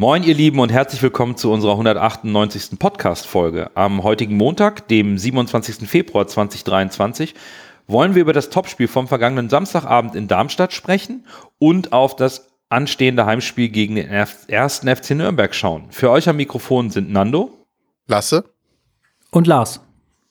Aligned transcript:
Moin, 0.00 0.22
ihr 0.22 0.34
Lieben, 0.34 0.60
und 0.60 0.70
herzlich 0.70 1.02
willkommen 1.02 1.36
zu 1.36 1.50
unserer 1.50 1.72
198. 1.72 2.78
Podcast-Folge. 2.78 3.72
Am 3.74 4.04
heutigen 4.04 4.36
Montag, 4.36 4.86
dem 4.86 5.18
27. 5.18 5.88
Februar 5.88 6.28
2023, 6.28 7.34
wollen 7.88 8.14
wir 8.14 8.22
über 8.22 8.32
das 8.32 8.48
Topspiel 8.48 8.86
vom 8.86 9.08
vergangenen 9.08 9.48
Samstagabend 9.48 10.14
in 10.14 10.28
Darmstadt 10.28 10.72
sprechen 10.72 11.26
und 11.58 11.92
auf 11.92 12.14
das 12.14 12.46
anstehende 12.68 13.26
Heimspiel 13.26 13.70
gegen 13.70 13.96
den 13.96 14.08
ersten 14.08 14.86
FC 14.86 15.16
Nürnberg 15.16 15.52
schauen. 15.52 15.86
Für 15.90 16.12
euch 16.12 16.28
am 16.28 16.36
Mikrofon 16.36 16.90
sind 16.90 17.10
Nando, 17.10 17.50
Lasse 18.06 18.44
und 19.32 19.48
Lars. 19.48 19.80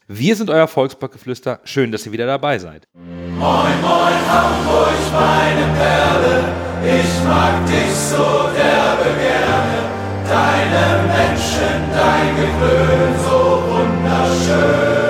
Wir 0.07 0.38
sind 0.38 0.49
euer 0.49 0.70
Volksparkgeflüster. 0.70 1.59
Schön, 1.65 1.91
dass 1.91 2.05
ihr 2.05 2.13
wieder 2.13 2.25
dabei 2.25 2.57
seid. 2.57 2.88
Moin, 2.93 3.81
moin, 3.81 4.31
Hamburg, 4.31 4.93
meine 5.11 5.75
Perle. 5.77 6.54
Ich 6.86 7.23
mag 7.25 7.65
dich 7.65 7.93
so 7.93 8.49
derbe 8.55 9.20
gerne. 9.20 9.37
Deine 10.30 11.07
Menschen, 11.07 11.88
dein 11.94 12.36
Geklön, 12.36 13.16
so 13.23 13.63
wunderschön. 13.72 15.08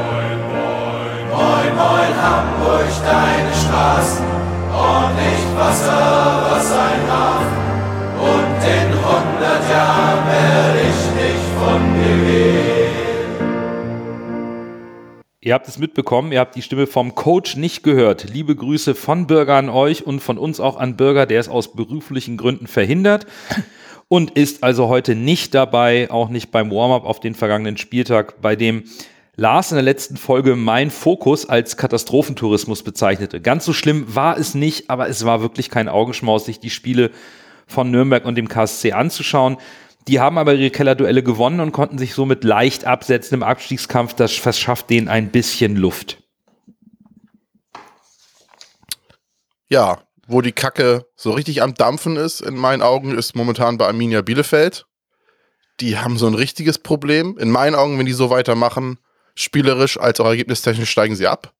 Moin, 0.00 0.40
moin, 0.48 1.20
moin, 1.28 1.70
moin, 1.76 2.12
Hamburg, 2.16 2.88
deine 3.04 3.52
Straßen. 3.52 4.24
Ordentlich 4.72 5.42
Wasser, 5.54 6.46
was 6.48 6.72
ein 6.72 7.02
Hafen. 7.12 7.58
Und 8.20 8.60
in 8.64 8.88
hundert 9.04 9.70
Jahren 9.70 10.26
werde 10.26 10.80
ich 10.80 11.00
nicht 11.20 11.48
von 11.60 11.80
dir 11.94 12.16
gehen. 12.24 12.88
Ihr 15.42 15.52
habt 15.52 15.68
es 15.68 15.78
mitbekommen, 15.78 16.32
ihr 16.32 16.40
habt 16.40 16.54
die 16.54 16.62
Stimme 16.62 16.86
vom 16.86 17.14
Coach 17.14 17.56
nicht 17.56 17.82
gehört. 17.82 18.30
Liebe 18.32 18.56
Grüße 18.56 18.94
von 18.94 19.26
Bürger 19.26 19.56
an 19.56 19.68
euch 19.68 20.06
und 20.06 20.20
von 20.20 20.38
uns 20.38 20.58
auch 20.58 20.78
an 20.78 20.96
Bürger, 20.96 21.26
der 21.26 21.38
es 21.38 21.50
aus 21.50 21.74
beruflichen 21.74 22.38
Gründen 22.38 22.66
verhindert 22.66 23.26
und 24.08 24.32
ist 24.32 24.62
also 24.62 24.88
heute 24.88 25.14
nicht 25.14 25.54
dabei, 25.54 26.10
auch 26.10 26.28
nicht 26.30 26.50
beim 26.50 26.70
Warm-up 26.70 27.04
auf 27.04 27.20
den 27.20 27.34
vergangenen 27.34 27.76
Spieltag, 27.76 28.40
bei 28.40 28.56
dem 28.56 28.84
Lars 29.36 29.70
in 29.70 29.76
der 29.76 29.84
letzten 29.84 30.16
Folge 30.16 30.56
mein 30.56 30.90
Fokus 30.90 31.48
als 31.48 31.76
Katastrophentourismus 31.76 32.82
bezeichnete. 32.82 33.40
Ganz 33.40 33.64
so 33.64 33.72
schlimm 33.72 34.14
war 34.14 34.36
es 34.36 34.54
nicht, 34.54 34.90
aber 34.90 35.08
es 35.08 35.24
war 35.24 35.42
wirklich 35.42 35.70
kein 35.70 35.88
Augenschmaus, 35.88 36.46
sich 36.46 36.58
die 36.58 36.70
Spiele 36.70 37.12
von 37.68 37.90
Nürnberg 37.90 38.24
und 38.24 38.34
dem 38.34 38.48
KSC 38.48 38.92
anzuschauen. 38.92 39.58
Die 40.08 40.18
haben 40.18 40.38
aber 40.38 40.54
ihre 40.54 40.70
Kellerduelle 40.70 41.22
gewonnen 41.22 41.60
und 41.60 41.70
konnten 41.72 41.98
sich 41.98 42.14
somit 42.14 42.42
leicht 42.42 42.86
absetzen 42.86 43.34
im 43.36 43.42
Abstiegskampf. 43.42 44.14
Das 44.14 44.32
verschafft 44.32 44.90
denen 44.90 45.06
ein 45.06 45.30
bisschen 45.30 45.76
Luft. 45.76 46.18
Ja, 49.68 49.98
wo 50.28 50.42
die 50.42 50.52
Kacke 50.52 51.06
so 51.16 51.32
richtig 51.32 51.62
am 51.62 51.74
Dampfen 51.74 52.16
ist, 52.16 52.40
in 52.40 52.54
meinen 52.54 52.82
Augen, 52.82 53.16
ist 53.16 53.34
momentan 53.34 53.78
bei 53.78 53.86
Arminia 53.86 54.22
Bielefeld. 54.22 54.86
Die 55.80 55.98
haben 55.98 56.18
so 56.18 56.26
ein 56.26 56.34
richtiges 56.34 56.78
Problem. 56.78 57.36
In 57.38 57.50
meinen 57.50 57.74
Augen, 57.74 57.98
wenn 57.98 58.06
die 58.06 58.12
so 58.12 58.30
weitermachen, 58.30 58.98
spielerisch 59.34 59.98
als 59.98 60.20
auch 60.20 60.26
ergebnistechnisch 60.26 60.90
steigen 60.90 61.16
sie 61.16 61.26
ab. 61.26 61.54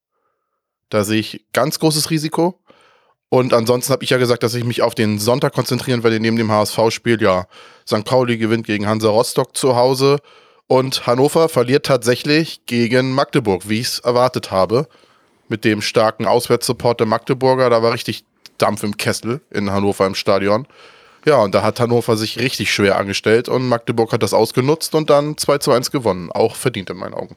Da 0.90 1.02
sehe 1.02 1.18
ich 1.18 1.46
ganz 1.52 1.78
großes 1.78 2.10
Risiko. 2.10 2.60
Und 3.30 3.54
ansonsten 3.54 3.92
habe 3.92 4.04
ich 4.04 4.10
ja 4.10 4.18
gesagt, 4.18 4.42
dass 4.42 4.54
ich 4.54 4.64
mich 4.64 4.82
auf 4.82 4.94
den 4.94 5.18
Sonntag 5.18 5.54
konzentrieren 5.54 6.02
werde, 6.02 6.20
neben 6.20 6.36
dem 6.36 6.50
HSV-Spiel. 6.50 7.22
Ja, 7.22 7.46
St. 7.86 8.04
Pauli 8.04 8.38
gewinnt 8.38 8.66
gegen 8.66 8.86
Hansa 8.86 9.08
Rostock 9.08 9.56
zu 9.56 9.76
Hause 9.76 10.18
und 10.66 11.06
Hannover 11.06 11.48
verliert 11.48 11.86
tatsächlich 11.86 12.66
gegen 12.66 13.12
Magdeburg, 13.12 13.68
wie 13.68 13.80
ich 13.80 13.86
es 13.86 13.98
erwartet 14.00 14.50
habe. 14.50 14.88
Mit 15.48 15.64
dem 15.64 15.80
starken 15.80 16.26
Auswärtssupport 16.26 17.00
der 17.00 17.06
Magdeburger, 17.06 17.70
da 17.70 17.82
war 17.82 17.94
richtig 17.94 18.24
Dampf 18.58 18.82
im 18.82 18.96
Kessel 18.96 19.40
in 19.50 19.70
Hannover 19.70 20.06
im 20.06 20.14
Stadion. 20.14 20.66
Ja, 21.24 21.38
und 21.42 21.54
da 21.54 21.62
hat 21.62 21.80
Hannover 21.80 22.16
sich 22.16 22.38
richtig 22.38 22.72
schwer 22.72 22.98
angestellt 22.98 23.48
und 23.48 23.68
Magdeburg 23.68 24.12
hat 24.12 24.22
das 24.22 24.34
ausgenutzt 24.34 24.94
und 24.94 25.10
dann 25.10 25.36
2 25.36 25.58
zu 25.58 25.72
1 25.72 25.90
gewonnen. 25.90 26.30
Auch 26.32 26.54
verdient 26.54 26.90
in 26.90 26.96
meinen 26.96 27.14
Augen. 27.14 27.36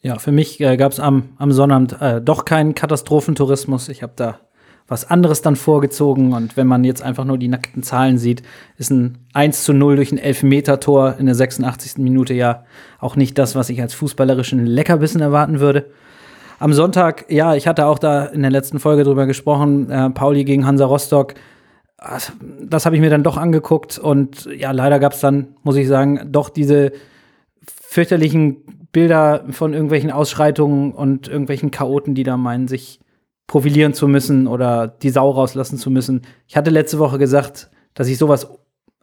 Ja, 0.00 0.18
für 0.18 0.32
mich 0.32 0.60
äh, 0.60 0.76
gab 0.76 0.92
es 0.92 1.00
am, 1.00 1.30
am 1.38 1.52
Sonnabend 1.52 2.00
äh, 2.00 2.20
doch 2.20 2.44
keinen 2.44 2.74
Katastrophentourismus. 2.74 3.88
Ich 3.88 4.02
habe 4.02 4.14
da 4.16 4.40
was 4.88 5.08
anderes 5.08 5.42
dann 5.42 5.56
vorgezogen. 5.56 6.32
Und 6.32 6.56
wenn 6.56 6.66
man 6.66 6.84
jetzt 6.84 7.02
einfach 7.02 7.24
nur 7.24 7.38
die 7.38 7.48
nackten 7.48 7.82
Zahlen 7.82 8.18
sieht, 8.18 8.42
ist 8.76 8.90
ein 8.90 9.26
1 9.32 9.64
zu 9.64 9.72
0 9.72 9.96
durch 9.96 10.12
ein 10.12 10.18
Elfmeter-Tor 10.18 11.16
in 11.18 11.26
der 11.26 11.34
86. 11.34 11.98
Minute 11.98 12.34
ja 12.34 12.64
auch 12.98 13.16
nicht 13.16 13.38
das, 13.38 13.54
was 13.54 13.70
ich 13.70 13.80
als 13.80 13.94
fußballerischen 13.94 14.66
Leckerbissen 14.66 15.20
erwarten 15.20 15.60
würde. 15.60 15.90
Am 16.62 16.72
Sonntag, 16.72 17.24
ja, 17.28 17.56
ich 17.56 17.66
hatte 17.66 17.86
auch 17.86 17.98
da 17.98 18.26
in 18.26 18.42
der 18.42 18.52
letzten 18.52 18.78
Folge 18.78 19.02
drüber 19.02 19.26
gesprochen, 19.26 19.90
äh, 19.90 20.10
Pauli 20.10 20.44
gegen 20.44 20.64
Hansa 20.64 20.84
Rostock. 20.84 21.34
Das 22.60 22.86
habe 22.86 22.94
ich 22.94 23.02
mir 23.02 23.10
dann 23.10 23.24
doch 23.24 23.36
angeguckt 23.36 23.98
und 23.98 24.48
ja, 24.56 24.70
leider 24.70 25.00
gab 25.00 25.12
es 25.12 25.18
dann, 25.18 25.56
muss 25.64 25.74
ich 25.74 25.88
sagen, 25.88 26.28
doch 26.30 26.50
diese 26.50 26.92
fürchterlichen 27.66 28.58
Bilder 28.92 29.44
von 29.50 29.72
irgendwelchen 29.72 30.12
Ausschreitungen 30.12 30.92
und 30.92 31.26
irgendwelchen 31.26 31.72
Chaoten, 31.72 32.14
die 32.14 32.22
da 32.22 32.36
meinen, 32.36 32.68
sich 32.68 33.00
profilieren 33.48 33.92
zu 33.92 34.06
müssen 34.06 34.46
oder 34.46 34.86
die 34.86 35.10
Sau 35.10 35.30
rauslassen 35.30 35.78
zu 35.78 35.90
müssen. 35.90 36.22
Ich 36.46 36.56
hatte 36.56 36.70
letzte 36.70 37.00
Woche 37.00 37.18
gesagt, 37.18 37.70
dass 37.94 38.06
ich 38.06 38.18
sowas 38.18 38.46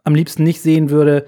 am 0.02 0.14
liebsten 0.14 0.44
nicht 0.44 0.62
sehen 0.62 0.88
würde. 0.88 1.26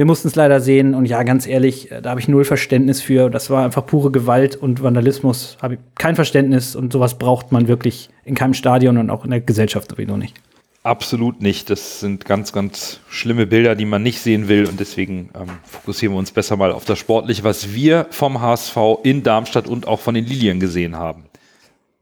Wir 0.00 0.06
mussten 0.06 0.28
es 0.28 0.34
leider 0.34 0.62
sehen 0.62 0.94
und 0.94 1.04
ja, 1.04 1.22
ganz 1.24 1.46
ehrlich, 1.46 1.92
äh, 1.92 2.00
da 2.00 2.08
habe 2.08 2.20
ich 2.20 2.26
null 2.26 2.46
Verständnis 2.46 3.02
für. 3.02 3.28
Das 3.28 3.50
war 3.50 3.66
einfach 3.66 3.84
pure 3.84 4.10
Gewalt 4.10 4.56
und 4.56 4.82
Vandalismus. 4.82 5.58
Habe 5.60 5.74
ich 5.74 5.80
kein 5.94 6.14
Verständnis 6.14 6.74
und 6.74 6.90
sowas 6.90 7.18
braucht 7.18 7.52
man 7.52 7.68
wirklich 7.68 8.08
in 8.24 8.34
keinem 8.34 8.54
Stadion 8.54 8.96
und 8.96 9.10
auch 9.10 9.26
in 9.26 9.30
der 9.30 9.42
Gesellschaft 9.42 9.90
sowieso 9.90 10.16
nicht. 10.16 10.40
Absolut 10.84 11.42
nicht. 11.42 11.68
Das 11.68 12.00
sind 12.00 12.24
ganz, 12.24 12.54
ganz 12.54 13.00
schlimme 13.10 13.46
Bilder, 13.46 13.74
die 13.74 13.84
man 13.84 14.02
nicht 14.02 14.20
sehen 14.20 14.48
will. 14.48 14.66
Und 14.66 14.80
deswegen 14.80 15.28
ähm, 15.38 15.48
fokussieren 15.64 16.14
wir 16.14 16.18
uns 16.18 16.32
besser 16.32 16.56
mal 16.56 16.72
auf 16.72 16.86
das 16.86 16.98
Sportliche, 16.98 17.44
was 17.44 17.74
wir 17.74 18.06
vom 18.08 18.40
HSV 18.40 18.78
in 19.02 19.22
Darmstadt 19.22 19.68
und 19.68 19.86
auch 19.86 20.00
von 20.00 20.14
den 20.14 20.24
Lilien 20.24 20.60
gesehen 20.60 20.96
haben. 20.96 21.24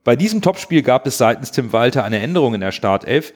Bei 0.05 0.15
diesem 0.15 0.41
Topspiel 0.41 0.83
gab 0.83 1.05
es 1.09 1.19
seitens 1.19 1.51
Tim 1.51 1.73
Walter 1.73 2.05
eine 2.05 2.21
Änderung 2.21 2.55
in 2.55 2.61
der 2.61 2.71
Startelf, 2.71 3.35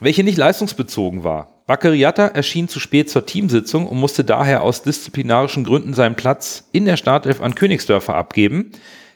welche 0.00 0.24
nicht 0.24 0.36
leistungsbezogen 0.36 1.22
war. 1.22 1.59
Bakariata 1.70 2.26
erschien 2.26 2.66
zu 2.66 2.80
spät 2.80 3.08
zur 3.10 3.26
Teamsitzung 3.26 3.86
und 3.86 3.96
musste 3.96 4.24
daher 4.24 4.64
aus 4.64 4.82
disziplinarischen 4.82 5.62
Gründen 5.62 5.94
seinen 5.94 6.16
Platz 6.16 6.68
in 6.72 6.84
der 6.84 6.96
Startelf 6.96 7.40
an 7.40 7.54
Königsdörfer 7.54 8.16
abgeben. 8.16 8.72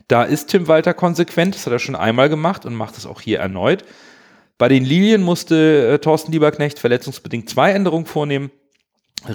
Da 0.07 0.23
ist 0.23 0.51
Tim 0.51 0.69
Walter 0.69 0.95
konsequent, 0.95 1.57
das 1.57 1.67
hat 1.67 1.73
er 1.73 1.81
schon 1.81 1.97
einmal 1.97 2.29
gemacht 2.29 2.65
und 2.65 2.77
macht 2.77 2.97
es 2.97 3.07
auch 3.07 3.21
hier 3.21 3.41
erneut. 3.41 3.85
Bei 4.57 4.69
den 4.69 4.85
Lilien 4.85 5.21
musste 5.21 5.95
äh, 5.95 5.99
Thorsten 5.99 6.31
Lieberknecht 6.31 6.79
verletzungsbedingt 6.79 7.51
zwei 7.51 7.73
Änderungen 7.73 8.07
vornehmen. 8.07 8.53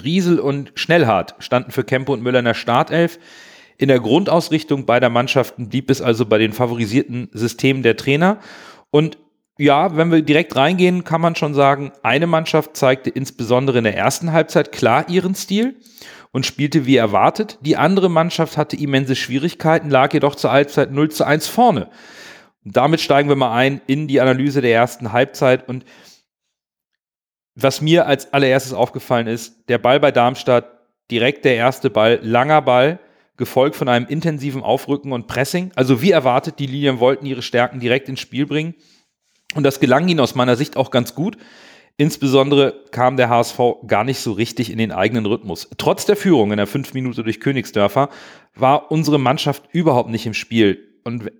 Riesel 0.02 0.40
und 0.40 0.72
Schnellhardt 0.74 1.34
standen 1.40 1.72
für 1.72 1.84
Kempe 1.84 2.12
und 2.12 2.22
Müller 2.22 2.38
in 2.38 2.46
der 2.46 2.54
Startelf. 2.54 3.18
In 3.76 3.88
der 3.88 4.00
Grundausrichtung 4.00 4.86
beider 4.86 5.10
Mannschaften 5.10 5.68
blieb 5.68 5.90
es 5.90 6.00
also 6.00 6.24
bei 6.24 6.38
den 6.38 6.54
favorisierten 6.54 7.28
Systemen 7.34 7.82
der 7.82 7.98
Trainer. 7.98 8.38
Und 8.90 9.18
ja, 9.60 9.94
wenn 9.94 10.10
wir 10.10 10.22
direkt 10.22 10.56
reingehen, 10.56 11.04
kann 11.04 11.20
man 11.20 11.36
schon 11.36 11.52
sagen, 11.52 11.92
eine 12.02 12.26
Mannschaft 12.26 12.76
zeigte 12.78 13.10
insbesondere 13.10 13.78
in 13.78 13.84
der 13.84 13.96
ersten 13.96 14.32
Halbzeit 14.32 14.72
klar 14.72 15.08
ihren 15.10 15.34
Stil 15.34 15.76
und 16.32 16.46
spielte 16.46 16.86
wie 16.86 16.96
erwartet. 16.96 17.58
Die 17.60 17.76
andere 17.76 18.08
Mannschaft 18.08 18.56
hatte 18.56 18.76
immense 18.76 19.16
Schwierigkeiten, 19.16 19.90
lag 19.90 20.14
jedoch 20.14 20.34
zur 20.34 20.50
Halbzeit 20.50 20.92
0 20.92 21.10
zu 21.10 21.24
1 21.24 21.46
vorne. 21.46 21.90
Und 22.64 22.74
damit 22.74 23.02
steigen 23.02 23.28
wir 23.28 23.36
mal 23.36 23.54
ein 23.54 23.82
in 23.86 24.08
die 24.08 24.22
Analyse 24.22 24.62
der 24.62 24.72
ersten 24.72 25.12
Halbzeit. 25.12 25.68
Und 25.68 25.84
was 27.54 27.82
mir 27.82 28.06
als 28.06 28.32
allererstes 28.32 28.72
aufgefallen 28.72 29.26
ist, 29.26 29.68
der 29.68 29.78
Ball 29.78 30.00
bei 30.00 30.10
Darmstadt, 30.10 30.70
direkt 31.10 31.44
der 31.44 31.56
erste 31.56 31.90
Ball, 31.90 32.18
langer 32.22 32.62
Ball, 32.62 32.98
gefolgt 33.36 33.76
von 33.76 33.88
einem 33.88 34.06
intensiven 34.06 34.62
Aufrücken 34.62 35.12
und 35.12 35.26
Pressing. 35.26 35.70
Also 35.74 36.00
wie 36.00 36.12
erwartet, 36.12 36.58
die 36.58 36.66
Lilien 36.66 36.98
wollten 36.98 37.26
ihre 37.26 37.42
Stärken 37.42 37.80
direkt 37.80 38.08
ins 38.08 38.20
Spiel 38.20 38.46
bringen. 38.46 38.74
Und 39.54 39.64
das 39.64 39.80
gelang 39.80 40.08
ihnen 40.08 40.20
aus 40.20 40.34
meiner 40.34 40.56
Sicht 40.56 40.76
auch 40.76 40.90
ganz 40.90 41.14
gut. 41.14 41.36
Insbesondere 41.96 42.84
kam 42.92 43.16
der 43.16 43.28
HSV 43.28 43.58
gar 43.86 44.04
nicht 44.04 44.20
so 44.20 44.32
richtig 44.32 44.70
in 44.70 44.78
den 44.78 44.92
eigenen 44.92 45.26
Rhythmus. 45.26 45.68
Trotz 45.76 46.06
der 46.06 46.16
Führung 46.16 46.50
in 46.50 46.56
der 46.56 46.66
fünf 46.66 46.94
Minute 46.94 47.22
durch 47.22 47.40
Königsdörfer 47.40 48.08
war 48.54 48.90
unsere 48.90 49.18
Mannschaft 49.18 49.64
überhaupt 49.72 50.08
nicht 50.08 50.24
im 50.24 50.32
Spiel. 50.32 50.98
Und 51.04 51.30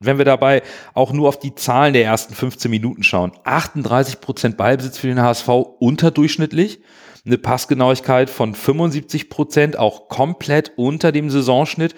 wenn 0.00 0.18
wir 0.18 0.24
dabei 0.24 0.62
auch 0.92 1.12
nur 1.12 1.28
auf 1.28 1.38
die 1.38 1.54
Zahlen 1.54 1.94
der 1.94 2.04
ersten 2.04 2.34
15 2.34 2.70
Minuten 2.70 3.02
schauen, 3.02 3.32
38 3.44 4.20
Prozent 4.20 4.56
Ballbesitz 4.56 4.98
für 4.98 5.06
den 5.06 5.22
HSV 5.22 5.48
unterdurchschnittlich 5.48 6.80
eine 7.26 7.38
Passgenauigkeit 7.38 8.28
von 8.28 8.54
75 8.54 9.30
Prozent, 9.30 9.78
auch 9.78 10.08
komplett 10.08 10.72
unter 10.76 11.10
dem 11.10 11.30
Saisonschnitt 11.30 11.94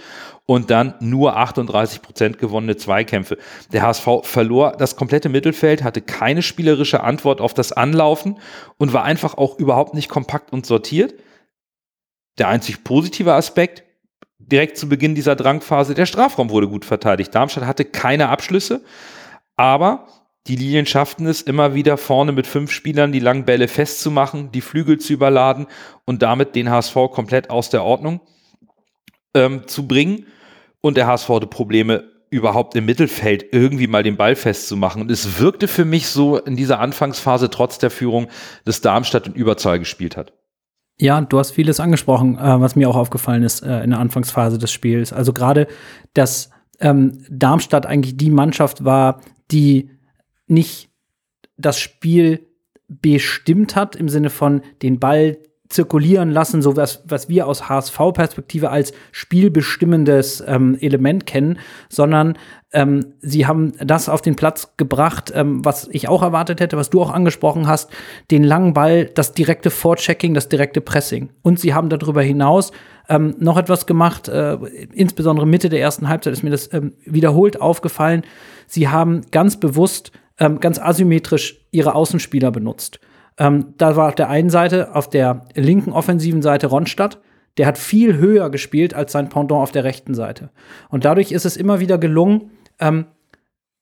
und 0.47 0.71
dann 0.71 0.95
nur 1.01 1.37
38 1.37 2.01
Prozent 2.01 2.39
gewonnene 2.39 2.77
Zweikämpfe. 2.77 3.37
Der 3.73 3.83
HSV 3.83 4.07
verlor 4.23 4.73
das 4.79 4.95
komplette 4.95 5.29
Mittelfeld, 5.29 5.83
hatte 5.83 6.01
keine 6.01 6.43
spielerische 6.43 7.03
Antwort 7.03 7.41
auf 7.41 7.55
das 7.55 7.73
Anlaufen 7.73 8.39
und 8.79 8.93
war 8.93 9.03
einfach 9.03 9.35
auch 9.35 9.59
überhaupt 9.59 9.95
nicht 9.95 10.09
kompakt 10.09 10.53
und 10.53 10.65
sortiert. 10.65 11.15
Der 12.39 12.49
einzig 12.49 12.85
positive 12.85 13.33
Aspekt, 13.33 13.83
direkt 14.39 14.79
zu 14.79 14.89
Beginn 14.89 15.17
dieser 15.17 15.35
Drangphase, 15.35 15.95
der 15.95 16.07
Strafraum 16.07 16.51
wurde 16.51 16.69
gut 16.69 16.85
verteidigt. 16.85 17.35
Darmstadt 17.35 17.67
hatte 17.67 17.85
keine 17.85 18.29
Abschlüsse, 18.29 18.85
aber 19.57 20.07
Die 20.49 20.57
Linien 20.57 20.87
schafften 20.87 21.27
es 21.27 21.43
immer 21.43 21.75
wieder 21.75 21.97
vorne 21.97 22.33
mit 22.33 22.47
fünf 22.47 22.71
Spielern 22.71 23.13
die 23.13 23.21
langen 23.21 23.45
Bälle 23.45 23.69
festzumachen, 23.69 24.53
die 24.53 24.61
Flügel 24.61 24.99
zu 24.99 25.13
überladen 25.13 25.67
und 26.05 26.23
damit 26.23 26.55
den 26.55 26.71
HSV 26.71 26.95
komplett 27.13 27.51
aus 27.51 27.71
der 27.71 27.85
Ordnung 27.85 28.21
ähm, 29.35 29.67
zu 29.67 29.89
bringen. 29.89 30.27
Und 30.81 30.97
der 30.97 31.09
HSV 31.09 31.29
hatte 31.29 31.47
Probleme, 31.47 32.05
überhaupt 32.31 32.75
im 32.75 32.85
Mittelfeld 32.87 33.47
irgendwie 33.53 33.87
mal 33.87 34.03
den 34.03 34.17
Ball 34.17 34.35
festzumachen. 34.35 35.01
Und 35.01 35.11
es 35.11 35.41
wirkte 35.41 35.69
für 35.69 35.85
mich 35.85 36.09
so 36.09 36.39
in 36.39 36.57
dieser 36.57 36.81
Anfangsphase 36.81 37.51
trotz 37.51 37.79
der 37.79 37.91
Führung, 37.91 38.29
dass 38.65 38.81
Darmstadt 38.81 39.27
in 39.27 39.35
Überzahl 39.35 39.79
gespielt 39.79 40.17
hat. 40.17 40.33
Ja, 40.99 41.21
du 41.21 41.39
hast 41.39 41.53
vieles 41.53 41.79
angesprochen, 41.79 42.39
äh, 42.39 42.61
was 42.61 42.75
mir 42.75 42.89
auch 42.89 42.97
aufgefallen 42.97 43.43
ist 43.43 43.63
äh, 43.63 43.83
in 43.83 43.91
der 43.91 44.01
Anfangsphase 44.01 44.59
des 44.59 44.73
Spiels. 44.73 45.13
Also 45.13 45.33
gerade, 45.33 45.67
dass 46.15 46.51
ähm, 46.81 47.25
Darmstadt 47.31 47.87
eigentlich 47.87 48.17
die 48.17 48.31
Mannschaft 48.31 48.85
war, 48.85 49.21
die 49.51 49.91
nicht 50.47 50.91
das 51.57 51.79
Spiel 51.79 52.47
bestimmt 52.89 53.75
hat 53.77 53.97
im 53.97 54.09
Sinne 54.09 54.31
von 54.31 54.63
den 54.83 55.01
Ball 55.01 55.39
zirkulieren 55.69 56.31
lassen, 56.31 56.63
so 56.63 56.77
was, 56.77 57.03
was 57.09 57.29
wir 57.29 57.47
aus 57.47 57.69
HSV-Perspektive 57.69 58.71
als 58.71 58.93
spielbestimmendes 59.11 60.43
ähm, 60.47 60.77
Element 60.81 61.27
kennen, 61.27 61.59
sondern 61.89 62.39
ähm, 62.73 63.15
sie 63.21 63.47
haben 63.47 63.73
das 63.79 64.09
auf 64.09 64.23
den 64.23 64.37
Platz 64.37 64.75
gebracht, 64.77 65.33
ähm, 65.35 65.65
was 65.65 65.89
ich 65.91 66.09
auch 66.09 66.23
erwartet 66.23 66.61
hätte, 66.61 66.77
was 66.77 66.91
du 66.91 67.03
auch 67.03 67.11
angesprochen 67.11 67.67
hast, 67.67 67.91
den 68.31 68.45
langen 68.45 68.75
Ball, 68.75 69.07
das 69.07 69.33
direkte 69.33 69.71
Vorchecking, 69.71 70.35
das 70.35 70.49
direkte 70.49 70.81
Pressing. 70.81 71.31
Und 71.43 71.59
sie 71.59 71.75
haben 71.75 71.89
darüber 71.89 72.23
hinaus 72.23 72.71
ähm, 73.09 73.35
noch 73.39 73.57
etwas 73.57 73.87
gemacht, 73.87 74.29
äh, 74.29 74.55
insbesondere 74.93 75.47
Mitte 75.47 75.69
der 75.69 75.81
ersten 75.81 76.09
Halbzeit 76.09 76.33
ist 76.33 76.43
mir 76.43 76.51
das 76.51 76.73
ähm, 76.73 76.93
wiederholt 77.05 77.61
aufgefallen. 77.61 78.23
Sie 78.67 78.89
haben 78.89 79.23
ganz 79.31 79.59
bewusst, 79.59 80.13
ähm, 80.39 80.61
ganz 80.61 80.79
asymmetrisch 80.79 81.67
ihre 81.71 81.95
Außenspieler 81.95 82.51
benutzt. 82.51 83.01
Ähm, 83.39 83.75
da 83.77 83.97
war 83.97 84.09
auf 84.09 84.15
der 84.15 84.29
einen 84.29 84.51
Seite, 84.51 84.95
auf 84.95 85.11
der 85.11 85.47
linken 85.55 85.93
offensiven 85.93 86.43
Seite 86.43 86.69
Ronstadt. 86.69 87.21
Der 87.59 87.67
hat 87.67 87.79
viel 87.79 88.17
höher 88.17 88.51
gespielt 88.51 88.95
als 88.95 89.13
sein 89.13 89.29
Pendant 89.29 89.63
auf 89.63 89.73
der 89.73 89.85
rechten 89.85 90.15
Seite. 90.15 90.51
Und 90.89 91.05
dadurch 91.05 91.33
ist 91.33 91.47
es 91.47 91.57
immer 91.57 91.81
wieder 91.81 91.99
gelungen, 91.99 92.51
ähm, 92.79 93.07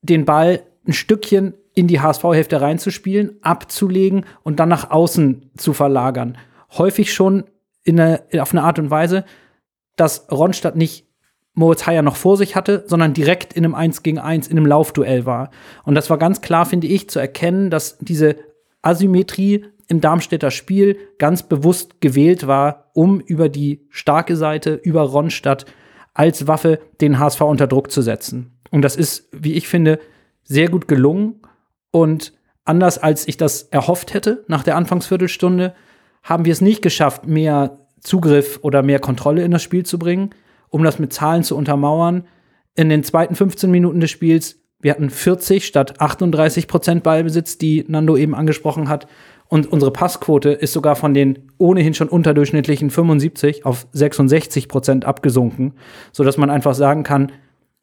den 0.03 0.25
Ball 0.25 0.63
ein 0.87 0.93
Stückchen 0.93 1.55
in 1.75 1.89
die 1.89 2.01
HSV-Hälfte 2.01 2.61
reinzuspielen, 2.61 3.39
abzulegen 3.43 4.27
und 4.43 4.61
dann 4.61 4.69
nach 4.69 4.91
außen 4.91 5.51
zu 5.57 5.73
verlagern. 5.73 6.39
Häufig 6.77 7.13
schon 7.13 7.45
in 7.83 7.99
eine, 7.99 8.23
auf 8.39 8.53
eine 8.53 8.63
Art 8.63 8.79
und 8.79 8.91
Weise, 8.91 9.25
dass 9.97 10.31
Ronstadt 10.31 10.77
nicht 10.77 11.07
Moritz 11.55 11.87
Heyer 11.87 12.03
noch 12.03 12.17
vor 12.17 12.37
sich 12.37 12.57
hatte, 12.57 12.85
sondern 12.87 13.15
direkt 13.15 13.53
in 13.53 13.65
einem 13.65 13.75
1 13.75 14.03
gegen 14.03 14.19
1, 14.19 14.49
in 14.49 14.57
einem 14.57 14.67
Laufduell 14.67 15.25
war. 15.25 15.51
Und 15.85 15.95
das 15.95 16.11
war 16.11 16.19
ganz 16.19 16.41
klar, 16.41 16.67
finde 16.67 16.89
ich, 16.89 17.09
zu 17.09 17.21
erkennen, 17.21 17.71
dass 17.71 17.97
diese 17.99 18.37
Asymmetrie 18.83 19.65
im 19.89 20.01
Darmstädter 20.01 20.51
Spiel 20.51 20.99
ganz 21.19 21.43
bewusst 21.43 22.01
gewählt 22.01 22.47
war, 22.47 22.91
um 22.95 23.21
über 23.21 23.49
die 23.49 23.87
starke 23.91 24.37
Seite, 24.37 24.75
über 24.75 25.03
Ronstadt 25.03 25.67
als 26.13 26.47
Waffe 26.47 26.81
den 27.01 27.19
HSV 27.19 27.41
unter 27.43 27.67
Druck 27.67 27.91
zu 27.91 28.03
setzen. 28.03 28.59
Und 28.71 28.83
das 28.83 28.97
ist, 28.97 29.29
wie 29.33 29.55
ich 29.55 29.69
finde, 29.69 29.99
sehr 30.43 30.69
gut 30.69 30.89
gelungen. 30.89 31.41
Und 31.91 32.33
anders 32.65 32.99
als 32.99 33.29
ich 33.29 33.37
das 33.37 33.63
erhofft 33.65 34.15
hätte 34.15 34.45
nach 34.49 34.65
der 34.65 34.77
Anfangsviertelstunde, 34.77 35.75
haben 36.23 36.45
wir 36.45 36.53
es 36.53 36.61
nicht 36.61 36.83
geschafft, 36.83 37.27
mehr 37.27 37.79
Zugriff 38.01 38.59
oder 38.63 38.83
mehr 38.83 38.99
Kontrolle 38.99 39.45
in 39.45 39.51
das 39.51 39.63
Spiel 39.63 39.85
zu 39.85 39.99
bringen. 39.99 40.31
Um 40.75 40.83
das 40.83 40.99
mit 40.99 41.13
Zahlen 41.13 41.45
zu 41.45 41.57
untermauern, 41.57 42.25
in 42.75 42.89
den 42.89 43.05
zweiten 43.05 43.37
15 43.37 43.71
Minuten 43.71 44.01
des 44.01 44.11
Spiels 44.11 44.59
wir 44.81 44.91
hatten 44.91 45.09
40 45.09 45.65
statt 45.65 46.01
38 46.01 46.67
Prozent 46.67 47.05
Ballbesitz, 47.05 47.59
die 47.59 47.85
Nando 47.87 48.17
eben 48.17 48.35
angesprochen 48.35 48.89
hat. 48.89 49.07
Und 49.47 49.71
unsere 49.71 49.93
Passquote 49.93 50.51
ist 50.51 50.73
sogar 50.73 50.97
von 50.97 51.15
den 51.15 51.53
ohnehin 51.59 51.95
schon 51.95 52.09
unterdurchschnittlichen 52.09 52.91
75 52.91 53.65
auf 53.65 53.87
66 53.93 54.69
Prozent 54.69 55.05
abgesunken, 55.05 55.75
sodass 56.11 56.39
man 56.39 56.51
einfach 56.51 56.75
sagen 56.75 57.05
kann, 57.05 57.31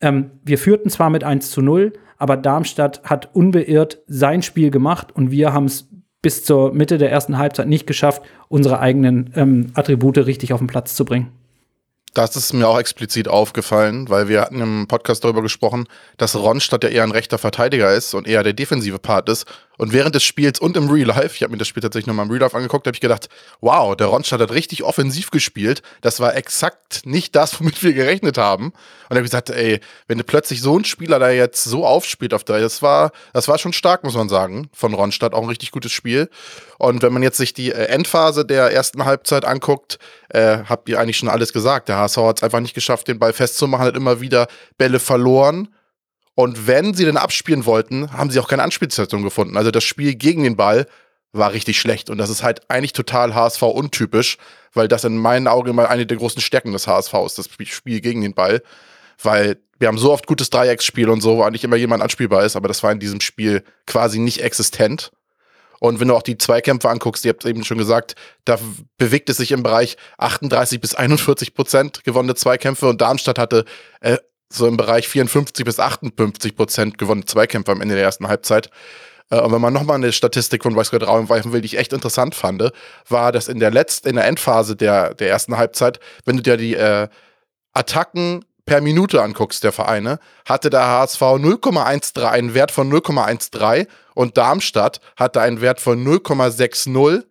ähm, 0.01 0.31
wir 0.43 0.57
führten 0.57 0.89
zwar 0.89 1.09
mit 1.09 1.23
1 1.23 1.49
zu 1.49 1.61
0, 1.61 1.93
aber 2.17 2.35
Darmstadt 2.35 3.01
hat 3.05 3.33
unbeirrt 3.33 4.03
sein 4.07 4.41
Spiel 4.43 4.69
gemacht 4.69 5.15
und 5.15 5.31
wir 5.31 5.53
haben 5.53 5.65
es 5.65 5.87
bis 6.21 6.43
zur 6.43 6.73
Mitte 6.73 6.97
der 6.97 7.09
ersten 7.09 7.37
Halbzeit 7.37 7.69
nicht 7.69 7.87
geschafft, 7.87 8.21
unsere 8.49 8.79
eigenen 8.79 9.31
ähm, 9.37 9.71
Attribute 9.75 10.17
richtig 10.17 10.51
auf 10.51 10.59
den 10.59 10.67
Platz 10.67 10.93
zu 10.93 11.05
bringen. 11.05 11.31
Das 12.13 12.35
ist 12.35 12.51
mir 12.51 12.67
auch 12.67 12.77
explizit 12.77 13.29
aufgefallen, 13.29 14.09
weil 14.09 14.27
wir 14.27 14.41
hatten 14.41 14.59
im 14.59 14.87
Podcast 14.87 15.23
darüber 15.23 15.41
gesprochen, 15.41 15.87
dass 16.17 16.35
Ronstadt 16.35 16.83
ja 16.83 16.89
eher 16.89 17.03
ein 17.03 17.11
rechter 17.11 17.37
Verteidiger 17.37 17.93
ist 17.93 18.13
und 18.13 18.27
eher 18.27 18.43
der 18.43 18.51
defensive 18.51 18.99
Part 18.99 19.29
ist. 19.29 19.45
Und 19.81 19.93
während 19.93 20.13
des 20.13 20.23
Spiels 20.23 20.59
und 20.59 20.77
im 20.77 20.91
Real 20.91 21.07
Life, 21.07 21.33
ich 21.33 21.41
habe 21.41 21.53
mir 21.53 21.57
das 21.57 21.67
Spiel 21.67 21.81
tatsächlich 21.81 22.05
nochmal 22.05 22.27
im 22.27 22.31
Real 22.31 22.41
Life 22.41 22.55
angeguckt, 22.55 22.85
habe 22.85 22.95
ich 22.95 23.01
gedacht, 23.01 23.29
wow, 23.61 23.95
der 23.95 24.05
Ronstadt 24.05 24.39
hat 24.39 24.51
richtig 24.51 24.83
offensiv 24.83 25.31
gespielt. 25.31 25.81
Das 26.01 26.19
war 26.19 26.35
exakt 26.35 27.03
nicht 27.03 27.35
das, 27.35 27.59
womit 27.59 27.81
wir 27.81 27.93
gerechnet 27.93 28.37
haben. 28.37 28.73
Und 29.09 29.15
habe 29.15 29.23
gesagt, 29.23 29.49
ey, 29.49 29.79
wenn 30.05 30.19
du 30.19 30.23
plötzlich 30.23 30.61
so 30.61 30.77
ein 30.77 30.85
Spieler 30.85 31.17
da 31.17 31.31
jetzt 31.31 31.63
so 31.63 31.83
aufspielt 31.83 32.35
auf 32.35 32.43
der, 32.43 32.59
das 32.59 32.83
war, 32.83 33.11
das 33.33 33.47
war 33.47 33.57
schon 33.57 33.73
stark, 33.73 34.03
muss 34.03 34.13
man 34.13 34.29
sagen, 34.29 34.69
von 34.71 34.93
Ronstadt, 34.93 35.33
auch 35.33 35.41
ein 35.41 35.49
richtig 35.49 35.71
gutes 35.71 35.91
Spiel. 35.91 36.29
Und 36.77 37.01
wenn 37.01 37.11
man 37.11 37.23
jetzt 37.23 37.37
sich 37.37 37.55
die 37.55 37.71
äh, 37.71 37.85
Endphase 37.85 38.45
der 38.45 38.71
ersten 38.71 39.03
Halbzeit 39.05 39.45
anguckt, 39.45 39.97
äh, 40.29 40.59
habt 40.69 40.89
ihr 40.89 40.99
eigentlich 40.99 41.17
schon 41.17 41.27
alles 41.27 41.53
gesagt. 41.53 41.89
Der 41.89 41.97
HSV 41.97 42.17
hat 42.17 42.37
es 42.37 42.43
einfach 42.43 42.59
nicht 42.59 42.75
geschafft, 42.75 43.07
den 43.07 43.17
Ball 43.17 43.33
festzumachen, 43.33 43.87
hat 43.87 43.95
immer 43.95 44.21
wieder 44.21 44.45
Bälle 44.77 44.99
verloren 44.99 45.69
und 46.41 46.65
wenn 46.65 46.95
sie 46.95 47.05
den 47.05 47.17
abspielen 47.17 47.67
wollten, 47.67 48.11
haben 48.13 48.31
sie 48.31 48.39
auch 48.39 48.47
keine 48.47 48.63
Anspielstation 48.63 49.21
gefunden. 49.21 49.57
Also 49.57 49.69
das 49.69 49.83
Spiel 49.83 50.15
gegen 50.15 50.43
den 50.43 50.55
Ball 50.55 50.87
war 51.33 51.53
richtig 51.53 51.79
schlecht. 51.79 52.09
Und 52.09 52.17
das 52.17 52.31
ist 52.31 52.41
halt 52.41 52.67
eigentlich 52.67 52.93
total 52.93 53.35
HSV 53.35 53.61
untypisch, 53.61 54.37
weil 54.73 54.87
das 54.87 55.03
in 55.03 55.17
meinen 55.17 55.47
Augen 55.47 55.69
immer 55.69 55.87
eine 55.89 56.07
der 56.07 56.17
großen 56.17 56.41
Stärken 56.41 56.71
des 56.71 56.87
HSV 56.87 57.13
ist, 57.27 57.37
das 57.37 57.47
Spiel 57.65 58.01
gegen 58.01 58.21
den 58.21 58.33
Ball. 58.33 58.63
Weil 59.21 59.57
wir 59.77 59.87
haben 59.87 59.99
so 59.99 60.11
oft 60.11 60.25
gutes 60.25 60.49
Dreiecksspiel 60.49 61.09
und 61.09 61.21
so, 61.21 61.37
wo 61.37 61.43
eigentlich 61.43 61.63
immer 61.63 61.75
jemand 61.75 62.01
anspielbar 62.01 62.43
ist, 62.43 62.55
aber 62.55 62.67
das 62.67 62.81
war 62.81 62.91
in 62.91 62.99
diesem 62.99 63.21
Spiel 63.21 63.63
quasi 63.85 64.17
nicht 64.17 64.41
existent. 64.41 65.11
Und 65.79 65.99
wenn 65.99 66.07
du 66.07 66.15
auch 66.15 66.23
die 66.23 66.39
Zweikämpfe 66.39 66.89
anguckst, 66.89 67.23
ihr 67.23 67.29
habt 67.29 67.45
eben 67.45 67.63
schon 67.63 67.77
gesagt, 67.77 68.15
da 68.45 68.57
bewegt 68.97 69.29
es 69.29 69.37
sich 69.37 69.51
im 69.51 69.61
Bereich 69.61 69.95
38 70.17 70.81
bis 70.81 70.95
41 70.95 71.53
Prozent 71.53 72.03
gewonnene 72.03 72.33
Zweikämpfe 72.33 72.87
und 72.87 73.01
Darmstadt 73.01 73.37
hatte 73.37 73.65
äh, 73.99 74.17
so 74.53 74.67
im 74.67 74.77
Bereich 74.77 75.07
54 75.07 75.65
bis 75.65 75.79
58 75.79 76.55
Prozent 76.55 76.97
gewonnene 76.97 77.25
Zweikämpfe 77.25 77.71
am 77.71 77.81
Ende 77.81 77.95
der 77.95 78.03
ersten 78.03 78.27
Halbzeit. 78.27 78.69
Äh, 79.29 79.39
und 79.39 79.51
wenn 79.51 79.61
man 79.61 79.73
nochmal 79.73 79.95
eine 79.95 80.11
Statistik 80.11 80.63
von 80.63 80.75
Weißgott 80.75 81.01
werfen 81.01 81.53
will, 81.53 81.61
die 81.61 81.67
ich 81.67 81.77
echt 81.77 81.93
interessant 81.93 82.35
fand, 82.35 82.71
war, 83.07 83.31
dass 83.31 83.47
in 83.47 83.59
der 83.59 83.71
letzten, 83.71 84.09
in 84.09 84.15
der 84.15 84.25
Endphase 84.25 84.75
der, 84.75 85.13
der 85.15 85.29
ersten 85.29 85.57
Halbzeit, 85.57 85.99
wenn 86.25 86.37
du 86.37 86.43
dir 86.43 86.57
die 86.57 86.75
äh, 86.75 87.07
Attacken 87.73 88.45
per 88.65 88.81
Minute 88.81 89.21
anguckst, 89.21 89.63
der 89.63 89.71
Vereine, 89.71 90.19
hatte 90.45 90.69
der 90.69 90.85
HSV 90.87 91.21
0,13, 91.21 92.23
einen 92.23 92.53
Wert 92.53 92.71
von 92.71 92.91
0,13 92.91 93.87
und 94.13 94.37
Darmstadt 94.37 95.01
hatte 95.15 95.41
einen 95.41 95.61
Wert 95.61 95.79
von 95.81 96.05
0,60 96.05 97.23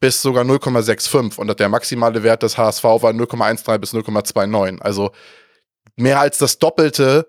bis 0.00 0.20
sogar 0.20 0.44
0,65 0.44 1.38
und 1.38 1.58
der 1.58 1.68
maximale 1.68 2.22
Wert 2.22 2.42
des 2.42 2.58
HSV 2.58 2.84
war 2.84 3.12
0,13 3.12 3.78
bis 3.78 3.94
0,29. 3.94 4.80
Also 4.80 5.12
mehr 5.96 6.20
als 6.20 6.38
das 6.38 6.58
Doppelte 6.58 7.28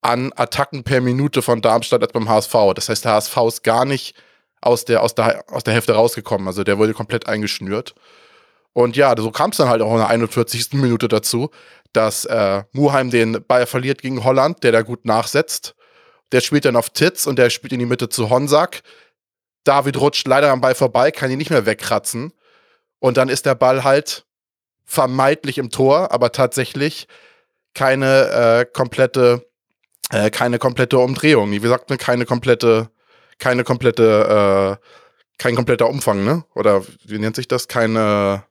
an 0.00 0.32
Attacken 0.36 0.84
per 0.84 1.00
Minute 1.00 1.42
von 1.42 1.60
Darmstadt 1.60 2.02
als 2.02 2.12
beim 2.12 2.28
HSV. 2.28 2.54
Das 2.74 2.88
heißt, 2.88 3.04
der 3.04 3.12
HSV 3.12 3.36
ist 3.48 3.64
gar 3.64 3.84
nicht 3.84 4.14
aus 4.60 4.84
der, 4.84 5.02
aus 5.02 5.14
der, 5.14 5.44
aus 5.48 5.64
der 5.64 5.74
Hälfte 5.74 5.94
rausgekommen. 5.94 6.46
Also 6.46 6.64
der 6.64 6.78
wurde 6.78 6.94
komplett 6.94 7.26
eingeschnürt. 7.26 7.94
Und 8.72 8.96
ja, 8.96 9.14
so 9.16 9.30
kam 9.30 9.50
es 9.50 9.56
dann 9.56 9.68
halt 9.68 9.82
auch 9.82 9.92
in 9.92 9.98
der 9.98 10.08
41. 10.08 10.72
Minute 10.74 11.08
dazu, 11.08 11.50
dass 11.92 12.24
äh, 12.26 12.62
Muheim 12.72 13.10
den 13.10 13.44
Ball 13.46 13.66
verliert 13.66 14.02
gegen 14.02 14.24
Holland, 14.24 14.62
der 14.62 14.72
da 14.72 14.82
gut 14.82 15.04
nachsetzt. 15.04 15.74
Der 16.32 16.40
spielt 16.40 16.64
dann 16.64 16.76
auf 16.76 16.90
Titz 16.90 17.26
und 17.26 17.38
der 17.38 17.50
spielt 17.50 17.72
in 17.72 17.78
die 17.78 17.86
Mitte 17.86 18.08
zu 18.08 18.30
Honsack. 18.30 18.82
David 19.64 19.98
rutscht 19.98 20.26
leider 20.28 20.50
am 20.50 20.60
Ball 20.60 20.74
vorbei, 20.74 21.10
kann 21.10 21.30
ihn 21.30 21.38
nicht 21.38 21.50
mehr 21.50 21.66
wegkratzen. 21.66 22.32
Und 23.00 23.16
dann 23.16 23.28
ist 23.28 23.46
der 23.46 23.54
Ball 23.54 23.84
halt 23.84 24.26
vermeintlich 24.84 25.58
im 25.58 25.70
Tor, 25.70 26.12
aber 26.12 26.32
tatsächlich 26.32 27.08
keine 27.74 28.30
äh, 28.30 28.66
komplette, 28.66 29.46
äh, 30.10 30.30
keine 30.30 30.58
komplette 30.58 30.98
Umdrehung. 30.98 31.50
Wie 31.50 31.66
sagt 31.66 31.88
man, 31.88 31.98
keine 31.98 32.24
komplette, 32.24 32.90
keine 33.38 33.64
komplette, 33.64 34.78
äh, 34.80 34.84
kein 35.38 35.54
kompletter 35.54 35.88
Umfang, 35.88 36.24
ne? 36.24 36.44
Oder 36.54 36.82
wie 37.04 37.18
nennt 37.18 37.36
sich 37.36 37.48
das? 37.48 37.68
Keine. 37.68 38.44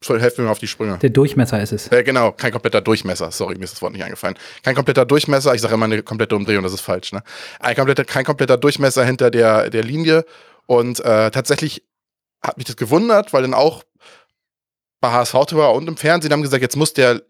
Helft 0.00 0.38
mir 0.38 0.44
mal 0.44 0.52
auf 0.52 0.60
die 0.60 0.68
Sprünge. 0.68 0.96
Der 0.98 1.10
Durchmesser 1.10 1.60
ist 1.60 1.72
es. 1.72 1.90
Ja, 1.90 2.02
genau, 2.02 2.30
kein 2.30 2.52
kompletter 2.52 2.80
Durchmesser. 2.80 3.32
Sorry, 3.32 3.56
mir 3.56 3.64
ist 3.64 3.74
das 3.74 3.82
Wort 3.82 3.92
nicht 3.92 4.04
eingefallen. 4.04 4.38
Kein 4.62 4.76
kompletter 4.76 5.04
Durchmesser, 5.04 5.54
ich 5.54 5.60
sage 5.60 5.74
immer 5.74 5.86
eine 5.86 6.04
komplette 6.04 6.36
Umdrehung, 6.36 6.62
das 6.62 6.72
ist 6.72 6.82
falsch, 6.82 7.12
ne? 7.12 7.24
Ein 7.58 7.74
kompletter, 7.74 8.04
kein 8.04 8.24
kompletter 8.24 8.56
Durchmesser 8.56 9.04
hinter 9.04 9.32
der, 9.32 9.70
der 9.70 9.82
Linie. 9.82 10.24
Und 10.66 11.00
äh, 11.00 11.32
tatsächlich 11.32 11.84
hat 12.42 12.58
mich 12.58 12.66
das 12.66 12.76
gewundert, 12.76 13.32
weil 13.32 13.42
dann 13.42 13.54
auch 13.54 13.82
bei 15.00 15.10
HSV 15.10 15.34
und 15.34 15.88
im 15.88 15.96
Fernsehen 15.96 16.32
haben 16.32 16.42
gesagt, 16.42 16.62
jetzt 16.62 16.76
muss 16.76 16.92
der 16.92 17.22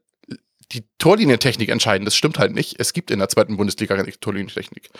die 0.72 0.84
Torlinientechnik 0.98 1.68
entscheiden. 1.70 2.04
Das 2.04 2.14
stimmt 2.14 2.38
halt 2.38 2.52
nicht. 2.52 2.76
Es 2.78 2.92
gibt 2.92 3.10
in 3.10 3.18
der 3.18 3.28
zweiten 3.28 3.56
Bundesliga 3.56 3.96
keine 3.96 4.10
Torlinientechnik. 4.12 4.90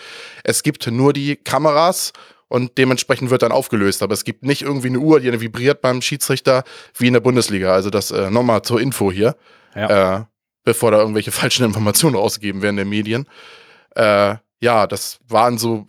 Es 0.43 0.63
gibt 0.63 0.87
nur 0.87 1.13
die 1.13 1.35
Kameras 1.35 2.13
und 2.47 2.77
dementsprechend 2.77 3.29
wird 3.29 3.43
dann 3.43 3.51
aufgelöst. 3.51 4.01
Aber 4.01 4.13
es 4.13 4.23
gibt 4.23 4.43
nicht 4.43 4.63
irgendwie 4.63 4.87
eine 4.87 4.99
Uhr, 4.99 5.19
die 5.19 5.29
dann 5.29 5.41
vibriert 5.41 5.81
beim 5.81 6.01
Schiedsrichter 6.01 6.63
wie 6.97 7.07
in 7.07 7.13
der 7.13 7.19
Bundesliga. 7.19 7.73
Also 7.73 7.89
das 7.91 8.09
äh, 8.11 8.31
nochmal 8.31 8.63
zur 8.63 8.81
Info 8.81 9.11
hier, 9.11 9.35
Ja. 9.75 10.17
äh, 10.21 10.25
bevor 10.63 10.91
da 10.91 10.97
irgendwelche 10.99 11.31
falschen 11.31 11.65
Informationen 11.65 12.15
rausgegeben 12.15 12.61
werden 12.61 12.77
in 12.79 12.85
den 12.85 12.89
Medien. 12.89 13.27
Äh, 13.95 14.35
ja, 14.61 14.87
das 14.87 15.19
waren 15.27 15.57
so 15.57 15.87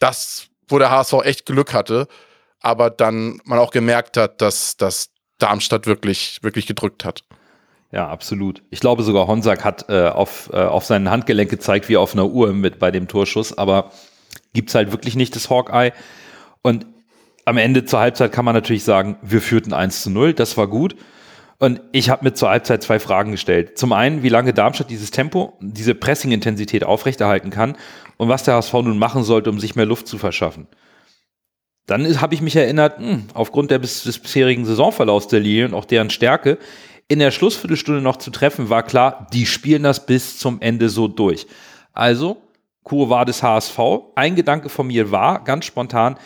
das, 0.00 0.48
wo 0.68 0.78
der 0.78 0.90
HSV 0.90 1.14
echt 1.24 1.46
Glück 1.46 1.72
hatte, 1.72 2.08
aber 2.60 2.90
dann 2.90 3.40
man 3.44 3.58
auch 3.58 3.70
gemerkt 3.70 4.16
hat, 4.16 4.40
dass, 4.40 4.76
dass 4.76 5.10
Darmstadt 5.38 5.86
wirklich, 5.86 6.42
wirklich 6.42 6.66
gedrückt 6.66 7.04
hat. 7.04 7.22
Ja, 7.90 8.08
absolut. 8.08 8.62
Ich 8.70 8.80
glaube 8.80 9.02
sogar 9.02 9.26
Honsack 9.26 9.64
hat 9.64 9.86
äh, 9.88 10.08
auf, 10.08 10.50
äh, 10.52 10.56
auf 10.56 10.84
seinen 10.84 11.10
Handgelenk 11.10 11.50
gezeigt, 11.50 11.88
wie 11.88 11.96
auf 11.96 12.12
einer 12.12 12.26
Uhr 12.26 12.52
mit 12.52 12.78
bei 12.78 12.90
dem 12.90 13.08
Torschuss, 13.08 13.56
aber 13.56 13.92
gibt's 14.52 14.74
halt 14.74 14.92
wirklich 14.92 15.16
nicht 15.16 15.34
das 15.34 15.48
Hawkeye. 15.48 15.92
Und 16.62 16.86
am 17.46 17.56
Ende 17.56 17.86
zur 17.86 18.00
Halbzeit 18.00 18.30
kann 18.30 18.44
man 18.44 18.54
natürlich 18.54 18.84
sagen, 18.84 19.16
wir 19.22 19.40
führten 19.40 19.72
1 19.72 20.02
zu 20.02 20.10
0, 20.10 20.34
das 20.34 20.56
war 20.58 20.68
gut. 20.68 20.96
Und 21.58 21.80
ich 21.90 22.10
habe 22.10 22.24
mir 22.24 22.34
zur 22.34 22.50
Halbzeit 22.50 22.82
zwei 22.82 23.00
Fragen 23.00 23.32
gestellt. 23.32 23.78
Zum 23.78 23.92
einen, 23.92 24.22
wie 24.22 24.28
lange 24.28 24.54
Darmstadt 24.54 24.90
dieses 24.90 25.10
Tempo, 25.10 25.58
diese 25.60 25.94
Pressing-Intensität 25.94 26.84
aufrechterhalten 26.84 27.50
kann 27.50 27.76
und 28.16 28.28
was 28.28 28.44
der 28.44 28.54
HSV 28.54 28.74
nun 28.74 28.98
machen 28.98 29.24
sollte, 29.24 29.50
um 29.50 29.58
sich 29.58 29.74
mehr 29.74 29.86
Luft 29.86 30.06
zu 30.06 30.18
verschaffen. 30.18 30.68
Dann 31.86 32.20
habe 32.20 32.34
ich 32.34 32.42
mich 32.42 32.54
erinnert, 32.54 32.98
hm, 32.98 33.24
aufgrund 33.34 33.70
der 33.70 33.78
bis, 33.78 34.04
des 34.04 34.18
bisherigen 34.18 34.66
Saisonverlaufs 34.66 35.28
der 35.28 35.40
Linie 35.40 35.64
und 35.64 35.74
auch 35.74 35.86
deren 35.86 36.10
Stärke, 36.10 36.58
in 37.08 37.18
der 37.18 37.30
Schlussviertelstunde 37.30 38.02
noch 38.02 38.18
zu 38.18 38.30
treffen, 38.30 38.68
war 38.68 38.82
klar, 38.82 39.26
die 39.32 39.46
spielen 39.46 39.82
das 39.82 40.04
bis 40.04 40.38
zum 40.38 40.60
Ende 40.60 40.90
so 40.90 41.08
durch. 41.08 41.46
Also, 41.92 42.36
Kur 42.84 43.10
war 43.10 43.24
des 43.24 43.42
HSV. 43.42 43.78
Ein 44.14 44.36
Gedanke 44.36 44.68
von 44.68 44.86
mir 44.86 45.10
war, 45.10 45.44
ganz 45.44 45.64
spontan, 45.64 46.18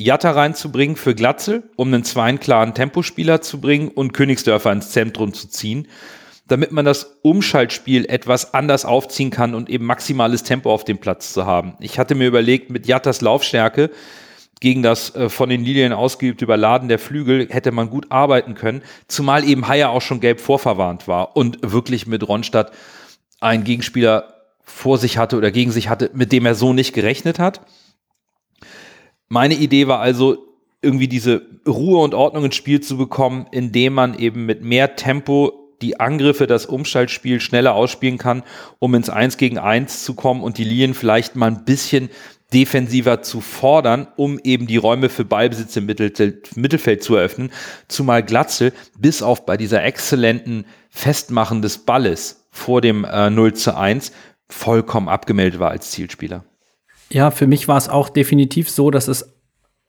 Jatta 0.00 0.30
reinzubringen 0.30 0.96
für 0.96 1.14
Glatzel, 1.14 1.64
um 1.74 1.88
einen 1.88 2.04
zweiten 2.04 2.38
klaren 2.38 2.74
Tempospieler 2.74 3.40
zu 3.40 3.60
bringen 3.60 3.88
und 3.88 4.12
Königsdörfer 4.12 4.70
ins 4.70 4.90
Zentrum 4.90 5.32
zu 5.32 5.48
ziehen, 5.48 5.88
damit 6.46 6.70
man 6.70 6.84
das 6.84 7.18
Umschaltspiel 7.22 8.04
etwas 8.08 8.54
anders 8.54 8.84
aufziehen 8.84 9.30
kann 9.30 9.56
und 9.56 9.68
eben 9.68 9.84
maximales 9.84 10.44
Tempo 10.44 10.72
auf 10.72 10.84
dem 10.84 10.98
Platz 10.98 11.32
zu 11.32 11.46
haben. 11.46 11.74
Ich 11.80 11.98
hatte 11.98 12.14
mir 12.14 12.28
überlegt, 12.28 12.70
mit 12.70 12.86
Jattas 12.86 13.20
Laufstärke 13.20 13.90
gegen 14.60 14.82
das 14.82 15.14
äh, 15.14 15.28
von 15.28 15.48
den 15.48 15.64
Lilien 15.64 15.92
ausgeübte 15.92 16.44
Überladen 16.44 16.88
der 16.88 16.98
Flügel 16.98 17.48
hätte 17.50 17.72
man 17.72 17.90
gut 17.90 18.10
arbeiten 18.10 18.54
können, 18.54 18.82
zumal 19.06 19.44
eben 19.44 19.68
Haier 19.68 19.90
auch 19.90 20.02
schon 20.02 20.20
gelb 20.20 20.40
vorverwarnt 20.40 21.08
war 21.08 21.36
und 21.36 21.58
wirklich 21.62 22.06
mit 22.06 22.26
Ronstadt 22.26 22.72
einen 23.40 23.64
Gegenspieler 23.64 24.34
vor 24.62 24.98
sich 24.98 25.18
hatte 25.18 25.36
oder 25.36 25.50
gegen 25.50 25.70
sich 25.70 25.88
hatte, 25.88 26.10
mit 26.14 26.32
dem 26.32 26.46
er 26.46 26.54
so 26.54 26.72
nicht 26.72 26.92
gerechnet 26.92 27.38
hat. 27.38 27.60
Meine 29.28 29.54
Idee 29.54 29.88
war 29.88 30.00
also, 30.00 30.48
irgendwie 30.82 31.08
diese 31.08 31.42
Ruhe 31.66 32.02
und 32.02 32.14
Ordnung 32.14 32.44
ins 32.44 32.56
Spiel 32.56 32.80
zu 32.80 32.96
bekommen, 32.96 33.46
indem 33.50 33.94
man 33.94 34.18
eben 34.18 34.46
mit 34.46 34.62
mehr 34.62 34.96
Tempo 34.96 35.74
die 35.82 36.00
Angriffe, 36.00 36.46
das 36.46 36.66
Umschaltspiel 36.66 37.40
schneller 37.40 37.74
ausspielen 37.74 38.18
kann, 38.18 38.42
um 38.78 38.94
ins 38.94 39.10
Eins 39.10 39.36
gegen 39.36 39.58
Eins 39.58 40.04
zu 40.04 40.14
kommen 40.14 40.42
und 40.42 40.58
die 40.58 40.64
Linien 40.64 40.94
vielleicht 40.94 41.36
mal 41.36 41.46
ein 41.46 41.64
bisschen 41.64 42.10
defensiver 42.52 43.22
zu 43.22 43.40
fordern, 43.40 44.08
um 44.16 44.38
eben 44.42 44.66
die 44.66 44.78
Räume 44.78 45.10
für 45.10 45.24
Ballbesitz 45.24 45.76
im 45.76 45.86
Mittelfeld, 45.86 47.02
zu 47.02 47.14
eröffnen. 47.14 47.50
Zumal 47.88 48.22
Glatzel 48.22 48.72
bis 48.98 49.22
auf 49.22 49.44
bei 49.44 49.56
dieser 49.56 49.84
exzellenten 49.84 50.64
Festmachen 50.88 51.60
des 51.60 51.78
Balles 51.78 52.46
vor 52.50 52.80
dem 52.80 53.04
äh, 53.04 53.30
0 53.30 53.54
zu 53.54 53.76
1 53.76 54.12
vollkommen 54.48 55.08
abgemeldet 55.08 55.60
war 55.60 55.70
als 55.70 55.90
Zielspieler. 55.90 56.44
Ja, 57.10 57.30
für 57.30 57.46
mich 57.46 57.68
war 57.68 57.76
es 57.76 57.88
auch 57.88 58.08
definitiv 58.08 58.70
so, 58.70 58.90
dass 58.90 59.08
es 59.08 59.34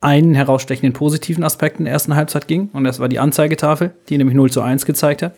einen 0.00 0.34
herausstechenden 0.34 0.92
positiven 0.92 1.44
Aspekt 1.44 1.78
in 1.78 1.84
der 1.84 1.92
ersten 1.92 2.16
Halbzeit 2.16 2.48
ging. 2.48 2.70
Und 2.72 2.84
das 2.84 3.00
war 3.00 3.08
die 3.08 3.18
Anzeigetafel, 3.18 3.94
die 4.08 4.18
nämlich 4.18 4.36
0 4.36 4.50
zu 4.50 4.62
1 4.62 4.86
gezeigt 4.86 5.22
hat. 5.22 5.34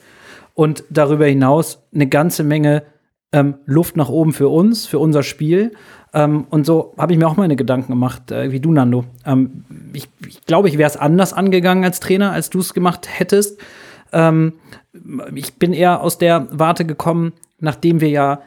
Und 0.55 0.85
darüber 0.91 1.27
hinaus 1.27 1.83
eine 1.95 2.07
ganze 2.09 2.45
Menge 2.45 2.85
ähm, 3.33 3.55
Luft 3.65 3.97
nach 3.97 4.09
oben 4.09 4.33
für 4.33 4.49
uns, 4.49 4.87
für 4.87 4.99
unser 4.99 5.23
Spiel. 5.23 5.73
Ähm, 6.15 6.47
und 6.51 6.67
so 6.67 6.95
habe 6.99 7.13
ich 7.13 7.19
mir 7.19 7.27
auch 7.27 7.37
meine 7.37 7.57
Gedanken 7.57 7.93
gemacht, 7.93 8.31
äh, 8.31 8.53
wie 8.53 8.61
du, 8.61 8.73
Nando. 8.73 9.05
Ähm, 9.25 9.65
ich, 9.93 10.09
ich 10.29 10.45
glaube, 10.45 10.69
ich 10.69 10.79
wäre 10.79 10.89
es 10.89 10.97
anders 10.97 11.33
angegangen 11.33 11.85
als 11.85 12.01
Trainer, 12.01 12.33
als 12.33 12.51
du 12.51 12.61
es 12.61 12.75
gemacht 12.75 13.09
hättest. 13.11 13.61
Ähm, 14.13 14.55
ich 15.35 15.55
bin 15.55 15.73
eher 15.73 16.03
aus 16.03 16.19
der 16.19 16.49
Warte 16.51 16.85
gekommen, 16.85 17.33
nachdem 17.59 18.01
wir 18.01 18.11
ja 18.11 18.43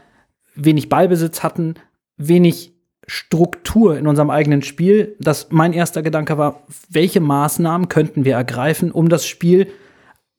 wenig 0.56 0.90
Ballbesitz 0.90 1.44
hatten, 1.44 1.76
wenig 2.18 2.74
Struktur 3.08 3.98
in 3.98 4.08
unserem 4.08 4.30
eigenen 4.30 4.62
Spiel, 4.62 5.16
dass 5.20 5.52
mein 5.52 5.74
erster 5.74 6.02
Gedanke 6.02 6.38
war, 6.38 6.64
welche 6.90 7.20
Maßnahmen 7.20 7.90
könnten 7.90 8.26
wir 8.26 8.36
ergreifen, 8.36 8.92
um 8.92 9.10
das 9.10 9.28
Spiel 9.28 9.68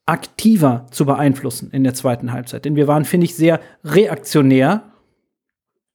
aktiver 0.04 0.87
zu 0.90 1.04
beeinflussen 1.04 1.71
in 1.73 1.85
der 1.85 1.95
zweiten 1.95 2.33
Halbzeit. 2.33 2.64
Denn 2.64 2.76
wir 2.76 2.87
waren, 2.87 3.04
finde 3.04 3.25
ich, 3.25 3.35
sehr 3.35 3.61
reaktionär. 3.85 4.85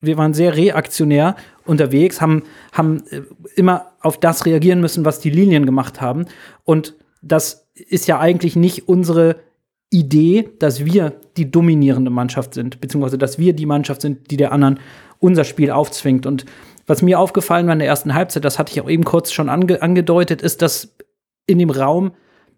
Wir 0.01 0.17
waren 0.17 0.33
sehr 0.33 0.55
reaktionär 0.55 1.35
unterwegs, 1.65 2.21
haben, 2.21 2.43
haben 2.71 3.03
äh, 3.11 3.21
immer 3.55 3.91
auf 4.01 4.19
das 4.19 4.45
reagieren 4.45 4.81
müssen, 4.81 5.05
was 5.05 5.19
die 5.19 5.29
Linien 5.29 5.65
gemacht 5.65 6.01
haben. 6.01 6.25
Und 6.63 6.95
das 7.21 7.69
ist 7.73 8.07
ja 8.07 8.19
eigentlich 8.19 8.55
nicht 8.55 8.87
unsere 8.87 9.37
Idee, 9.91 10.49
dass 10.59 10.85
wir 10.85 11.13
die 11.37 11.51
dominierende 11.51 12.09
Mannschaft 12.11 12.53
sind, 12.53 12.81
beziehungsweise 12.81 13.17
dass 13.17 13.37
wir 13.37 13.53
die 13.53 13.65
Mannschaft 13.65 14.01
sind, 14.01 14.31
die 14.31 14.37
der 14.37 14.51
anderen 14.51 14.79
unser 15.19 15.43
Spiel 15.43 15.69
aufzwingt. 15.69 16.25
Und 16.25 16.45
was 16.87 17.01
mir 17.01 17.19
aufgefallen 17.19 17.67
war 17.67 17.73
in 17.73 17.79
der 17.79 17.87
ersten 17.87 18.13
Halbzeit, 18.13 18.43
das 18.43 18.57
hatte 18.57 18.71
ich 18.71 18.81
auch 18.81 18.89
eben 18.89 19.03
kurz 19.03 19.31
schon 19.31 19.49
ange 19.49 19.81
angedeutet, 19.81 20.41
ist, 20.41 20.61
dass 20.61 20.95
in 21.45 21.59
dem 21.59 21.69
Raum 21.69 22.11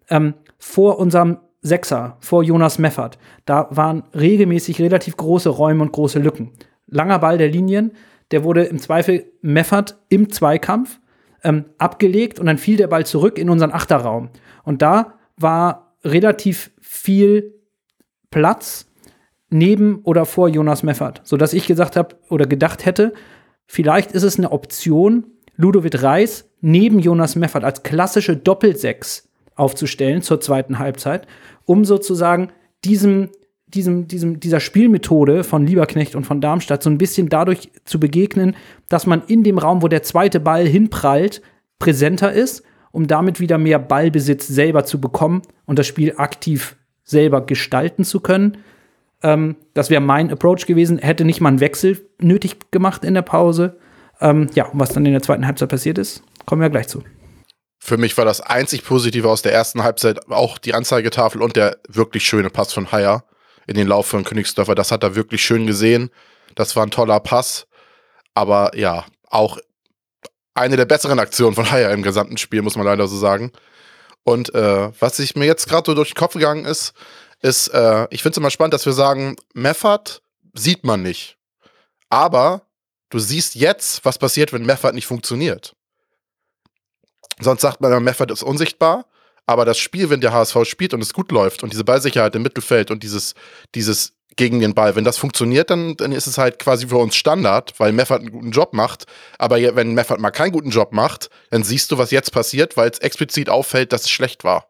ähm, 0.08 0.34
vor 0.58 0.98
unserem 0.98 1.38
Sechser, 1.60 2.16
vor 2.20 2.42
Jonas 2.42 2.78
Meffert, 2.78 3.18
da 3.46 3.68
waren 3.70 4.04
regelmäßig 4.14 4.80
relativ 4.80 5.16
große 5.16 5.48
Räume 5.48 5.82
und 5.82 5.92
große 5.92 6.18
Lücken. 6.18 6.52
Langer 6.86 7.18
Ball 7.18 7.38
der 7.38 7.48
Linien, 7.48 7.92
der 8.30 8.44
wurde 8.44 8.64
im 8.64 8.78
Zweifel 8.78 9.26
Meffert 9.42 9.98
im 10.08 10.30
Zweikampf 10.30 11.00
ähm, 11.42 11.66
abgelegt 11.78 12.38
und 12.38 12.46
dann 12.46 12.58
fiel 12.58 12.76
der 12.76 12.88
Ball 12.88 13.06
zurück 13.06 13.38
in 13.38 13.50
unseren 13.50 13.72
Achterraum. 13.72 14.30
Und 14.64 14.82
da 14.82 15.14
war 15.36 15.94
relativ 16.04 16.70
viel 16.80 17.54
Platz 18.30 18.86
neben 19.50 20.00
oder 20.02 20.26
vor 20.26 20.48
Jonas 20.48 20.82
Meffert, 20.82 21.20
sodass 21.24 21.52
ich 21.52 21.66
gesagt 21.66 21.96
habe 21.96 22.16
oder 22.28 22.46
gedacht 22.46 22.84
hätte, 22.84 23.12
vielleicht 23.66 24.12
ist 24.12 24.24
es 24.24 24.38
eine 24.38 24.52
Option, 24.52 25.26
Ludovic 25.56 26.02
Reis 26.02 26.50
neben 26.60 26.98
Jonas 26.98 27.36
Meffert 27.36 27.62
als 27.62 27.82
klassische 27.82 28.36
Doppelsechs 28.36 29.28
aufzustellen 29.54 30.22
zur 30.22 30.40
zweiten 30.40 30.78
Halbzeit, 30.78 31.26
um 31.64 31.84
sozusagen 31.84 32.48
diesem, 32.84 33.30
diesem, 33.74 34.08
diesem, 34.08 34.40
dieser 34.40 34.60
Spielmethode 34.60 35.44
von 35.44 35.66
Lieberknecht 35.66 36.14
und 36.14 36.24
von 36.24 36.40
Darmstadt 36.40 36.82
so 36.82 36.90
ein 36.90 36.98
bisschen 36.98 37.28
dadurch 37.28 37.70
zu 37.84 38.00
begegnen, 38.00 38.56
dass 38.88 39.06
man 39.06 39.22
in 39.26 39.42
dem 39.42 39.58
Raum, 39.58 39.82
wo 39.82 39.88
der 39.88 40.02
zweite 40.02 40.40
Ball 40.40 40.66
hinprallt, 40.66 41.42
präsenter 41.78 42.32
ist, 42.32 42.62
um 42.92 43.06
damit 43.06 43.40
wieder 43.40 43.58
mehr 43.58 43.78
Ballbesitz 43.78 44.46
selber 44.46 44.84
zu 44.84 45.00
bekommen 45.00 45.42
und 45.66 45.78
das 45.78 45.86
Spiel 45.86 46.14
aktiv 46.16 46.76
selber 47.02 47.44
gestalten 47.44 48.04
zu 48.04 48.20
können. 48.20 48.58
Ähm, 49.22 49.56
das 49.74 49.90
wäre 49.90 50.00
mein 50.00 50.30
Approach 50.30 50.66
gewesen. 50.66 50.98
Hätte 50.98 51.24
nicht 51.24 51.40
mal 51.40 51.48
einen 51.48 51.60
Wechsel 51.60 52.08
nötig 52.20 52.70
gemacht 52.70 53.04
in 53.04 53.14
der 53.14 53.22
Pause. 53.22 53.78
Ähm, 54.20 54.48
ja, 54.54 54.66
und 54.66 54.78
was 54.78 54.92
dann 54.92 55.04
in 55.04 55.12
der 55.12 55.22
zweiten 55.22 55.46
Halbzeit 55.46 55.68
passiert 55.68 55.98
ist, 55.98 56.22
kommen 56.46 56.62
wir 56.62 56.70
gleich 56.70 56.88
zu. 56.88 57.02
Für 57.78 57.98
mich 57.98 58.16
war 58.16 58.24
das 58.24 58.40
einzig 58.40 58.84
Positive 58.84 59.28
aus 59.28 59.42
der 59.42 59.52
ersten 59.52 59.82
Halbzeit 59.82 60.30
auch 60.30 60.56
die 60.56 60.72
Anzeigetafel 60.72 61.42
und 61.42 61.56
der 61.56 61.76
wirklich 61.88 62.24
schöne 62.24 62.48
Pass 62.48 62.72
von 62.72 62.92
Haier 62.92 63.24
in 63.66 63.74
den 63.74 63.88
Lauf 63.88 64.06
von 64.06 64.24
Königsdörfer. 64.24 64.74
Das 64.74 64.92
hat 64.92 65.02
er 65.02 65.14
wirklich 65.14 65.42
schön 65.42 65.66
gesehen. 65.66 66.10
Das 66.54 66.76
war 66.76 66.84
ein 66.84 66.90
toller 66.90 67.20
Pass. 67.20 67.66
Aber 68.34 68.76
ja, 68.76 69.04
auch 69.30 69.58
eine 70.54 70.76
der 70.76 70.84
besseren 70.84 71.18
Aktionen 71.18 71.54
von 71.54 71.70
Haier 71.70 71.90
im 71.90 72.02
gesamten 72.02 72.38
Spiel, 72.38 72.62
muss 72.62 72.76
man 72.76 72.86
leider 72.86 73.06
so 73.08 73.16
sagen. 73.16 73.52
Und 74.22 74.54
äh, 74.54 74.90
was 75.00 75.18
ich 75.18 75.36
mir 75.36 75.46
jetzt 75.46 75.68
gerade 75.68 75.90
so 75.90 75.94
durch 75.94 76.10
den 76.10 76.18
Kopf 76.18 76.34
gegangen 76.34 76.64
ist, 76.64 76.94
ist, 77.40 77.68
äh, 77.68 78.06
ich 78.10 78.22
finde 78.22 78.34
es 78.34 78.38
immer 78.38 78.50
spannend, 78.50 78.74
dass 78.74 78.86
wir 78.86 78.92
sagen, 78.92 79.36
Meffert 79.52 80.22
sieht 80.54 80.84
man 80.84 81.02
nicht. 81.02 81.36
Aber 82.08 82.62
du 83.10 83.18
siehst 83.18 83.54
jetzt, 83.54 84.04
was 84.04 84.18
passiert, 84.18 84.52
wenn 84.52 84.64
Meffert 84.64 84.94
nicht 84.94 85.06
funktioniert. 85.06 85.74
Sonst 87.40 87.62
sagt 87.62 87.80
man, 87.80 88.02
Meffert 88.02 88.30
ist 88.30 88.42
unsichtbar, 88.42 89.06
aber 89.46 89.64
das 89.64 89.78
Spiel, 89.78 90.10
wenn 90.10 90.20
der 90.20 90.32
HSV 90.32 90.64
spielt 90.64 90.94
und 90.94 91.02
es 91.02 91.12
gut 91.12 91.30
läuft 91.30 91.62
und 91.62 91.72
diese 91.72 91.84
Ballsicherheit 91.84 92.34
im 92.34 92.42
Mittelfeld 92.42 92.90
und 92.90 93.02
dieses, 93.02 93.34
dieses 93.74 94.14
gegen 94.36 94.60
den 94.60 94.74
Ball, 94.74 94.96
wenn 94.96 95.04
das 95.04 95.18
funktioniert, 95.18 95.70
dann, 95.70 95.96
dann 95.96 96.12
ist 96.12 96.26
es 96.26 96.38
halt 96.38 96.58
quasi 96.58 96.88
für 96.88 96.96
uns 96.96 97.14
Standard, 97.14 97.74
weil 97.78 97.92
Meffert 97.92 98.20
einen 98.20 98.32
guten 98.32 98.50
Job 98.50 98.72
macht. 98.72 99.04
Aber 99.38 99.56
wenn 99.76 99.94
Meffert 99.94 100.20
mal 100.20 100.30
keinen 100.30 100.52
guten 100.52 100.70
Job 100.70 100.92
macht, 100.92 101.30
dann 101.50 101.62
siehst 101.62 101.92
du, 101.92 101.98
was 101.98 102.10
jetzt 102.10 102.32
passiert, 102.32 102.76
weil 102.76 102.90
es 102.90 102.98
explizit 102.98 103.48
auffällt, 103.48 103.92
dass 103.92 104.02
es 104.02 104.10
schlecht 104.10 104.44
war. 104.44 104.68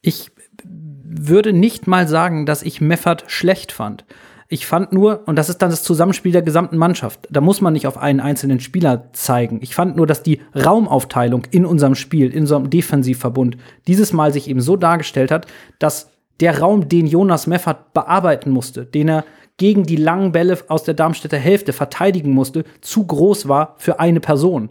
Ich 0.00 0.30
würde 0.64 1.52
nicht 1.52 1.86
mal 1.86 2.08
sagen, 2.08 2.46
dass 2.46 2.62
ich 2.62 2.80
Meffert 2.80 3.24
schlecht 3.28 3.72
fand. 3.72 4.04
Ich 4.50 4.66
fand 4.66 4.94
nur, 4.94 5.24
und 5.26 5.36
das 5.36 5.50
ist 5.50 5.60
dann 5.60 5.68
das 5.68 5.82
Zusammenspiel 5.82 6.32
der 6.32 6.40
gesamten 6.40 6.78
Mannschaft, 6.78 7.28
da 7.30 7.42
muss 7.42 7.60
man 7.60 7.74
nicht 7.74 7.86
auf 7.86 7.98
einen 7.98 8.20
einzelnen 8.20 8.60
Spieler 8.60 9.12
zeigen. 9.12 9.58
Ich 9.60 9.74
fand 9.74 9.96
nur, 9.96 10.06
dass 10.06 10.22
die 10.22 10.40
Raumaufteilung 10.56 11.42
in 11.50 11.66
unserem 11.66 11.94
Spiel, 11.94 12.32
in 12.32 12.40
unserem 12.40 12.70
Defensivverbund, 12.70 13.58
dieses 13.86 14.14
Mal 14.14 14.32
sich 14.32 14.48
eben 14.48 14.62
so 14.62 14.76
dargestellt 14.76 15.30
hat, 15.30 15.46
dass 15.78 16.10
der 16.40 16.60
Raum, 16.60 16.88
den 16.88 17.06
Jonas 17.06 17.46
Meffert 17.46 17.92
bearbeiten 17.92 18.50
musste, 18.50 18.86
den 18.86 19.08
er 19.08 19.24
gegen 19.58 19.84
die 19.84 19.96
langen 19.96 20.32
Bälle 20.32 20.56
aus 20.68 20.84
der 20.84 20.94
Darmstädter 20.94 21.36
Hälfte 21.36 21.74
verteidigen 21.74 22.30
musste, 22.30 22.64
zu 22.80 23.06
groß 23.06 23.48
war 23.48 23.74
für 23.76 24.00
eine 24.00 24.20
Person. 24.20 24.70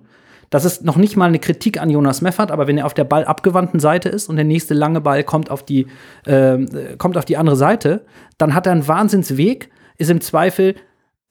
Das 0.50 0.64
ist 0.64 0.84
noch 0.84 0.96
nicht 0.96 1.18
mal 1.18 1.26
eine 1.26 1.40
Kritik 1.40 1.82
an 1.82 1.90
Jonas 1.90 2.22
Meffert, 2.22 2.52
aber 2.52 2.68
wenn 2.68 2.78
er 2.78 2.86
auf 2.86 2.94
der 2.94 3.04
ballabgewandten 3.04 3.80
Seite 3.80 4.10
ist 4.10 4.30
und 4.30 4.38
der 4.38 4.46
nächste 4.46 4.74
lange 4.74 5.02
Ball 5.02 5.24
kommt 5.24 5.50
auf 5.50 5.64
die, 5.64 5.88
äh, 6.26 6.58
kommt 6.98 7.18
auf 7.18 7.26
die 7.26 7.38
andere 7.38 7.58
Seite, 7.58 8.06
dann 8.38 8.54
hat 8.54 8.66
er 8.66 8.72
einen 8.72 8.88
Wahnsinnsweg, 8.88 9.70
ist 9.98 10.10
im 10.10 10.22
Zweifel 10.22 10.76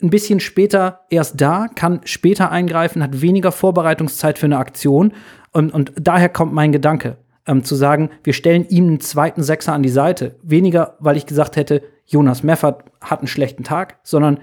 ein 0.03 0.11
bisschen 0.11 0.41
später 0.41 1.01
erst 1.09 1.41
da, 1.41 1.69
kann 1.75 2.01
später 2.05 2.51
eingreifen, 2.51 3.03
hat 3.03 3.23
weniger 3.23 3.53
Vorbereitungszeit 3.53 4.39
für 4.39 4.47
eine 4.47 4.59
Aktion. 4.59 5.13
Und, 5.53 5.73
und 5.73 5.93
daher 5.99 6.29
kommt 6.29 6.53
mein 6.53 6.73
Gedanke, 6.73 7.17
ähm, 7.47 7.65
zu 7.65 7.75
sagen, 7.75 8.11
wir 8.23 8.35
stellen 8.35 8.69
ihm 8.69 8.89
einen 8.89 9.01
zweiten 9.01 9.43
Sechser 9.43 9.73
an 9.73 9.83
die 9.83 9.89
Seite. 9.89 10.37
Weniger, 10.43 10.97
weil 10.99 11.17
ich 11.17 11.25
gesagt 11.25 11.57
hätte, 11.57 11.83
Jonas 12.05 12.43
Meffert 12.43 12.85
hat 13.01 13.21
einen 13.21 13.29
schlechten 13.29 13.65
Tag, 13.65 13.99
sondern 14.03 14.39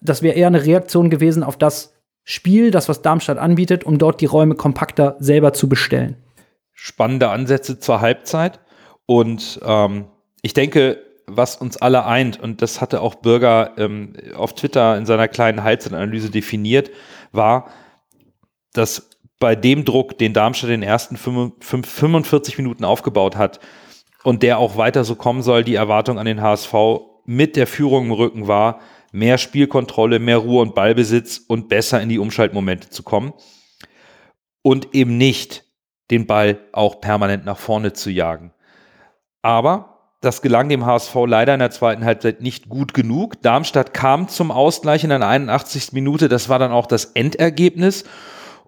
das 0.00 0.22
wäre 0.22 0.36
eher 0.36 0.48
eine 0.48 0.64
Reaktion 0.64 1.10
gewesen 1.10 1.42
auf 1.42 1.56
das, 1.56 1.94
Spiel, 2.30 2.70
das 2.70 2.90
was 2.90 3.00
Darmstadt 3.00 3.38
anbietet, 3.38 3.84
um 3.84 3.96
dort 3.96 4.20
die 4.20 4.26
Räume 4.26 4.54
kompakter 4.54 5.16
selber 5.18 5.54
zu 5.54 5.66
bestellen. 5.66 6.18
Spannende 6.74 7.30
Ansätze 7.30 7.78
zur 7.78 8.02
Halbzeit 8.02 8.60
und 9.06 9.58
ähm, 9.64 10.04
ich 10.42 10.52
denke, 10.52 11.02
was 11.26 11.56
uns 11.56 11.78
alle 11.78 12.04
eint, 12.04 12.38
und 12.38 12.60
das 12.60 12.82
hatte 12.82 13.00
auch 13.00 13.14
Bürger 13.14 13.72
ähm, 13.78 14.12
auf 14.36 14.54
Twitter 14.54 14.98
in 14.98 15.06
seiner 15.06 15.26
kleinen 15.26 15.64
Halbzeitanalyse 15.64 16.28
definiert, 16.28 16.90
war, 17.32 17.70
dass 18.74 19.08
bei 19.40 19.56
dem 19.56 19.86
Druck, 19.86 20.18
den 20.18 20.34
Darmstadt 20.34 20.68
in 20.68 20.82
den 20.82 20.88
ersten 20.88 21.16
45 21.16 22.58
Minuten 22.58 22.84
aufgebaut 22.84 23.36
hat 23.36 23.58
und 24.22 24.42
der 24.42 24.58
auch 24.58 24.76
weiter 24.76 25.02
so 25.02 25.14
kommen 25.14 25.40
soll, 25.40 25.64
die 25.64 25.76
Erwartung 25.76 26.18
an 26.18 26.26
den 26.26 26.42
HSV 26.42 26.74
mit 27.24 27.56
der 27.56 27.66
Führung 27.66 28.04
im 28.06 28.12
Rücken 28.12 28.48
war, 28.48 28.80
mehr 29.12 29.38
Spielkontrolle, 29.38 30.18
mehr 30.18 30.38
Ruhe 30.38 30.62
und 30.62 30.74
Ballbesitz 30.74 31.38
und 31.46 31.68
besser 31.68 32.00
in 32.00 32.08
die 32.08 32.18
Umschaltmomente 32.18 32.90
zu 32.90 33.02
kommen. 33.02 33.32
Und 34.62 34.94
eben 34.94 35.16
nicht 35.16 35.64
den 36.10 36.26
Ball 36.26 36.58
auch 36.72 37.00
permanent 37.00 37.44
nach 37.44 37.58
vorne 37.58 37.92
zu 37.92 38.10
jagen. 38.10 38.52
Aber 39.42 39.98
das 40.20 40.42
gelang 40.42 40.68
dem 40.68 40.84
HSV 40.84 41.14
leider 41.26 41.54
in 41.54 41.60
der 41.60 41.70
zweiten 41.70 42.04
Halbzeit 42.04 42.40
nicht 42.40 42.68
gut 42.68 42.92
genug. 42.92 43.40
Darmstadt 43.42 43.94
kam 43.94 44.28
zum 44.28 44.50
Ausgleich 44.50 45.04
in 45.04 45.10
der 45.10 45.26
81. 45.26 45.92
Minute. 45.92 46.28
Das 46.28 46.48
war 46.48 46.58
dann 46.58 46.72
auch 46.72 46.86
das 46.86 47.06
Endergebnis. 47.06 48.04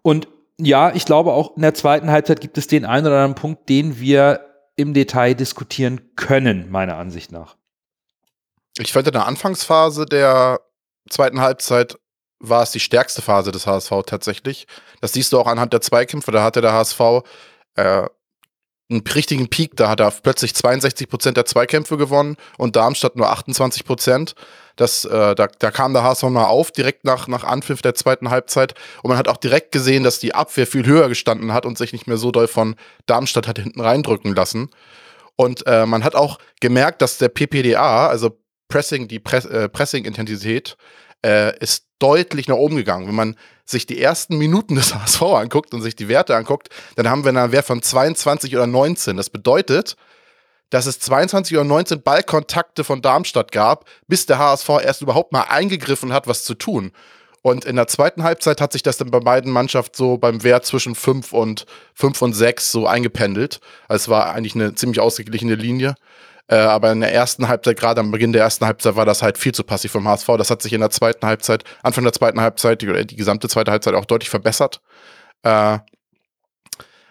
Und 0.02 0.28
ja, 0.58 0.92
ich 0.94 1.04
glaube 1.04 1.32
auch 1.32 1.56
in 1.56 1.62
der 1.62 1.74
zweiten 1.74 2.10
Halbzeit 2.10 2.40
gibt 2.40 2.56
es 2.58 2.66
den 2.66 2.84
einen 2.84 3.06
oder 3.06 3.16
anderen 3.16 3.34
Punkt, 3.34 3.68
den 3.68 3.98
wir 3.98 4.40
im 4.76 4.94
Detail 4.94 5.34
diskutieren 5.34 6.00
können, 6.16 6.70
meiner 6.70 6.96
Ansicht 6.96 7.32
nach. 7.32 7.56
Ich 8.78 8.92
fand 8.92 9.06
in 9.06 9.12
der 9.12 9.26
Anfangsphase 9.26 10.06
der 10.06 10.60
zweiten 11.08 11.40
Halbzeit 11.40 11.98
war 12.40 12.62
es 12.62 12.70
die 12.70 12.80
stärkste 12.80 13.22
Phase 13.22 13.52
des 13.52 13.66
HSV 13.66 13.92
tatsächlich. 14.06 14.66
Das 15.00 15.12
siehst 15.12 15.32
du 15.32 15.38
auch 15.38 15.46
anhand 15.46 15.72
der 15.72 15.82
Zweikämpfe. 15.82 16.32
Da 16.32 16.42
hatte 16.42 16.62
der 16.62 16.72
HSV 16.72 17.00
äh, 17.76 18.06
einen 18.90 19.02
richtigen 19.14 19.48
Peak. 19.48 19.76
Da 19.76 19.88
hat 19.88 20.00
er 20.00 20.10
plötzlich 20.10 20.54
62 20.54 21.08
Prozent 21.08 21.36
der 21.36 21.44
Zweikämpfe 21.44 21.96
gewonnen 21.96 22.36
und 22.56 22.76
Darmstadt 22.76 23.16
nur 23.16 23.30
28 23.30 23.84
Prozent. 23.84 24.34
Das, 24.76 25.04
äh, 25.04 25.34
da, 25.34 25.46
da 25.46 25.70
kam 25.70 25.92
der 25.92 26.02
HSV 26.02 26.24
mal 26.24 26.46
auf, 26.46 26.70
direkt 26.72 27.04
nach, 27.04 27.28
nach 27.28 27.44
Anpfiff 27.44 27.82
der 27.82 27.94
zweiten 27.94 28.30
Halbzeit. 28.30 28.74
Und 29.02 29.10
man 29.10 29.18
hat 29.18 29.28
auch 29.28 29.36
direkt 29.36 29.72
gesehen, 29.72 30.02
dass 30.02 30.18
die 30.18 30.34
Abwehr 30.34 30.66
viel 30.66 30.86
höher 30.86 31.08
gestanden 31.08 31.52
hat 31.52 31.66
und 31.66 31.76
sich 31.76 31.92
nicht 31.92 32.06
mehr 32.06 32.16
so 32.16 32.30
doll 32.30 32.48
von 32.48 32.76
Darmstadt 33.04 33.46
hat 33.46 33.58
hinten 33.58 33.80
reindrücken 33.80 34.34
lassen. 34.34 34.70
Und 35.36 35.66
äh, 35.66 35.84
man 35.84 36.04
hat 36.04 36.14
auch 36.14 36.38
gemerkt, 36.60 37.02
dass 37.02 37.18
der 37.18 37.28
PPDA, 37.28 38.08
also 38.08 38.38
Pressing, 38.70 39.08
die 39.08 39.18
Press, 39.18 39.44
äh, 39.44 39.68
Pressing-Intensität 39.68 40.78
äh, 41.24 41.58
ist 41.58 41.84
deutlich 41.98 42.48
nach 42.48 42.56
oben 42.56 42.76
gegangen. 42.76 43.06
Wenn 43.06 43.14
man 43.14 43.36
sich 43.66 43.86
die 43.86 44.00
ersten 44.00 44.38
Minuten 44.38 44.76
des 44.76 44.94
HSV 44.94 45.22
anguckt 45.22 45.74
und 45.74 45.82
sich 45.82 45.94
die 45.94 46.08
Werte 46.08 46.34
anguckt, 46.34 46.70
dann 46.96 47.10
haben 47.10 47.24
wir 47.24 47.28
einen 47.28 47.52
Wert 47.52 47.66
von 47.66 47.82
22 47.82 48.56
oder 48.56 48.66
19. 48.66 49.18
Das 49.18 49.28
bedeutet, 49.28 49.96
dass 50.70 50.86
es 50.86 51.00
22 51.00 51.56
oder 51.56 51.64
19 51.64 52.02
Ballkontakte 52.02 52.84
von 52.84 53.02
Darmstadt 53.02 53.52
gab, 53.52 53.84
bis 54.06 54.24
der 54.26 54.38
HSV 54.38 54.68
erst 54.82 55.02
überhaupt 55.02 55.32
mal 55.32 55.42
eingegriffen 55.42 56.12
hat, 56.12 56.26
was 56.26 56.44
zu 56.44 56.54
tun. 56.54 56.92
Und 57.42 57.64
in 57.64 57.76
der 57.76 57.86
zweiten 57.86 58.22
Halbzeit 58.22 58.60
hat 58.60 58.72
sich 58.72 58.82
das 58.82 58.98
dann 58.98 59.10
bei 59.10 59.20
beiden 59.20 59.50
Mannschaften 59.50 59.96
so 59.96 60.18
beim 60.18 60.42
Wert 60.44 60.66
zwischen 60.66 60.94
5 60.94 61.32
und 61.32 61.64
5 61.94 62.22
und 62.22 62.32
6 62.34 62.70
so 62.70 62.86
eingependelt. 62.86 63.60
Also 63.88 64.02
es 64.02 64.08
war 64.08 64.34
eigentlich 64.34 64.54
eine 64.54 64.74
ziemlich 64.74 65.00
ausgeglichene 65.00 65.54
Linie. 65.54 65.94
Äh, 66.50 66.56
aber 66.56 66.90
in 66.90 67.00
der 67.00 67.14
ersten 67.14 67.46
Halbzeit, 67.46 67.78
gerade 67.78 68.00
am 68.00 68.10
Beginn 68.10 68.32
der 68.32 68.42
ersten 68.42 68.66
Halbzeit, 68.66 68.96
war 68.96 69.06
das 69.06 69.22
halt 69.22 69.38
viel 69.38 69.52
zu 69.52 69.62
passiv 69.62 69.92
vom 69.92 70.08
HSV. 70.08 70.26
Das 70.36 70.50
hat 70.50 70.62
sich 70.62 70.72
in 70.72 70.80
der 70.80 70.90
zweiten 70.90 71.24
Halbzeit, 71.24 71.62
Anfang 71.84 72.02
der 72.02 72.12
zweiten 72.12 72.40
Halbzeit, 72.40 72.82
die, 72.82 73.06
die 73.06 73.14
gesamte 73.14 73.48
zweite 73.48 73.70
Halbzeit 73.70 73.94
auch 73.94 74.04
deutlich 74.04 74.30
verbessert. 74.30 74.80
Äh, 75.44 75.78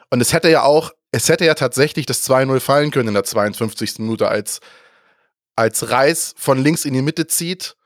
und 0.10 0.20
es 0.20 0.34
hätte 0.34 0.50
ja 0.50 0.64
auch, 0.64 0.92
es 1.12 1.30
hätte 1.30 1.46
ja 1.46 1.54
tatsächlich 1.54 2.06
das 2.06 2.30
2-0 2.30 2.60
fallen 2.60 2.92
können 2.92 3.08
in 3.08 3.14
der 3.14 3.24
52. 3.24 4.00
Minute, 4.00 4.28
als, 4.28 4.60
als 5.56 5.90
Reis 5.90 6.34
von 6.38 6.62
links 6.62 6.84
in 6.84 6.94
die 6.94 7.02
Mitte 7.02 7.26
zieht 7.26 7.78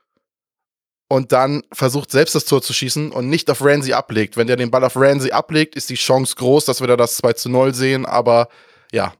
und 1.06 1.30
dann 1.30 1.62
versucht 1.72 2.10
selbst 2.10 2.34
das 2.34 2.46
Tor 2.46 2.62
zu 2.62 2.72
schießen 2.72 3.12
und 3.12 3.28
nicht 3.28 3.48
auf 3.48 3.64
Ramsey 3.64 3.92
ablegt. 3.92 4.36
Wenn 4.36 4.48
der 4.48 4.56
den 4.56 4.72
Ball 4.72 4.82
auf 4.82 4.96
Ramsey 4.96 5.30
ablegt, 5.30 5.76
ist 5.76 5.88
die 5.88 5.94
Chance 5.94 6.34
groß, 6.34 6.64
dass 6.64 6.80
wir 6.80 6.88
da 6.88 6.96
das 6.96 7.16
2 7.18 7.48
0 7.48 7.74
sehen, 7.74 8.06
aber 8.06 8.48
ja, 8.90 9.14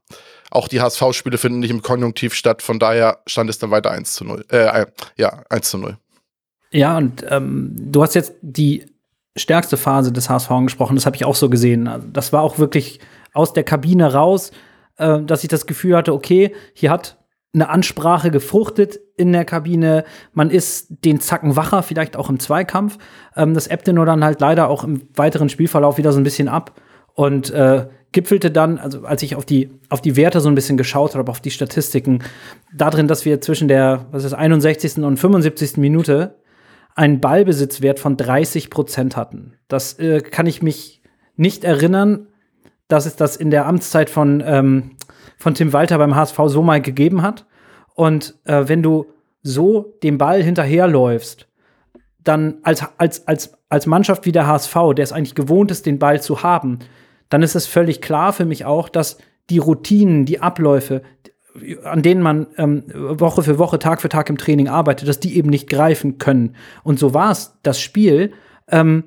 auch 0.55 0.69
die 0.69 0.81
HSV-Spiele 0.81 1.37
finden 1.37 1.59
nicht 1.59 1.71
im 1.71 1.83
Konjunktiv 1.83 2.35
statt, 2.35 2.63
von 2.63 2.79
daher 2.79 3.19
stand 3.27 3.51
es 3.51 3.59
dann 3.59 3.71
weiter 3.71 3.91
1 3.91 4.15
zu 4.15 4.25
0. 4.25 4.45
Äh, 4.49 4.87
ja, 5.17 5.43
1 5.51 5.71
zu 5.71 5.79
0. 5.79 5.97
Ja, 6.71 6.97
und 6.97 7.25
ähm, 7.29 7.75
du 7.77 8.03
hast 8.03 8.15
jetzt 8.15 8.35
die 8.41 8.87
stärkste 9.37 9.77
Phase 9.77 10.13
des 10.13 10.31
HSV 10.31 10.51
angesprochen, 10.51 10.97
das 10.97 11.07
habe 11.07 11.17
ich 11.17 11.25
auch 11.25 11.35
so 11.35 11.51
gesehen. 11.51 11.89
Also, 11.89 12.07
das 12.13 12.33
war 12.33 12.43
auch 12.43 12.59
wirklich 12.59 13.01
aus 13.33 13.53
der 13.53 13.65
Kabine 13.65 14.13
raus, 14.13 14.53
äh, 14.97 15.21
dass 15.23 15.43
ich 15.43 15.49
das 15.49 15.67
Gefühl 15.67 15.97
hatte, 15.97 16.13
okay, 16.13 16.55
hier 16.73 16.91
hat 16.91 17.19
eine 17.53 17.69
Ansprache 17.69 18.31
gefruchtet 18.31 18.99
in 19.17 19.33
der 19.33 19.45
Kabine. 19.45 20.05
Man 20.33 20.51
ist 20.51 20.89
den 21.05 21.21
Zacken 21.21 21.57
wacher, 21.57 21.83
vielleicht 21.83 22.17
auch 22.17 22.29
im 22.29 22.41
Zweikampf. 22.41 22.99
Ähm, 23.37 23.55
das 23.55 23.67
ebbte 23.67 23.93
nur 23.93 24.07
dann 24.07 24.25
halt 24.25 24.41
leider 24.41 24.69
auch 24.69 24.85
im 24.85 25.03
weiteren 25.15 25.49
Spielverlauf 25.49 25.99
wieder 25.99 26.13
so 26.13 26.19
ein 26.19 26.25
bisschen 26.25 26.49
ab. 26.49 26.81
Und 27.15 27.51
äh, 27.51 27.87
gipfelte 28.15 28.51
dann, 28.51 28.79
also 28.79 29.05
als 29.05 29.23
ich 29.23 29.37
auf 29.37 29.45
die, 29.45 29.71
auf 29.91 30.01
die 30.01 30.17
Werte 30.17 30.41
so 30.41 30.49
ein 30.49 30.55
bisschen 30.55 30.79
geschaut 30.79 31.15
habe, 31.15 31.31
auf 31.31 31.41
die 31.41 31.51
Statistiken, 31.51 32.23
darin, 32.73 33.09
dass 33.09 33.27
wir 33.27 33.43
zwischen 33.43 33.69
der, 33.69 34.07
was 34.13 34.25
ist, 34.25 34.33
61. 34.33 34.99
und 34.99 35.19
75. 35.19 35.77
Minute 35.77 36.37
einen 36.95 37.21
Ballbesitzwert 37.21 37.99
von 37.99 38.17
30 38.17 38.71
Prozent 38.71 39.17
hatten. 39.17 39.55
Das 39.69 39.99
äh, 39.99 40.21
kann 40.21 40.47
ich 40.47 40.63
mich 40.63 41.03
nicht 41.37 41.65
erinnern, 41.65 42.29
dass 42.87 43.05
es 43.05 43.17
das 43.17 43.37
in 43.37 43.51
der 43.51 43.67
Amtszeit 43.67 44.09
von, 44.09 44.43
ähm, 44.47 44.93
von 45.37 45.55
Tim 45.55 45.73
Walter 45.73 45.99
beim 45.99 46.15
HSV 46.15 46.39
so 46.47 46.63
mal 46.63 46.81
gegeben 46.81 47.23
hat. 47.23 47.47
Und 47.95 48.37
äh, 48.45 48.69
wenn 48.69 48.83
du 48.83 49.07
so 49.43 49.97
dem 50.05 50.19
Ball 50.19 50.41
hinterherläufst, 50.43 51.49
dann 52.23 52.59
als, 52.63 52.85
als, 52.97 53.27
als, 53.27 53.59
als 53.69 53.87
Mannschaft 53.87 54.25
wie 54.25 54.33
der 54.33 54.47
HSV, 54.47 54.75
der 54.97 55.03
es 55.03 55.13
eigentlich 55.13 55.35
gewohnt 55.35 55.73
ist, 55.73 55.85
den 55.85 55.99
Ball 55.99 56.23
zu 56.23 56.45
haben, 56.45 56.79
dann 57.29 57.43
ist 57.43 57.55
es 57.55 57.67
völlig 57.67 58.01
klar 58.01 58.33
für 58.33 58.45
mich 58.45 58.65
auch, 58.65 58.89
dass 58.89 59.19
die 59.51 59.59
Routinen, 59.59 60.25
die 60.25 60.41
Abläufe, 60.41 61.03
an 61.85 62.03
denen 62.03 62.23
man 62.23 62.49
ähm, 62.57 62.85
Woche 62.95 63.43
für 63.43 63.59
Woche, 63.59 63.79
Tag 63.79 64.01
für 64.01 64.09
Tag 64.09 64.29
im 64.29 64.39
Training 64.39 64.69
arbeitet, 64.69 65.09
dass 65.09 65.21
die 65.21 65.37
eben 65.37 65.51
nicht 65.51 65.69
greifen 65.69 66.19
können. 66.19 66.57
Und 66.83 66.99
so 66.99 67.15
war 67.15 67.31
es 67.31 67.57
das 67.63 67.81
Spiel, 67.81 68.33
ähm, 68.69 69.05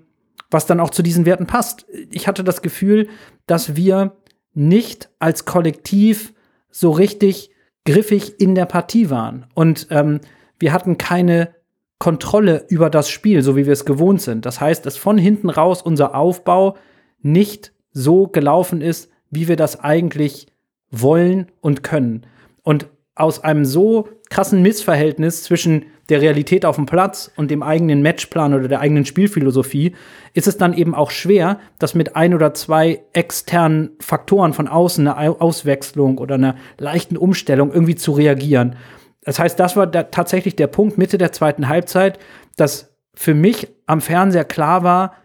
was 0.49 0.65
dann 0.65 0.79
auch 0.79 0.91
zu 0.91 1.03
diesen 1.03 1.25
Werten 1.25 1.45
passt. 1.45 1.85
Ich 2.09 2.27
hatte 2.27 2.43
das 2.43 2.61
Gefühl, 2.61 3.09
dass 3.47 3.75
wir 3.75 4.15
nicht 4.53 5.09
als 5.19 5.45
Kollektiv 5.45 6.33
so 6.71 6.91
richtig 6.91 7.51
griffig 7.85 8.39
in 8.39 8.55
der 8.55 8.65
Partie 8.65 9.09
waren. 9.09 9.45
Und 9.53 9.87
ähm, 9.89 10.21
wir 10.59 10.73
hatten 10.73 10.97
keine 10.97 11.55
Kontrolle 11.99 12.65
über 12.69 12.89
das 12.89 13.09
Spiel, 13.09 13.41
so 13.41 13.55
wie 13.55 13.65
wir 13.65 13.73
es 13.73 13.85
gewohnt 13.85 14.21
sind. 14.21 14.45
Das 14.45 14.61
heißt, 14.61 14.85
dass 14.85 14.97
von 14.97 15.17
hinten 15.17 15.49
raus 15.49 15.81
unser 15.81 16.15
Aufbau 16.15 16.77
nicht 17.21 17.73
so 17.97 18.27
gelaufen 18.27 18.81
ist, 18.81 19.09
wie 19.31 19.47
wir 19.47 19.55
das 19.55 19.79
eigentlich 19.79 20.47
wollen 20.91 21.47
und 21.61 21.81
können. 21.81 22.27
Und 22.61 22.87
aus 23.15 23.43
einem 23.43 23.65
so 23.65 24.07
krassen 24.29 24.61
Missverhältnis 24.61 25.43
zwischen 25.43 25.85
der 26.09 26.21
Realität 26.21 26.63
auf 26.63 26.75
dem 26.75 26.85
Platz 26.85 27.31
und 27.35 27.49
dem 27.49 27.63
eigenen 27.63 28.03
Matchplan 28.03 28.53
oder 28.53 28.67
der 28.67 28.81
eigenen 28.81 29.05
Spielphilosophie 29.05 29.95
ist 30.33 30.47
es 30.47 30.57
dann 30.57 30.73
eben 30.73 30.93
auch 30.93 31.09
schwer, 31.09 31.59
das 31.79 31.95
mit 31.95 32.15
ein 32.15 32.35
oder 32.35 32.53
zwei 32.53 33.01
externen 33.13 33.91
Faktoren 33.99 34.53
von 34.53 34.67
außen, 34.67 35.07
eine 35.07 35.41
Auswechslung 35.41 36.19
oder 36.19 36.35
einer 36.35 36.55
leichten 36.77 37.17
Umstellung 37.17 37.73
irgendwie 37.73 37.95
zu 37.95 38.11
reagieren. 38.11 38.75
Das 39.23 39.39
heißt, 39.39 39.59
das 39.59 39.75
war 39.75 39.87
der, 39.87 40.11
tatsächlich 40.11 40.55
der 40.55 40.67
Punkt 40.67 40.99
Mitte 40.99 41.17
der 41.17 41.31
zweiten 41.31 41.67
Halbzeit, 41.67 42.19
dass 42.55 42.95
für 43.15 43.33
mich 43.33 43.67
am 43.87 44.01
Fernseher 44.01 44.45
klar 44.45 44.83
war, 44.83 45.15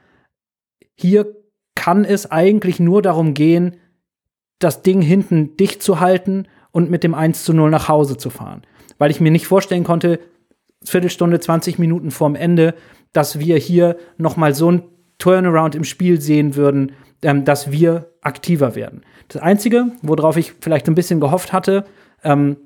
hier 0.95 1.42
kann 1.83 2.05
es 2.05 2.31
eigentlich 2.31 2.79
nur 2.79 3.03
darum 3.03 3.35
gehen, 3.35 3.75
das 4.61 4.83
Ding 4.83 5.03
hinten 5.03 5.57
dicht 5.57 5.83
zu 5.83 5.99
halten 5.99 6.47
und 6.71 6.89
mit 6.89 7.03
dem 7.03 7.13
1 7.13 7.43
zu 7.43 7.53
0 7.53 7.71
nach 7.71 7.89
Hause 7.89 8.17
zu 8.17 8.31
fahren. 8.31 8.63
Weil 8.99 9.11
ich 9.11 9.21
mir 9.21 9.33
nicht 9.33 9.49
vorstellen 9.49 9.83
konnte, 9.83 10.21
Viertelstunde, 10.85 11.41
20 11.41 11.81
Minuten 11.81 12.13
vorm 12.13 12.37
Ende, 12.37 12.77
dass 13.13 13.41
wir 13.41 13.57
hier 13.57 13.97
noch 14.17 14.37
mal 14.37 14.55
so 14.55 14.71
ein 14.71 14.83
Turnaround 15.19 15.75
im 15.75 15.83
Spiel 15.83 16.21
sehen 16.21 16.55
würden, 16.55 16.93
ähm, 17.21 17.45
dass 17.45 17.73
wir 17.73 18.13
aktiver 18.21 18.77
werden. 18.77 19.03
Das 19.27 19.43
Einzige, 19.43 19.87
worauf 20.03 20.37
ich 20.37 20.53
vielleicht 20.61 20.87
ein 20.87 20.95
bisschen 20.95 21.19
gehofft 21.19 21.53
hatte, 21.53 21.85
ähm, 22.23 22.59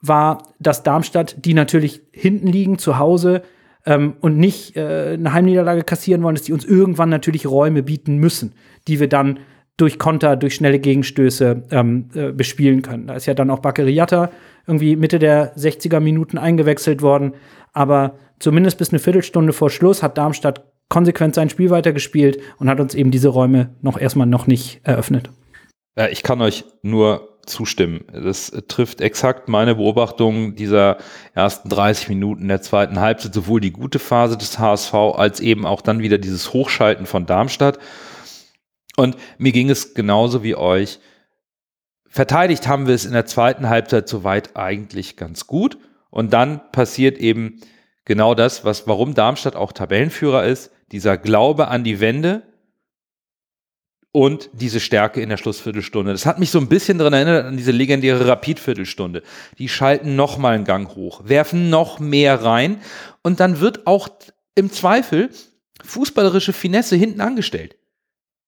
war, 0.00 0.42
dass 0.58 0.82
Darmstadt, 0.82 1.44
die 1.44 1.54
natürlich 1.54 2.02
hinten 2.10 2.48
liegen 2.48 2.80
zu 2.80 2.98
Hause 2.98 3.42
ähm, 3.86 4.14
und 4.20 4.38
nicht 4.38 4.76
äh, 4.76 5.14
eine 5.14 5.32
Heimniederlage 5.32 5.84
kassieren 5.84 6.22
wollen, 6.22 6.34
dass 6.34 6.44
die 6.44 6.52
uns 6.52 6.64
irgendwann 6.64 7.08
natürlich 7.08 7.46
Räume 7.46 7.82
bieten 7.82 8.18
müssen, 8.18 8.52
die 8.86 9.00
wir 9.00 9.08
dann 9.08 9.40
durch 9.76 9.98
Konter, 9.98 10.36
durch 10.36 10.56
schnelle 10.56 10.80
Gegenstöße 10.80 11.62
ähm, 11.70 12.10
äh, 12.14 12.32
bespielen 12.32 12.82
können. 12.82 13.06
Da 13.06 13.14
ist 13.14 13.26
ja 13.26 13.34
dann 13.34 13.50
auch 13.50 13.60
Bakeriata 13.60 14.30
irgendwie 14.66 14.96
Mitte 14.96 15.18
der 15.18 15.56
60er 15.56 16.00
Minuten 16.00 16.36
eingewechselt 16.36 17.00
worden. 17.00 17.32
Aber 17.72 18.16
zumindest 18.40 18.78
bis 18.78 18.90
eine 18.90 18.98
Viertelstunde 18.98 19.52
vor 19.52 19.70
Schluss 19.70 20.02
hat 20.02 20.18
Darmstadt 20.18 20.64
konsequent 20.88 21.34
sein 21.34 21.48
Spiel 21.48 21.70
weitergespielt 21.70 22.40
und 22.58 22.68
hat 22.68 22.80
uns 22.80 22.94
eben 22.94 23.10
diese 23.10 23.28
Räume 23.28 23.74
noch 23.80 24.00
erstmal 24.00 24.26
noch 24.26 24.46
nicht 24.46 24.80
eröffnet. 24.82 25.30
Ja, 25.96 26.08
ich 26.08 26.22
kann 26.22 26.40
euch 26.40 26.64
nur 26.82 27.37
zustimmen. 27.48 28.04
Das 28.12 28.52
trifft 28.68 29.00
exakt 29.00 29.48
meine 29.48 29.74
Beobachtung 29.74 30.54
dieser 30.54 30.98
ersten 31.34 31.68
30 31.68 32.08
Minuten 32.08 32.48
der 32.48 32.62
zweiten 32.62 33.00
Halbzeit, 33.00 33.34
sowohl 33.34 33.60
die 33.60 33.72
gute 33.72 33.98
Phase 33.98 34.36
des 34.36 34.58
HSV 34.58 34.94
als 34.94 35.40
eben 35.40 35.66
auch 35.66 35.82
dann 35.82 36.00
wieder 36.00 36.18
dieses 36.18 36.52
Hochschalten 36.52 37.06
von 37.06 37.26
Darmstadt. 37.26 37.78
Und 38.96 39.16
mir 39.38 39.52
ging 39.52 39.70
es 39.70 39.94
genauso 39.94 40.42
wie 40.42 40.56
euch. 40.56 40.98
Verteidigt 42.08 42.66
haben 42.66 42.86
wir 42.86 42.94
es 42.94 43.04
in 43.04 43.12
der 43.12 43.26
zweiten 43.26 43.68
Halbzeit 43.68 44.08
soweit 44.08 44.56
eigentlich 44.56 45.16
ganz 45.16 45.46
gut. 45.46 45.78
Und 46.10 46.32
dann 46.32 46.60
passiert 46.72 47.18
eben 47.18 47.60
genau 48.04 48.34
das, 48.34 48.64
was, 48.64 48.88
warum 48.88 49.14
Darmstadt 49.14 49.54
auch 49.54 49.72
Tabellenführer 49.72 50.44
ist, 50.44 50.72
dieser 50.90 51.18
Glaube 51.18 51.68
an 51.68 51.84
die 51.84 52.00
Wende 52.00 52.42
und 54.12 54.50
diese 54.52 54.80
Stärke 54.80 55.20
in 55.20 55.28
der 55.28 55.36
Schlussviertelstunde. 55.36 56.12
Das 56.12 56.26
hat 56.26 56.38
mich 56.38 56.50
so 56.50 56.58
ein 56.58 56.68
bisschen 56.68 56.98
daran 56.98 57.12
erinnert 57.12 57.46
an 57.46 57.56
diese 57.56 57.72
legendäre 57.72 58.26
Rapid-Viertelstunde. 58.26 59.22
Die 59.58 59.68
schalten 59.68 60.16
noch 60.16 60.38
mal 60.38 60.54
einen 60.54 60.64
Gang 60.64 60.94
hoch, 60.94 61.22
werfen 61.24 61.70
noch 61.70 62.00
mehr 62.00 62.42
rein 62.42 62.80
und 63.22 63.40
dann 63.40 63.60
wird 63.60 63.86
auch 63.86 64.08
im 64.54 64.72
Zweifel 64.72 65.30
fußballerische 65.84 66.52
Finesse 66.52 66.96
hinten 66.96 67.20
angestellt. 67.20 67.76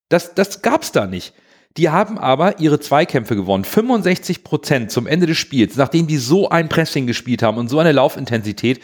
Das, 0.09 0.35
das 0.35 0.62
gab's 0.62 0.92
da 0.92 1.07
nicht. 1.07 1.35
Die 1.77 1.88
haben 1.88 2.18
aber 2.18 2.59
ihre 2.59 2.81
Zweikämpfe 2.81 3.37
gewonnen. 3.37 3.64
65 3.64 4.42
Prozent 4.42 4.90
zum 4.90 5.07
Ende 5.07 5.27
des 5.27 5.38
Spiels. 5.38 5.77
Nachdem 5.77 6.09
die 6.09 6.16
so 6.16 6.49
ein 6.49 6.68
Pressing 6.68 7.07
gespielt 7.07 7.42
haben 7.42 7.59
und 7.59 7.68
so 7.68 7.79
eine 7.79 7.92
Laufintensität, 7.92 8.81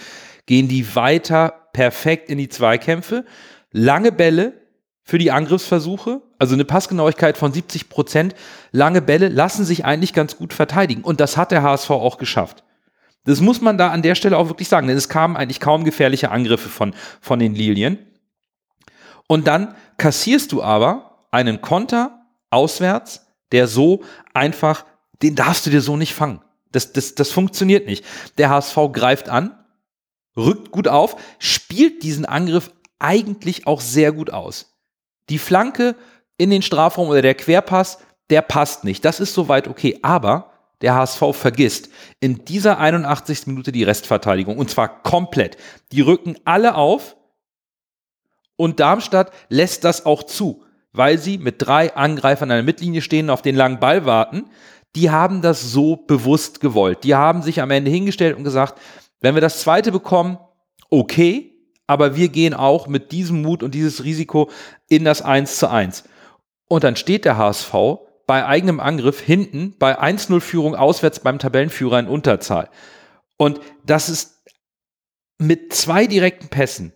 gehen 0.46 0.68
die 0.68 0.94
weiter 0.94 1.68
perfekt 1.72 2.30
in 2.30 2.38
die 2.38 2.48
Zweikämpfe. 2.48 3.24
Lange 3.72 4.12
Bälle 4.12 4.65
für 5.06 5.18
die 5.18 5.30
Angriffsversuche, 5.30 6.20
also 6.38 6.54
eine 6.54 6.64
Passgenauigkeit 6.64 7.38
von 7.38 7.52
70 7.52 7.88
Prozent. 7.88 8.34
Lange 8.72 9.00
Bälle 9.00 9.28
lassen 9.28 9.64
sich 9.64 9.84
eigentlich 9.84 10.12
ganz 10.12 10.36
gut 10.36 10.52
verteidigen. 10.52 11.02
Und 11.02 11.20
das 11.20 11.36
hat 11.36 11.52
der 11.52 11.62
HSV 11.62 11.90
auch 11.90 12.18
geschafft. 12.18 12.64
Das 13.24 13.40
muss 13.40 13.60
man 13.60 13.78
da 13.78 13.90
an 13.90 14.02
der 14.02 14.16
Stelle 14.16 14.36
auch 14.36 14.48
wirklich 14.48 14.68
sagen, 14.68 14.88
denn 14.88 14.96
es 14.96 15.08
kamen 15.08 15.36
eigentlich 15.36 15.60
kaum 15.60 15.84
gefährliche 15.84 16.32
Angriffe 16.32 16.68
von, 16.68 16.92
von 17.20 17.38
den 17.38 17.54
Lilien. 17.54 17.98
Und 19.28 19.46
dann 19.46 19.76
kassierst 19.96 20.50
du 20.50 20.62
aber 20.62 21.26
einen 21.30 21.60
Konter 21.60 22.26
auswärts, 22.50 23.26
der 23.52 23.68
so 23.68 24.02
einfach, 24.34 24.84
den 25.22 25.36
darfst 25.36 25.66
du 25.66 25.70
dir 25.70 25.82
so 25.82 25.96
nicht 25.96 26.14
fangen. 26.14 26.40
Das, 26.72 26.92
das, 26.92 27.14
das 27.14 27.30
funktioniert 27.30 27.86
nicht. 27.86 28.04
Der 28.38 28.50
HSV 28.50 28.76
greift 28.92 29.28
an, 29.28 29.56
rückt 30.36 30.72
gut 30.72 30.88
auf, 30.88 31.16
spielt 31.38 32.02
diesen 32.02 32.24
Angriff 32.24 32.72
eigentlich 32.98 33.68
auch 33.68 33.80
sehr 33.80 34.10
gut 34.10 34.32
aus. 34.32 34.75
Die 35.28 35.38
Flanke 35.38 35.96
in 36.36 36.50
den 36.50 36.62
Strafraum 36.62 37.08
oder 37.08 37.22
der 37.22 37.34
Querpass, 37.34 37.98
der 38.30 38.42
passt 38.42 38.84
nicht. 38.84 39.04
Das 39.04 39.20
ist 39.20 39.34
soweit 39.34 39.68
okay. 39.68 39.98
Aber 40.02 40.52
der 40.82 40.94
HSV 40.94 41.22
vergisst 41.32 41.88
in 42.20 42.44
dieser 42.44 42.78
81. 42.78 43.46
Minute 43.46 43.72
die 43.72 43.84
Restverteidigung 43.84 44.58
und 44.58 44.70
zwar 44.70 45.02
komplett. 45.02 45.56
Die 45.92 46.02
rücken 46.02 46.36
alle 46.44 46.74
auf 46.74 47.16
und 48.56 48.80
Darmstadt 48.80 49.32
lässt 49.48 49.84
das 49.84 50.04
auch 50.04 50.22
zu 50.22 50.62
weil 50.96 51.18
sie 51.18 51.38
mit 51.38 51.56
drei 51.58 51.94
Angreifern 51.94 52.50
an 52.50 52.56
der 52.56 52.64
Mittellinie 52.64 53.02
stehen 53.02 53.26
und 53.26 53.30
auf 53.30 53.42
den 53.42 53.54
langen 53.54 53.78
Ball 53.78 54.06
warten. 54.06 54.46
Die 54.94 55.10
haben 55.10 55.42
das 55.42 55.60
so 55.60 55.96
bewusst 55.96 56.60
gewollt. 56.60 57.04
Die 57.04 57.14
haben 57.14 57.42
sich 57.42 57.60
am 57.60 57.70
Ende 57.70 57.90
hingestellt 57.90 58.36
und 58.36 58.44
gesagt, 58.44 58.80
wenn 59.20 59.34
wir 59.34 59.42
das 59.42 59.60
zweite 59.60 59.92
bekommen, 59.92 60.38
okay, 60.88 61.52
aber 61.86 62.16
wir 62.16 62.28
gehen 62.28 62.54
auch 62.54 62.86
mit 62.86 63.12
diesem 63.12 63.42
Mut 63.42 63.62
und 63.62 63.74
dieses 63.74 64.04
Risiko 64.04 64.50
in 64.88 65.04
das 65.04 65.22
1 65.22 65.58
zu 65.58 65.70
1. 65.70 66.04
Und 66.68 66.84
dann 66.84 66.96
steht 66.96 67.24
der 67.24 67.36
HSV 67.36 67.72
bei 68.26 68.44
eigenem 68.44 68.80
Angriff 68.80 69.20
hinten 69.20 69.76
bei 69.78 70.00
1-0-Führung 70.00 70.74
auswärts 70.74 71.20
beim 71.20 71.38
Tabellenführer 71.38 72.00
in 72.00 72.08
Unterzahl. 72.08 72.68
Und 73.36 73.60
das 73.84 74.08
ist 74.08 74.42
mit 75.38 75.72
zwei 75.72 76.06
direkten 76.06 76.48
Pässen 76.48 76.92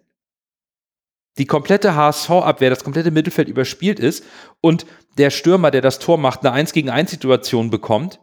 die 1.39 1.47
komplette 1.47 1.95
HSV-Abwehr, 1.95 2.71
das 2.71 2.85
komplette 2.85 3.11
Mittelfeld 3.11 3.49
überspielt 3.49 3.99
ist 3.99 4.25
und 4.61 4.85
der 5.17 5.31
Stürmer, 5.31 5.71
der 5.71 5.81
das 5.81 5.99
Tor 5.99 6.19
macht, 6.19 6.41
eine 6.41 6.53
1 6.53 6.73
gegen 6.73 6.91
1 6.91 7.11
Situation 7.11 7.71
bekommt. 7.71 8.21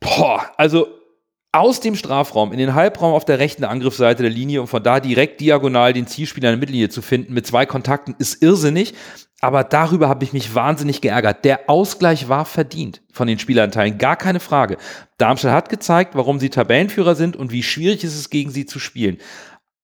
Boah, 0.00 0.50
also 0.56 0.88
aus 1.52 1.80
dem 1.80 1.96
Strafraum 1.96 2.52
in 2.52 2.58
den 2.58 2.74
Halbraum 2.74 3.12
auf 3.12 3.24
der 3.24 3.40
rechten 3.40 3.64
Angriffsseite 3.64 4.22
der 4.22 4.30
Linie 4.30 4.60
und 4.60 4.68
von 4.68 4.82
da 4.82 5.00
direkt 5.00 5.40
diagonal 5.40 5.92
den 5.92 6.06
Zielspieler 6.06 6.48
in 6.48 6.52
der 6.52 6.60
Mittellinie 6.60 6.90
zu 6.90 7.02
finden 7.02 7.34
mit 7.34 7.46
zwei 7.46 7.66
Kontakten 7.66 8.14
ist 8.18 8.42
irrsinnig. 8.42 8.94
Aber 9.40 9.64
darüber 9.64 10.08
habe 10.08 10.22
ich 10.22 10.32
mich 10.32 10.54
wahnsinnig 10.54 11.00
geärgert. 11.00 11.44
Der 11.44 11.68
Ausgleich 11.68 12.28
war 12.28 12.44
verdient 12.44 13.02
von 13.10 13.26
den 13.26 13.38
Spielanteilen, 13.38 13.98
gar 13.98 14.16
keine 14.16 14.38
Frage. 14.38 14.76
Darmstadt 15.18 15.52
hat 15.52 15.68
gezeigt, 15.70 16.14
warum 16.14 16.38
sie 16.38 16.50
Tabellenführer 16.50 17.14
sind 17.14 17.36
und 17.36 17.50
wie 17.50 17.62
schwierig 17.62 18.04
es 18.04 18.14
ist, 18.14 18.30
gegen 18.30 18.50
sie 18.50 18.66
zu 18.66 18.78
spielen. 18.78 19.16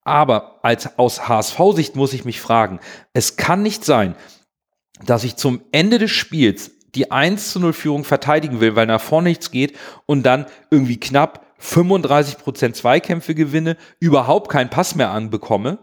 Aber 0.05 0.61
als, 0.63 0.99
aus 0.99 1.27
HSV-Sicht 1.27 1.97
muss 1.97 2.13
ich 2.13 2.25
mich 2.25 2.41
fragen, 2.41 2.81
es 3.13 3.37
kann 3.37 3.63
nicht 3.63 3.85
sein, 3.85 4.15
dass 5.05 5.25
ich 5.25 5.37
zum 5.37 5.63
Ende 5.73 5.99
des 5.99 6.13
Spiels 6.13 6.71
die 6.95 7.11
1 7.11 7.51
zu 7.51 7.59
0 7.59 7.73
Führung 7.73 8.05
verteidigen 8.05 8.61
will, 8.61 8.77
weil 8.77 8.87
nach 8.87 9.01
vorne 9.01 9.31
nichts 9.31 9.51
geht 9.51 9.77
und 10.07 10.23
dann 10.23 10.47
irgendwie 10.71 11.01
knapp 11.01 11.46
35 11.59 12.39
Prozent 12.39 12.77
Zweikämpfe 12.77 13.35
gewinne, 13.35 13.77
überhaupt 13.99 14.51
keinen 14.51 14.71
Pass 14.71 14.95
mehr 14.95 15.11
anbekomme. 15.11 15.79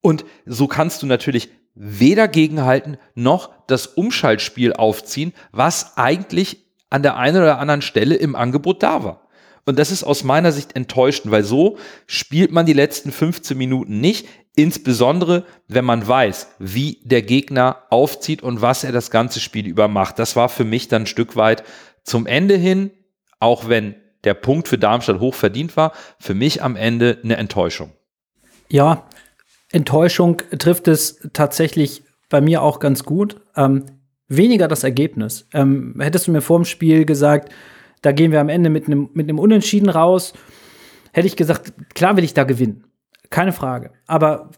Und 0.00 0.24
so 0.46 0.66
kannst 0.66 1.02
du 1.02 1.06
natürlich 1.06 1.50
weder 1.74 2.28
gegenhalten 2.28 2.96
noch 3.14 3.50
das 3.66 3.86
Umschaltspiel 3.86 4.72
aufziehen, 4.72 5.32
was 5.52 5.96
eigentlich 5.96 6.66
an 6.90 7.02
der 7.02 7.16
einen 7.16 7.42
oder 7.42 7.58
anderen 7.58 7.82
Stelle 7.82 8.16
im 8.16 8.34
Angebot 8.34 8.82
da 8.82 9.04
war. 9.04 9.28
Und 9.64 9.78
das 9.78 9.90
ist 9.90 10.02
aus 10.02 10.24
meiner 10.24 10.50
Sicht 10.50 10.74
enttäuschend, 10.76 11.30
weil 11.30 11.44
so 11.44 11.76
spielt 12.06 12.52
man 12.52 12.64
die 12.64 12.72
letzten 12.72 13.12
15 13.12 13.56
Minuten 13.56 14.00
nicht, 14.00 14.26
insbesondere 14.56 15.44
wenn 15.68 15.84
man 15.84 16.08
weiß, 16.08 16.54
wie 16.58 17.00
der 17.04 17.22
Gegner 17.22 17.84
aufzieht 17.90 18.42
und 18.42 18.62
was 18.62 18.82
er 18.82 18.92
das 18.92 19.10
ganze 19.10 19.40
Spiel 19.40 19.66
über 19.66 19.86
macht. 19.86 20.18
Das 20.18 20.36
war 20.36 20.48
für 20.48 20.64
mich 20.64 20.88
dann 20.88 21.02
ein 21.02 21.06
Stück 21.06 21.36
weit 21.36 21.64
zum 22.02 22.26
Ende 22.26 22.56
hin, 22.56 22.90
auch 23.40 23.68
wenn 23.68 23.94
der 24.28 24.34
Punkt 24.34 24.68
für 24.68 24.76
Darmstadt 24.76 25.20
hoch 25.20 25.34
verdient 25.34 25.74
war, 25.78 25.92
für 26.18 26.34
mich 26.34 26.62
am 26.62 26.76
Ende 26.76 27.16
eine 27.24 27.38
Enttäuschung. 27.38 27.92
Ja, 28.68 29.08
Enttäuschung 29.72 30.42
trifft 30.58 30.86
es 30.86 31.26
tatsächlich 31.32 32.02
bei 32.28 32.42
mir 32.42 32.60
auch 32.60 32.78
ganz 32.78 33.04
gut. 33.04 33.40
Ähm, 33.56 33.86
weniger 34.28 34.68
das 34.68 34.84
Ergebnis. 34.84 35.48
Ähm, 35.54 35.96
hättest 35.98 36.26
du 36.26 36.32
mir 36.32 36.42
vor 36.42 36.58
dem 36.58 36.66
Spiel 36.66 37.06
gesagt, 37.06 37.50
da 38.02 38.12
gehen 38.12 38.32
wir 38.32 38.40
am 38.42 38.50
Ende 38.50 38.68
mit 38.68 38.86
einem 38.86 39.08
mit 39.14 39.30
einem 39.30 39.38
Unentschieden 39.38 39.88
raus. 39.88 40.34
Hätte 41.12 41.26
ich 41.26 41.36
gesagt, 41.36 41.72
klar 41.94 42.18
will 42.18 42.24
ich 42.24 42.34
da 42.34 42.44
gewinnen. 42.44 42.84
Keine 43.30 43.54
Frage. 43.54 43.92
Aber 44.06 44.50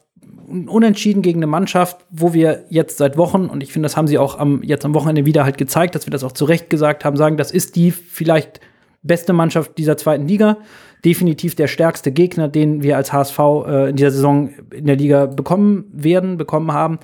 Unentschieden 0.48 1.22
gegen 1.22 1.38
eine 1.38 1.46
Mannschaft, 1.46 2.04
wo 2.10 2.34
wir 2.34 2.64
jetzt 2.70 2.98
seit 2.98 3.16
Wochen, 3.16 3.46
und 3.46 3.62
ich 3.62 3.72
finde, 3.72 3.86
das 3.86 3.96
haben 3.96 4.08
sie 4.08 4.18
auch 4.18 4.36
am, 4.36 4.64
jetzt 4.64 4.84
am 4.84 4.94
Wochenende 4.94 5.24
wieder 5.24 5.44
halt 5.44 5.58
gezeigt, 5.58 5.94
dass 5.94 6.06
wir 6.06 6.10
das 6.10 6.24
auch 6.24 6.32
zu 6.32 6.44
Recht 6.44 6.68
gesagt 6.68 7.04
haben, 7.04 7.16
sagen, 7.16 7.36
das 7.36 7.52
ist 7.52 7.76
die 7.76 7.92
vielleicht 7.92 8.60
beste 9.02 9.32
Mannschaft 9.32 9.78
dieser 9.78 9.96
zweiten 9.96 10.28
Liga, 10.28 10.58
definitiv 11.04 11.54
der 11.54 11.68
stärkste 11.68 12.12
Gegner, 12.12 12.48
den 12.48 12.82
wir 12.82 12.96
als 12.96 13.12
HSV 13.12 13.38
äh, 13.38 13.90
in 13.90 13.96
dieser 13.96 14.10
Saison 14.10 14.50
in 14.70 14.86
der 14.86 14.96
Liga 14.96 15.26
bekommen 15.26 15.86
werden, 15.92 16.36
bekommen 16.36 16.72
haben. 16.72 16.98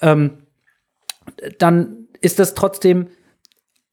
Ähm, 0.00 0.38
dann 1.58 2.06
ist 2.20 2.38
das 2.38 2.54
trotzdem 2.54 3.08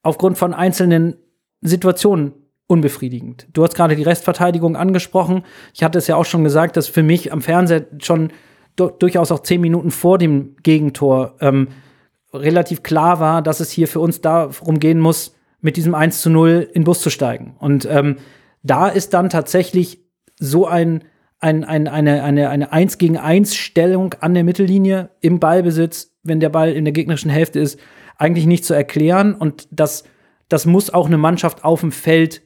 aufgrund 0.04 0.38
von 0.38 0.54
einzelnen 0.54 1.16
Situationen 1.62 2.34
unbefriedigend. 2.68 3.48
Du 3.54 3.64
hast 3.64 3.76
gerade 3.76 3.96
die 3.96 4.04
Restverteidigung 4.04 4.76
angesprochen. 4.76 5.44
Ich 5.74 5.84
hatte 5.84 5.98
es 5.98 6.08
ja 6.08 6.16
auch 6.16 6.26
schon 6.26 6.44
gesagt, 6.44 6.78
dass 6.78 6.88
für 6.88 7.04
mich 7.04 7.34
am 7.34 7.42
Fernseher 7.42 7.88
schon 8.00 8.32
durchaus 8.76 9.32
auch 9.32 9.40
zehn 9.40 9.60
Minuten 9.60 9.92
vor 9.92 10.18
dem 10.18 10.56
Gegentor 10.64 11.36
ähm, 11.42 11.70
relativ 12.34 12.84
klar 12.84 13.20
war, 13.20 13.42
dass 13.42 13.60
es 13.60 13.72
hier 13.72 13.88
für 13.88 14.00
uns 14.00 14.22
darum 14.22 14.80
gehen 14.80 15.00
muss, 15.00 15.36
mit 15.62 15.78
diesem 15.78 15.96
1 15.96 16.22
zu 16.22 16.30
0 16.30 16.70
in 16.74 16.84
Bus 16.84 17.02
zu 17.02 17.10
steigen. 17.10 17.56
Und 17.60 17.88
ähm, 17.90 18.18
da 18.64 18.88
ist 18.88 19.14
dann 19.14 19.30
tatsächlich 19.30 20.02
so 20.38 20.68
ein, 20.68 21.04
ein, 21.40 21.64
ein, 21.64 21.88
eine, 21.88 22.24
eine, 22.24 22.50
eine 22.50 22.72
1 22.72 22.98
gegen 22.98 23.18
1 23.18 23.56
Stellung 23.56 24.16
an 24.20 24.34
der 24.34 24.44
Mittellinie 24.44 25.10
im 25.22 25.40
Ballbesitz, 25.40 26.14
wenn 26.24 26.40
der 26.40 26.50
Ball 26.50 26.72
in 26.72 26.86
der 26.86 26.94
gegnerischen 26.94 27.32
Hälfte 27.32 27.60
ist, 27.60 27.80
eigentlich 28.18 28.46
nicht 28.46 28.66
zu 28.66 28.74
erklären. 28.74 29.34
Und 29.34 29.68
das, 29.72 30.04
das 30.48 30.66
muss 30.66 30.94
auch 30.94 31.08
eine 31.08 31.18
Mannschaft 31.18 31.64
auf 31.64 31.82
dem 31.82 31.92
Feld 31.92 32.42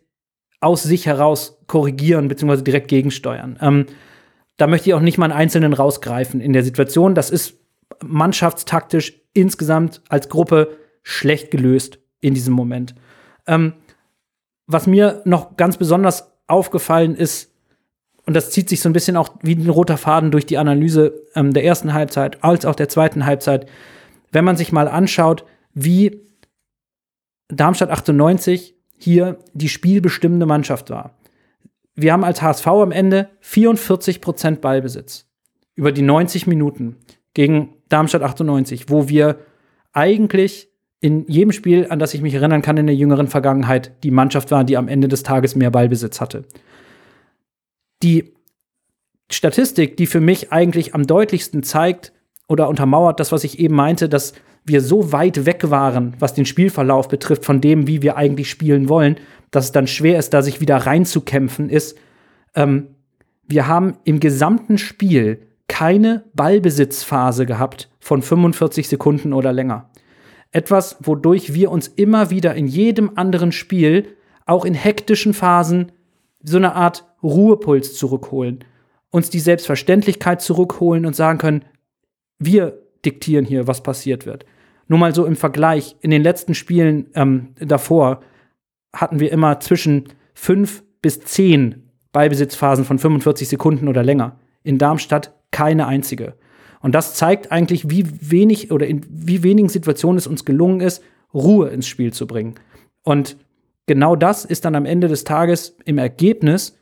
aus 0.60 0.84
sich 0.84 1.06
heraus 1.06 1.60
korrigieren, 1.67 2.28
beziehungsweise 2.28 2.63
direkt 2.63 2.88
gegensteuern. 2.88 3.60
Ähm, 3.62 3.86
da 4.58 4.67
möchte 4.67 4.89
ich 4.89 4.93
auch 4.93 5.02
nicht 5.02 5.17
mal 5.17 5.26
einen 5.26 5.34
Einzelnen 5.34 5.73
rausgreifen 5.73 6.39
in 6.39 6.54
der 6.54 6.63
Situation. 6.63 7.15
Das 7.15 7.30
ist 7.30 7.60
mannschaftstaktisch 8.02 9.21
insgesamt 9.34 10.02
als 10.10 10.30
Gruppe 10.30 10.78
schlecht 11.02 11.52
gelöst 11.52 11.99
in 12.21 12.34
diesem 12.34 12.54
Moment. 12.54 12.95
Ähm, 13.48 13.74
was 14.68 14.88
mir 14.88 15.22
noch 15.26 15.58
ganz 15.58 15.78
besonders 15.78 16.32
aufgefallen 16.48 17.16
ist, 17.16 17.52
und 18.26 18.36
das 18.36 18.52
zieht 18.52 18.70
sich 18.70 18.80
so 18.80 18.88
ein 18.88 18.94
bisschen 18.94 19.18
auch 19.18 19.36
wie 19.42 19.56
ein 19.56 19.70
roter 19.70 19.98
Faden 19.98 20.32
durch 20.32 20.46
die 20.46 20.58
Analyse 20.58 21.22
ähm, 21.36 21.54
der 21.54 21.66
ersten 21.66 21.94
Halbzeit 21.94 22.44
als 22.44 22.66
auch 22.66 22.76
der 22.76 22.88
zweiten 22.88 23.26
Halbzeit, 23.26 23.68
wenn 24.32 24.46
man 24.46 24.56
sich 24.56 24.72
mal 24.72 24.88
anschaut, 24.88 25.44
wie 25.74 26.22
Darmstadt 27.50 27.90
98 27.90 28.76
hier 28.98 29.38
die 29.54 29.70
spielbestimmende 29.70 30.46
Mannschaft 30.46 30.90
war. 30.90 31.18
Wir 31.96 32.14
haben 32.14 32.24
als 32.24 32.42
HSV 32.42 32.66
am 32.68 32.92
Ende 32.92 33.30
44 33.42 34.22
Prozent 34.22 34.62
Ballbesitz 34.62 35.28
über 35.76 35.92
die 35.92 36.02
90 36.02 36.48
Minuten 36.48 36.98
gegen 37.34 37.76
Darmstadt 37.90 38.24
98, 38.24 38.90
wo 38.90 39.10
wir 39.10 39.40
eigentlich 39.92 40.70
in 41.04 41.26
jedem 41.28 41.52
Spiel, 41.52 41.88
an 41.89 42.00
das 42.00 42.13
ich 42.13 42.22
mich 42.22 42.34
erinnern 42.34 42.62
kann 42.62 42.78
in 42.78 42.88
der 42.88 42.96
jüngeren 42.96 43.28
Vergangenheit, 43.28 43.92
die 44.04 44.10
Mannschaft 44.10 44.52
war, 44.52 44.63
die 44.63 44.78
am 44.78 44.88
Ende 44.88 45.10
des 45.10 45.22
Tages 45.22 45.54
mehr 45.54 45.70
Ballbesitz 45.70 46.22
hatte. 46.22 46.46
Die 48.02 48.32
Statistik, 49.30 49.98
die 49.98 50.06
für 50.06 50.22
mich 50.22 50.54
eigentlich 50.54 50.96
am 50.96 51.06
deutlichsten 51.06 51.62
zeigt 51.62 52.13
oder 52.48 52.70
untermauert 52.70 53.20
das, 53.20 53.34
was 53.34 53.44
ich 53.44 53.60
eben 53.60 53.76
meinte, 53.76 54.08
dass 54.08 54.32
wir 54.63 54.80
so 54.80 55.12
weit 55.12 55.46
weg 55.46 55.70
waren, 55.70 56.16
was 56.20 56.36
den 56.36 56.46
Spielverlauf 56.46 57.10
betrifft, 57.10 57.44
von 57.44 57.60
dem, 57.60 57.86
wie 57.86 58.02
wir 58.02 58.16
eigentlich 58.16 58.50
spielen 58.50 58.88
wollen, 58.88 59.18
dass 59.52 59.66
es 59.66 59.72
dann 59.74 59.88
schwer 59.88 60.18
ist, 60.18 60.34
da 60.34 60.42
sich 60.42 60.62
wieder 60.62 60.78
reinzukämpfen, 60.78 61.70
ist, 61.70 61.98
ähm, 62.56 62.96
wir 63.46 63.68
haben 63.68 63.98
im 64.06 64.22
gesamten 64.22 64.78
Spiel 64.78 65.48
keine 65.68 66.24
Ballbesitzphase 66.34 67.46
gehabt 67.46 67.89
von 68.00 68.22
45 68.22 68.88
Sekunden 68.88 69.34
oder 69.34 69.52
länger. 69.52 69.89
Etwas, 70.54 70.98
wodurch 71.02 71.54
wir 71.54 71.72
uns 71.72 71.88
immer 71.88 72.30
wieder 72.30 72.54
in 72.54 72.68
jedem 72.68 73.18
anderen 73.18 73.52
Spiel, 73.52 74.16
auch 74.46 74.66
in 74.66 74.76
hektischen 74.76 75.34
Phasen, 75.34 75.92
so 76.44 76.58
eine 76.58 76.76
Art 76.76 77.06
Ruhepuls 77.24 77.96
zurückholen, 77.96 78.63
uns 79.10 79.30
die 79.30 79.39
Selbstverständlichkeit 79.39 80.42
zurückholen 80.42 81.06
und 81.06 81.16
sagen 81.16 81.39
können, 81.39 81.66
wir 82.38 82.80
diktieren 83.04 83.46
hier, 83.46 83.68
was 83.68 83.82
passiert 83.82 84.26
wird. 84.26 84.46
Nur 84.88 85.00
mal 85.00 85.16
so 85.16 85.26
im 85.26 85.36
Vergleich, 85.36 85.96
in 86.02 86.12
den 86.12 86.22
letzten 86.22 86.54
Spielen 86.54 87.08
ähm, 87.16 87.50
davor 87.60 88.22
hatten 88.94 89.20
wir 89.20 89.32
immer 89.32 89.60
zwischen 89.60 90.10
fünf 90.36 90.84
bis 91.02 91.22
zehn 91.22 91.89
Ballbesitzphasen 92.12 92.86
von 92.86 93.00
45 93.00 93.50
Sekunden 93.50 93.88
oder 93.88 94.04
länger. 94.04 94.39
In 94.63 94.78
Darmstadt 94.78 95.34
keine 95.50 95.88
einzige. 95.88 96.36
Und 96.84 96.93
das 96.93 97.15
zeigt 97.15 97.52
eigentlich, 97.52 97.89
wie 97.89 98.06
wenig 98.30 98.72
oder 98.72 98.86
in 98.86 99.02
wie 99.10 99.41
wenigen 99.41 99.69
Situationen 99.69 100.17
es 100.17 100.28
uns 100.28 100.46
gelungen 100.46 100.82
ist, 100.82 101.02
Ruhe 101.34 101.69
ins 101.69 101.88
Spiel 101.88 102.13
zu 102.13 102.28
bringen. 102.28 102.56
Und 103.04 103.38
genau 103.88 104.15
das 104.17 104.43
ist 104.43 104.65
dann 104.65 104.76
am 104.76 104.86
Ende 104.86 105.08
des 105.08 105.24
Tages 105.24 105.78
im 105.86 105.98
Ergebnis 105.98 106.78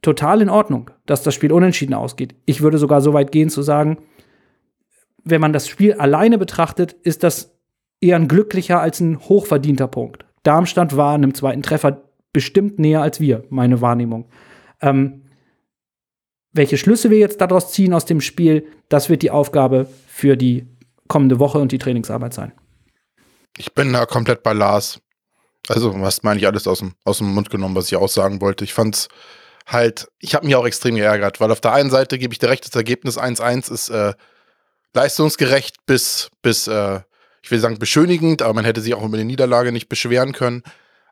total 0.00 0.40
in 0.40 0.48
Ordnung, 0.48 0.90
dass 1.04 1.22
das 1.22 1.34
Spiel 1.34 1.52
unentschieden 1.52 1.94
ausgeht. 1.94 2.34
Ich 2.46 2.62
würde 2.62 2.78
sogar 2.78 3.02
so 3.02 3.12
weit 3.12 3.32
gehen 3.32 3.50
zu 3.50 3.60
sagen, 3.62 3.98
wenn 5.24 5.42
man 5.42 5.52
das 5.52 5.68
Spiel 5.68 5.92
alleine 5.92 6.38
betrachtet, 6.38 6.92
ist 6.92 7.22
das 7.22 7.54
eher 8.00 8.16
ein 8.16 8.28
glücklicher 8.28 8.80
als 8.80 9.00
ein 9.00 9.20
hochverdienter 9.20 9.88
Punkt. 9.88 10.24
Darmstadt 10.42 10.96
war 10.96 11.14
einem 11.14 11.34
zweiten 11.34 11.62
Treffer 11.62 12.02
bestimmt 12.32 12.78
näher 12.78 13.02
als 13.02 13.20
wir, 13.20 13.44
meine 13.50 13.82
Wahrnehmung. 13.82 14.26
Ähm, 14.80 15.23
welche 16.54 16.78
Schlüsse 16.78 17.10
wir 17.10 17.18
jetzt 17.18 17.40
daraus 17.40 17.72
ziehen 17.72 17.92
aus 17.92 18.06
dem 18.06 18.20
Spiel, 18.20 18.66
das 18.88 19.10
wird 19.10 19.22
die 19.22 19.30
Aufgabe 19.30 19.88
für 20.06 20.36
die 20.36 20.66
kommende 21.08 21.38
Woche 21.38 21.58
und 21.58 21.72
die 21.72 21.78
Trainingsarbeit 21.78 22.32
sein. 22.32 22.52
Ich 23.58 23.74
bin 23.74 23.92
da 23.92 24.06
komplett 24.06 24.42
bei 24.42 24.52
Lars. 24.52 25.00
Also, 25.68 26.00
was 26.00 26.22
meine 26.22 26.38
ich 26.38 26.46
alles 26.46 26.66
aus 26.66 26.78
dem, 26.78 26.94
aus 27.04 27.18
dem 27.18 27.28
Mund 27.28 27.50
genommen, 27.50 27.74
was 27.74 27.86
ich 27.86 27.96
auch 27.96 28.08
sagen 28.08 28.40
wollte. 28.40 28.64
Ich 28.64 28.74
fand's 28.74 29.08
halt, 29.66 30.08
ich 30.20 30.34
habe 30.34 30.46
mich 30.46 30.54
auch 30.56 30.66
extrem 30.66 30.94
geärgert, 30.94 31.40
weil 31.40 31.50
auf 31.50 31.60
der 31.60 31.72
einen 31.72 31.90
Seite 31.90 32.18
gebe 32.18 32.32
ich 32.32 32.38
dir 32.38 32.50
recht, 32.50 32.66
das 32.66 32.74
Ergebnis 32.74 33.18
1-1 33.18 33.72
ist 33.72 33.88
äh, 33.88 34.12
leistungsgerecht 34.92 35.86
bis, 35.86 36.30
bis 36.42 36.68
äh, 36.68 37.00
ich 37.42 37.50
will 37.50 37.58
sagen, 37.58 37.78
beschönigend, 37.78 38.42
aber 38.42 38.54
man 38.54 38.64
hätte 38.64 38.80
sich 38.80 38.94
auch 38.94 39.04
über 39.04 39.16
die 39.16 39.24
Niederlage 39.24 39.72
nicht 39.72 39.88
beschweren 39.88 40.32
können. 40.32 40.62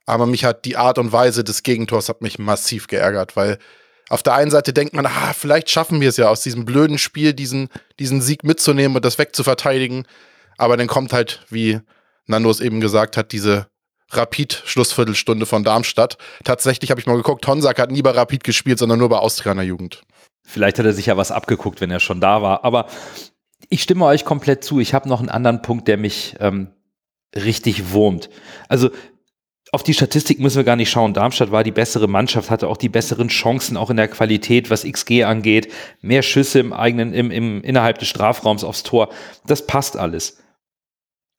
Aber 0.07 0.27
mich 0.27 0.45
hat 0.45 0.65
die 0.65 0.77
Art 0.77 0.99
und 0.99 1.13
Weise 1.13 1.45
des 1.45 1.63
Gegentors 1.63 2.09
hat 2.09 2.23
mich 2.23 2.39
massiv 2.39 2.89
geärgert, 2.89 3.37
weil 3.37 3.59
auf 4.13 4.23
der 4.23 4.35
einen 4.35 4.51
Seite 4.51 4.75
denkt 4.75 4.93
man, 4.93 5.07
ah, 5.07 5.33
vielleicht 5.33 5.71
schaffen 5.71 6.03
wir 6.03 6.11
es 6.11 6.19
ja 6.19 6.29
aus 6.29 6.43
diesem 6.43 6.67
blöden 6.67 6.99
Spiel, 6.99 7.33
diesen, 7.33 7.71
diesen 7.99 8.21
Sieg 8.21 8.45
mitzunehmen 8.45 8.95
und 8.95 9.07
das 9.07 9.17
wegzuverteidigen. 9.17 10.07
Aber 10.59 10.77
dann 10.77 10.87
kommt 10.87 11.15
halt, 11.15 11.41
wie 11.49 11.81
Nando 12.27 12.51
es 12.51 12.61
eben 12.61 12.83
gesagt 12.83 13.17
hat, 13.17 13.33
diese 13.33 13.69
Rapid-Schlussviertelstunde 14.11 15.47
von 15.47 15.65
Darmstadt. 15.65 16.19
Tatsächlich 16.45 16.91
habe 16.91 17.01
ich 17.01 17.07
mal 17.07 17.17
geguckt, 17.17 17.47
Honsack 17.47 17.79
hat 17.79 17.91
nie 17.91 18.03
bei 18.03 18.11
Rapid 18.11 18.45
gespielt, 18.45 18.79
sondern 18.79 18.99
nur 18.99 19.09
bei 19.09 19.17
Austrianer 19.17 19.63
Jugend. 19.63 20.03
Vielleicht 20.45 20.79
hat 20.79 20.85
er 20.85 20.93
sich 20.93 21.07
ja 21.07 21.17
was 21.17 21.31
abgeguckt, 21.31 21.81
wenn 21.81 21.91
er 21.91 22.01
schon 22.01 22.21
da 22.21 22.43
war. 22.43 22.67
Aber 22.67 22.89
ich 23.71 23.83
stimme 23.83 24.05
euch 24.05 24.27
komplett 24.27 24.63
zu. 24.63 24.79
Ich 24.79 24.93
habe 24.93 25.09
noch 25.09 25.21
einen 25.21 25.31
anderen 25.31 25.63
Punkt, 25.63 25.89
der 25.89 25.97
mich 25.97 26.37
ähm, 26.39 26.69
richtig 27.35 27.93
wurmt. 27.93 28.29
Also 28.69 28.91
auf 29.75 29.83
die 29.83 29.95
Statistik 29.95 30.39
müssen 30.39 30.59
wir 30.59 30.65
gar 30.65 30.77
nicht 30.77 30.91
schauen. 30.91 31.15
Darmstadt 31.15 31.51
war 31.51 31.65
die 31.65 31.71
bessere 31.71 32.07
Mannschaft, 32.07 32.51
hatte 32.51 32.69
auch 32.69 32.77
die 32.77 32.91
besseren 32.91 33.29
Chancen, 33.29 33.79
auch 33.79 33.89
in 33.89 33.97
der 33.97 34.09
Qualität, 34.09 34.69
was 34.69 34.85
XG 34.85 35.25
angeht. 35.25 35.73
Mehr 36.03 36.21
Schüsse 36.21 36.61
im 36.61 36.75
eigenen, 36.75 37.15
im, 37.15 37.31
im, 37.31 37.63
innerhalb 37.63 37.99
des 37.99 38.09
Strafraums 38.09 38.65
aufs 38.65 38.83
Tor. 38.83 39.09
Das 39.47 39.67
passt 39.67 39.97
alles. 39.97 40.39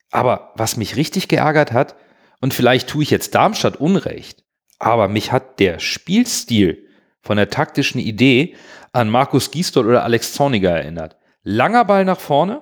Aber 0.09 0.51
was 0.55 0.77
mich 0.77 0.95
richtig 0.95 1.27
geärgert 1.27 1.71
hat, 1.73 1.95
und 2.41 2.55
vielleicht 2.55 2.89
tue 2.89 3.03
ich 3.03 3.11
jetzt 3.11 3.35
Darmstadt 3.35 3.77
Unrecht, 3.77 4.43
aber 4.79 5.07
mich 5.07 5.31
hat 5.31 5.59
der 5.59 5.79
Spielstil 5.79 6.87
von 7.21 7.37
der 7.37 7.49
taktischen 7.49 8.01
Idee 8.01 8.55
an 8.91 9.09
Markus 9.09 9.51
Gisdol 9.51 9.87
oder 9.87 10.03
Alex 10.03 10.33
Zorniger 10.33 10.71
erinnert. 10.71 11.17
Langer 11.43 11.85
Ball 11.85 12.03
nach 12.03 12.19
vorne, 12.19 12.61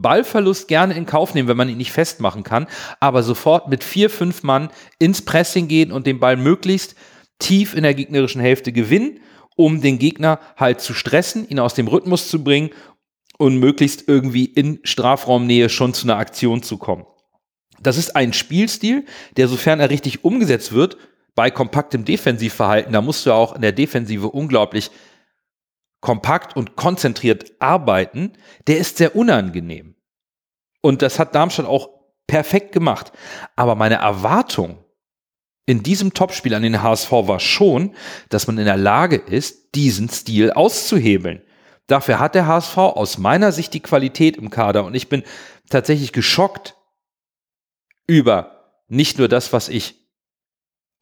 Ballverlust 0.00 0.68
gerne 0.68 0.94
in 0.94 1.06
Kauf 1.06 1.34
nehmen, 1.34 1.48
wenn 1.48 1.56
man 1.56 1.68
ihn 1.68 1.78
nicht 1.78 1.92
festmachen 1.92 2.42
kann, 2.42 2.66
aber 3.00 3.22
sofort 3.22 3.68
mit 3.68 3.84
vier, 3.84 4.10
fünf 4.10 4.42
Mann 4.42 4.70
ins 4.98 5.22
Pressing 5.22 5.68
gehen 5.68 5.92
und 5.92 6.06
den 6.06 6.20
Ball 6.20 6.36
möglichst 6.36 6.94
tief 7.38 7.74
in 7.74 7.82
der 7.82 7.94
gegnerischen 7.94 8.40
Hälfte 8.40 8.72
gewinnen, 8.72 9.20
um 9.56 9.80
den 9.80 9.98
Gegner 9.98 10.38
halt 10.56 10.80
zu 10.80 10.94
stressen, 10.94 11.48
ihn 11.48 11.58
aus 11.58 11.74
dem 11.74 11.88
Rhythmus 11.88 12.28
zu 12.28 12.44
bringen 12.44 12.70
und 13.38 13.58
möglichst 13.58 14.08
irgendwie 14.08 14.44
in 14.44 14.80
Strafraumnähe 14.82 15.68
schon 15.68 15.94
zu 15.94 16.06
einer 16.06 16.18
Aktion 16.18 16.62
zu 16.62 16.78
kommen. 16.78 17.06
Das 17.80 17.98
ist 17.98 18.16
ein 18.16 18.32
Spielstil, 18.32 19.04
der, 19.36 19.48
sofern 19.48 19.80
er 19.80 19.90
richtig 19.90 20.24
umgesetzt 20.24 20.72
wird, 20.72 20.96
bei 21.34 21.50
kompaktem 21.50 22.04
Defensivverhalten, 22.06 22.94
da 22.94 23.02
musst 23.02 23.26
du 23.26 23.32
auch 23.32 23.54
in 23.54 23.60
der 23.60 23.72
Defensive 23.72 24.30
unglaublich 24.30 24.90
kompakt 26.00 26.56
und 26.56 26.76
konzentriert 26.76 27.52
arbeiten, 27.58 28.32
der 28.66 28.78
ist 28.78 28.98
sehr 28.98 29.16
unangenehm. 29.16 29.94
Und 30.80 31.02
das 31.02 31.18
hat 31.18 31.34
Darmstadt 31.34 31.66
auch 31.66 31.88
perfekt 32.26 32.72
gemacht. 32.72 33.12
Aber 33.56 33.74
meine 33.74 33.96
Erwartung 33.96 34.84
in 35.66 35.82
diesem 35.82 36.14
Topspiel 36.14 36.54
an 36.54 36.62
den 36.62 36.82
HSV 36.82 37.10
war 37.10 37.40
schon, 37.40 37.94
dass 38.28 38.46
man 38.46 38.58
in 38.58 38.66
der 38.66 38.76
Lage 38.76 39.16
ist, 39.16 39.74
diesen 39.74 40.08
Stil 40.08 40.52
auszuhebeln. 40.52 41.42
Dafür 41.88 42.18
hat 42.18 42.34
der 42.34 42.46
HSV 42.46 42.78
aus 42.78 43.18
meiner 43.18 43.52
Sicht 43.52 43.74
die 43.74 43.80
Qualität 43.80 44.36
im 44.36 44.50
Kader 44.50 44.84
und 44.84 44.94
ich 44.94 45.08
bin 45.08 45.22
tatsächlich 45.68 46.12
geschockt 46.12 46.76
über 48.06 48.80
nicht 48.88 49.18
nur 49.18 49.28
das, 49.28 49.52
was 49.52 49.68
ich 49.68 50.06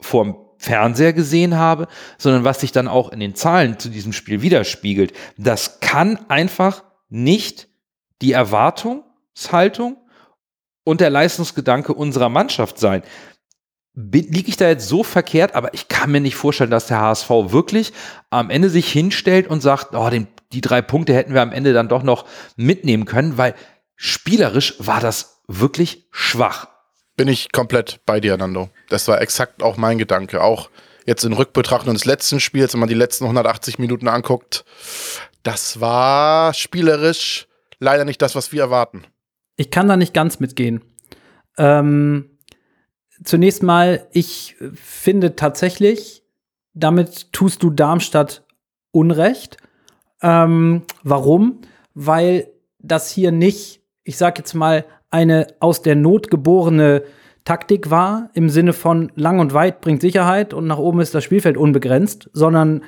vor 0.01 0.44
Fernseher 0.59 1.13
gesehen 1.13 1.57
habe, 1.57 1.89
sondern 2.19 2.45
was 2.45 2.61
sich 2.61 2.73
dann 2.73 2.89
auch 2.89 3.11
in 3.11 3.21
den 3.21 3.35
Zahlen 3.35 3.79
zu 3.79 3.89
diesem 3.89 4.13
Spiel 4.13 4.43
widerspiegelt. 4.43 5.13
Das 5.37 5.81
kann 5.81 6.19
einfach 6.29 6.85
nicht 7.09 7.69
die 8.23 8.33
Erwartungshaltung 8.33 9.97
und 10.85 11.01
der 11.01 11.11
Leistungsgedanke 11.11 11.93
unserer 11.93 12.29
Mannschaft 12.29 12.79
sein. 12.79 13.03
Liege 13.95 14.49
ich 14.49 14.57
da 14.57 14.69
jetzt 14.69 14.89
so 14.89 15.05
verkehrt, 15.05 15.55
aber 15.55 15.73
ich 15.73 15.89
kann 15.89 16.11
mir 16.11 16.21
nicht 16.21 16.35
vorstellen, 16.35 16.71
dass 16.71 16.89
der 16.89 17.01
HSV 17.01 17.31
wirklich 17.31 17.93
am 18.31 18.51
Ende 18.51 18.69
sich 18.69 18.91
hinstellt 18.91 19.47
und 19.47 19.61
sagt, 19.61 19.95
oh, 19.95 20.11
den, 20.11 20.27
die 20.53 20.61
drei 20.61 20.83
Punkte 20.83 21.15
hätten 21.15 21.33
wir 21.33 21.43
am 21.43 21.53
Ende 21.53 21.73
dann 21.73 21.89
doch 21.89 22.03
noch 22.03 22.25
mitnehmen 22.57 23.05
können, 23.05 23.39
weil 23.39 23.55
spielerisch 23.95 24.75
war 24.79 25.01
das 25.01 25.43
wirklich 25.47 26.09
schwach. 26.11 26.74
Bin 27.17 27.29
ich 27.29 27.53
komplett 27.53 28.01
bei 28.07 28.21
dir, 28.21 28.37
Nando. 28.37 28.71
Das 28.89 29.07
war 29.09 29.21
exakt 29.21 29.63
auch 29.63 29.77
mein 29.77 29.99
Gedanke. 29.99 30.43
Auch 30.43 30.69
jetzt 31.07 31.25
in 31.25 31.33
Rückbetrachtung 31.33 31.95
des 31.95 32.05
letzten 32.05 32.41
Spiels, 32.41 32.73
wenn 32.73 32.81
man 32.81 32.89
die 32.89 32.95
letzten 32.95 33.25
180 33.25 33.79
Minuten 33.79 34.09
anguckt, 34.09 34.65
das 35.43 35.81
war 35.81 36.55
spielerisch 36.55 37.47
leider 37.79 38.05
nicht 38.05 38.21
das, 38.23 38.35
was 38.35 38.51
wir 38.51 38.63
erwarten. 38.63 39.05
Ich 39.57 39.71
kann 39.71 39.89
da 39.89 39.97
nicht 39.97 40.15
ganz 40.15 40.41
mitgehen. 40.41 40.83
Ähm, 41.57 42.39
zunächst 43.23 43.63
mal, 43.63 44.09
ich 44.13 44.57
finde 44.75 45.37
tatsächlich, 45.37 46.25
damit 46.73 47.33
tust 47.33 47.63
du 47.63 47.71
Darmstadt 47.71 48.45
Unrecht. 48.91 49.59
Ähm, 50.23 50.83
warum? 51.03 51.61
Weil 51.95 52.49
das 52.79 53.11
hier 53.11 53.31
nicht, 53.31 53.83
ich 54.03 54.17
sag 54.17 54.39
jetzt 54.39 54.55
mal, 54.55 54.85
eine 55.15 55.47
aus 55.61 55.81
der 55.81 55.95
Not 55.95 56.29
geborene 56.29 57.05
Taktik 57.45 57.91
war, 57.91 58.31
im 58.35 58.49
Sinne 58.49 58.73
von 58.73 59.13
lang 59.15 59.39
und 59.39 59.55
weit 59.55 59.81
bringt 59.81 60.01
Sicherheit 60.01 60.53
und 60.53 60.67
nach 60.67 60.79
oben 60.79 61.01
ist 61.01 61.15
das 61.15 61.23
Spielfeld 61.23 61.57
unbegrenzt, 61.57 62.31
sondern 62.33 62.83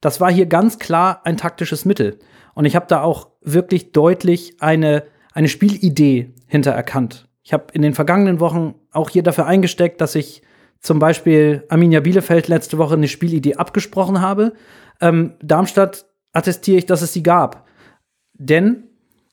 das 0.00 0.20
war 0.20 0.32
hier 0.32 0.46
ganz 0.46 0.78
klar 0.78 1.20
ein 1.24 1.36
taktisches 1.36 1.84
Mittel. 1.84 2.18
Und 2.54 2.64
ich 2.64 2.74
habe 2.74 2.86
da 2.88 3.02
auch 3.02 3.28
wirklich 3.42 3.92
deutlich 3.92 4.56
eine, 4.60 5.04
eine 5.32 5.48
Spielidee 5.48 6.34
hinter 6.46 6.72
erkannt. 6.72 7.28
Ich 7.44 7.52
habe 7.52 7.66
in 7.72 7.82
den 7.82 7.94
vergangenen 7.94 8.40
Wochen 8.40 8.74
auch 8.90 9.10
hier 9.10 9.22
dafür 9.22 9.46
eingesteckt, 9.46 10.00
dass 10.00 10.16
ich 10.16 10.42
zum 10.80 10.98
Beispiel 10.98 11.64
Arminia 11.68 12.00
Bielefeld 12.00 12.48
letzte 12.48 12.78
Woche 12.78 12.94
eine 12.94 13.08
Spielidee 13.08 13.54
abgesprochen 13.54 14.20
habe. 14.20 14.52
Ähm, 15.00 15.34
Darmstadt 15.42 16.06
attestiere 16.32 16.78
ich, 16.78 16.86
dass 16.86 17.02
es 17.02 17.12
sie 17.12 17.22
gab. 17.22 17.68
Denn 18.34 18.84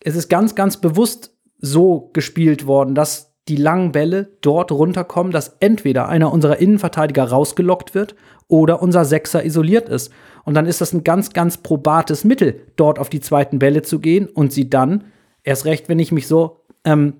es 0.03 0.15
ist 0.15 0.29
ganz, 0.29 0.53
ganz 0.53 0.77
bewusst 0.77 1.34
so 1.65 2.09
gespielt 2.13 2.67
worden, 2.67 2.95
dass 2.95 3.33
die 3.47 3.57
langen 3.57 3.91
Bälle 3.91 4.29
dort 4.41 4.71
runterkommen, 4.71 5.31
dass 5.31 5.57
entweder 5.59 6.07
einer 6.09 6.31
unserer 6.31 6.57
Innenverteidiger 6.57 7.25
rausgelockt 7.25 7.93
wird 7.93 8.15
oder 8.47 8.81
unser 8.81 9.05
Sechser 9.05 9.45
isoliert 9.45 9.89
ist. 9.89 10.11
Und 10.43 10.55
dann 10.55 10.65
ist 10.65 10.81
das 10.81 10.93
ein 10.93 11.03
ganz, 11.03 11.33
ganz 11.33 11.57
probates 11.57 12.23
Mittel, 12.23 12.61
dort 12.75 12.97
auf 12.99 13.09
die 13.09 13.19
zweiten 13.19 13.59
Bälle 13.59 13.81
zu 13.81 13.99
gehen 13.99 14.27
und 14.27 14.51
sie 14.51 14.69
dann, 14.69 15.05
erst 15.43 15.65
recht, 15.65 15.89
wenn 15.89 15.99
ich 15.99 16.11
mich 16.11 16.27
so 16.27 16.61
ähm, 16.83 17.15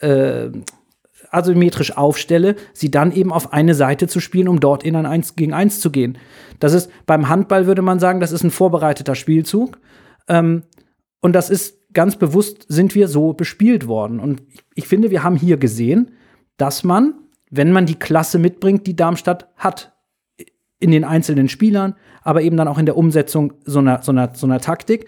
äh, 0.00 0.48
asymmetrisch 1.30 1.96
aufstelle, 1.96 2.56
sie 2.72 2.90
dann 2.90 3.12
eben 3.12 3.32
auf 3.32 3.52
eine 3.52 3.74
Seite 3.74 4.08
zu 4.08 4.20
spielen, 4.20 4.48
um 4.48 4.60
dort 4.60 4.82
in 4.82 4.96
ein 4.96 5.06
1 5.06 5.36
gegen 5.36 5.52
1 5.52 5.80
zu 5.80 5.90
gehen. 5.90 6.18
Das 6.60 6.72
ist 6.72 6.90
beim 7.06 7.28
Handball 7.28 7.66
würde 7.66 7.82
man 7.82 7.98
sagen, 7.98 8.20
das 8.20 8.32
ist 8.32 8.44
ein 8.44 8.50
vorbereiteter 8.50 9.14
Spielzug. 9.14 9.78
Ähm, 10.28 10.62
und 11.20 11.32
das 11.32 11.50
ist 11.50 11.78
ganz 11.94 12.16
bewusst 12.16 12.66
sind 12.68 12.94
wir 12.94 13.08
so 13.08 13.32
bespielt 13.32 13.86
worden. 13.86 14.20
Und 14.20 14.42
ich, 14.74 14.86
finde, 14.86 15.10
wir 15.10 15.22
haben 15.22 15.36
hier 15.36 15.56
gesehen, 15.56 16.12
dass 16.56 16.84
man, 16.84 17.14
wenn 17.50 17.72
man 17.72 17.86
die 17.86 17.98
Klasse 17.98 18.38
mitbringt, 18.38 18.86
die 18.86 18.96
Darmstadt 18.96 19.48
hat, 19.56 19.92
in 20.80 20.90
den 20.90 21.04
einzelnen 21.04 21.48
Spielern, 21.48 21.94
aber 22.22 22.42
eben 22.42 22.56
dann 22.56 22.68
auch 22.68 22.78
in 22.78 22.86
der 22.86 22.96
Umsetzung 22.96 23.54
so 23.64 23.78
einer, 23.78 24.02
so 24.02 24.12
einer, 24.12 24.34
so 24.34 24.46
einer 24.46 24.60
Taktik, 24.60 25.06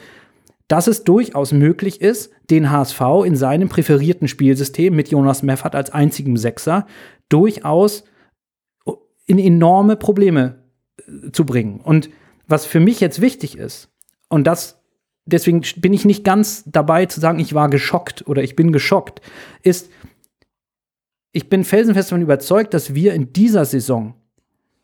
dass 0.69 0.87
es 0.87 1.05
durchaus 1.05 1.53
möglich 1.53 2.01
ist, 2.01 2.33
den 2.51 2.71
HSV 2.71 3.01
in 3.25 3.37
seinem 3.37 3.69
präferierten 3.69 4.27
Spielsystem 4.27 4.95
mit 4.95 5.11
Jonas 5.11 5.43
Meffert 5.43 5.75
als 5.75 5.91
einzigem 5.91 6.37
Sechser 6.37 6.87
durchaus 7.29 8.05
in 9.27 9.39
enorme 9.39 9.97
Probleme 9.97 10.65
äh, 10.99 11.31
zu 11.33 11.45
bringen. 11.45 11.81
Und 11.81 12.09
was 12.49 12.65
für 12.65 12.81
mich 12.81 13.01
jetzt 13.01 13.21
wichtig 13.21 13.59
ist, 13.59 13.91
und 14.29 14.47
das 14.47 14.76
deswegen 15.27 15.63
bin 15.77 15.93
ich 15.93 16.05
nicht 16.05 16.25
ganz 16.25 16.65
dabei 16.67 17.07
zu 17.07 17.21
sagen, 17.21 17.39
ich 17.39 17.55
war 17.55 17.69
geschockt 17.69 18.27
oder 18.27 18.43
ich 18.43 18.57
bin 18.57 18.73
geschockt, 18.73 19.21
ist, 19.63 19.91
ich 21.33 21.51
bin 21.51 21.65
felsenfest 21.65 22.11
davon 22.11 22.23
überzeugt, 22.23 22.73
dass 22.73 22.95
wir 22.95 23.13
in 23.13 23.33
dieser 23.33 23.65
Saison 23.65 24.15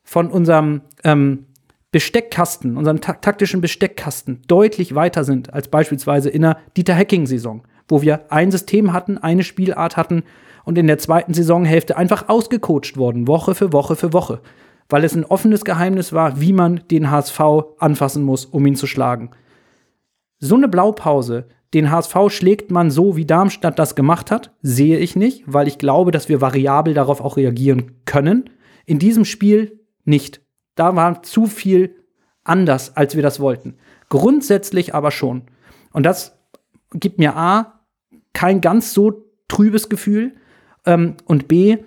von 0.02 0.30
unserem 0.30 0.82
ähm, 1.04 1.46
Besteckkasten, 1.92 2.76
unserem 2.76 3.00
ta 3.00 3.14
taktischen 3.14 3.60
Besteckkasten 3.60 4.42
deutlich 4.48 4.94
weiter 4.94 5.24
sind 5.24 5.54
als 5.54 5.68
beispielsweise 5.68 6.28
in 6.28 6.42
der 6.42 6.58
Dieter 6.76 6.96
Hacking-Saison, 6.96 7.62
wo 7.88 8.02
wir 8.02 8.32
ein 8.32 8.50
System 8.50 8.92
hatten, 8.92 9.18
eine 9.18 9.44
Spielart 9.44 9.96
hatten 9.96 10.24
und 10.64 10.78
in 10.78 10.86
der 10.86 10.98
zweiten 10.98 11.34
Saisonhälfte 11.34 11.96
einfach 11.96 12.28
ausgecoacht 12.28 12.96
worden, 12.96 13.28
Woche 13.28 13.54
für 13.54 13.72
Woche 13.72 13.94
für 13.94 14.12
Woche, 14.12 14.40
weil 14.88 15.04
es 15.04 15.14
ein 15.14 15.24
offenes 15.24 15.64
Geheimnis 15.64 16.12
war, 16.12 16.40
wie 16.40 16.52
man 16.52 16.80
den 16.90 17.10
HSV 17.10 17.40
anfassen 17.78 18.24
muss, 18.24 18.46
um 18.46 18.66
ihn 18.66 18.76
zu 18.76 18.86
schlagen 18.86 19.30
so 20.44 20.56
eine 20.56 20.66
Blaupause, 20.66 21.46
den 21.72 21.90
HSV 21.90 22.16
schlägt 22.28 22.72
man 22.72 22.90
so, 22.90 23.16
wie 23.16 23.24
Darmstadt 23.24 23.78
das 23.78 23.94
gemacht 23.94 24.32
hat, 24.32 24.50
sehe 24.60 24.98
ich 24.98 25.14
nicht, 25.14 25.44
weil 25.46 25.68
ich 25.68 25.78
glaube, 25.78 26.10
dass 26.10 26.28
wir 26.28 26.40
variabel 26.40 26.94
darauf 26.94 27.20
auch 27.20 27.36
reagieren 27.36 27.92
können. 28.06 28.50
In 28.84 28.98
diesem 28.98 29.24
Spiel 29.24 29.80
nicht. 30.04 30.40
Da 30.74 30.96
war 30.96 31.22
zu 31.22 31.46
viel 31.46 31.94
anders, 32.42 32.96
als 32.96 33.14
wir 33.14 33.22
das 33.22 33.38
wollten. 33.38 33.76
Grundsätzlich 34.08 34.96
aber 34.96 35.12
schon. 35.12 35.42
Und 35.92 36.02
das 36.02 36.36
gibt 36.92 37.20
mir 37.20 37.36
A, 37.36 37.80
kein 38.32 38.60
ganz 38.60 38.92
so 38.92 39.30
trübes 39.46 39.88
Gefühl. 39.88 40.34
Ähm, 40.84 41.14
und 41.24 41.46
B, 41.46 41.78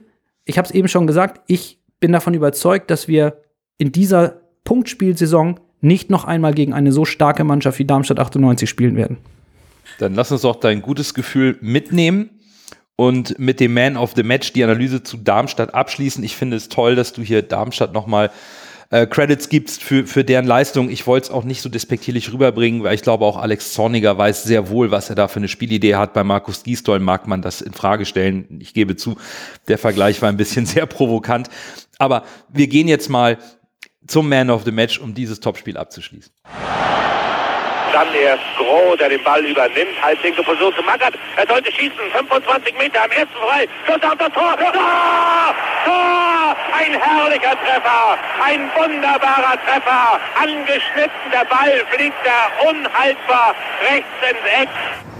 ich 0.45 0.57
habe 0.57 0.65
es 0.65 0.73
eben 0.73 0.87
schon 0.87 1.07
gesagt, 1.07 1.41
ich 1.47 1.83
bin 1.99 2.13
davon 2.13 2.33
überzeugt, 2.33 2.89
dass 2.89 3.09
wir 3.09 3.41
in 3.77 3.91
dieser 3.91 4.41
Punktspielsaison 4.63 5.59
nicht 5.85 6.09
noch 6.09 6.25
einmal 6.25 6.53
gegen 6.53 6.73
eine 6.73 6.91
so 6.91 7.05
starke 7.05 7.43
Mannschaft 7.43 7.79
wie 7.79 7.85
Darmstadt 7.85 8.19
98 8.19 8.69
spielen 8.69 8.95
werden. 8.95 9.17
Dann 9.99 10.15
lass 10.15 10.31
uns 10.31 10.41
doch 10.41 10.57
dein 10.57 10.81
gutes 10.81 11.13
Gefühl 11.13 11.57
mitnehmen 11.61 12.29
und 12.95 13.37
mit 13.39 13.59
dem 13.59 13.73
Man 13.73 13.97
of 13.97 14.13
the 14.15 14.23
Match 14.23 14.53
die 14.53 14.63
Analyse 14.63 15.03
zu 15.03 15.17
Darmstadt 15.17 15.73
abschließen. 15.73 16.23
Ich 16.23 16.35
finde 16.35 16.57
es 16.57 16.69
toll, 16.69 16.95
dass 16.95 17.13
du 17.13 17.21
hier 17.21 17.41
Darmstadt 17.41 17.93
nochmal 17.93 18.31
äh, 18.89 19.07
Credits 19.07 19.49
gibst 19.49 19.83
für, 19.83 20.05
für 20.05 20.23
deren 20.23 20.45
Leistung. 20.45 20.89
Ich 20.89 21.07
wollte 21.07 21.27
es 21.27 21.31
auch 21.31 21.43
nicht 21.43 21.61
so 21.61 21.69
despektierlich 21.69 22.31
rüberbringen, 22.31 22.83
weil 22.83 22.95
ich 22.95 23.01
glaube 23.01 23.25
auch 23.25 23.37
Alex 23.37 23.73
Zorniger 23.73 24.17
weiß 24.17 24.43
sehr 24.43 24.69
wohl, 24.69 24.91
was 24.91 25.09
er 25.09 25.15
da 25.15 25.27
für 25.27 25.37
eine 25.37 25.47
Spielidee 25.47 25.95
hat. 25.95 26.13
Bei 26.13 26.23
Markus 26.23 26.63
Gisdol 26.63 26.99
mag 26.99 27.27
man 27.27 27.41
das 27.41 27.61
in 27.61 27.73
Frage 27.73 28.05
stellen. 28.05 28.59
Ich 28.59 28.73
gebe 28.73 28.95
zu, 28.95 29.17
der 29.67 29.77
Vergleich 29.77 30.21
war 30.21 30.29
ein 30.29 30.37
bisschen 30.37 30.65
sehr 30.65 30.85
provokant. 30.85 31.49
Aber 31.97 32.23
wir 32.49 32.67
gehen 32.67 32.87
jetzt 32.87 33.09
mal 33.09 33.37
zum 34.07 34.29
Man 34.29 34.49
of 34.49 34.63
the 34.63 34.71
Match, 34.71 34.99
um 34.99 35.13
dieses 35.13 35.39
Topspiel 35.39 35.77
abzuschließen. 35.77 36.31
Dann 37.93 38.07
erst 38.13 38.43
Groh, 38.57 38.95
der 38.97 39.07
den 39.07 39.23
Ball 39.23 39.45
übernimmt, 39.45 39.95
halblinke 40.01 40.43
Position 40.43 40.73
zu 40.75 40.83
Mackert. 40.83 41.13
Er 41.37 41.47
sollte 41.47 41.71
schießen, 41.71 41.95
25 42.11 42.77
Meter 42.77 43.03
am 43.03 43.11
ersten 43.11 43.35
frei. 43.35 43.67
Schuss 43.85 44.03
auf 44.03 44.17
das 44.17 44.33
Tor. 44.33 44.57
Tor! 44.57 45.55
Tor! 45.85 46.55
Ein 46.73 46.99
herrlicher 46.99 47.55
Treffer, 47.55 48.17
ein 48.43 48.69
wunderbarer 48.75 49.57
Treffer. 49.65 50.19
Angeschnitten, 50.41 51.31
der 51.31 51.45
Ball 51.45 51.85
fliegt 51.91 52.17
da 52.25 52.69
unhaltbar 52.69 53.55
rechts 53.89 54.09
ins 54.29 54.61
Eck. 54.61 54.69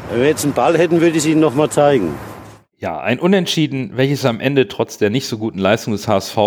Wenn 0.10 0.20
wir 0.22 0.28
jetzt 0.28 0.44
einen 0.44 0.54
Ball 0.54 0.78
hätten, 0.78 1.00
würde 1.00 1.12
ich 1.12 1.24
es 1.24 1.26
Ihnen 1.26 1.40
noch 1.40 1.56
mal 1.56 1.70
zeigen. 1.70 2.20
Ja, 2.78 3.00
ein 3.00 3.20
Unentschieden, 3.20 3.92
welches 3.96 4.26
am 4.26 4.42
Ende 4.42 4.68
trotz 4.68 4.98
der 4.98 5.10
nicht 5.10 5.28
so 5.28 5.38
guten 5.38 5.60
Leistung 5.60 5.94
des 5.94 6.10
HSV 6.10 6.38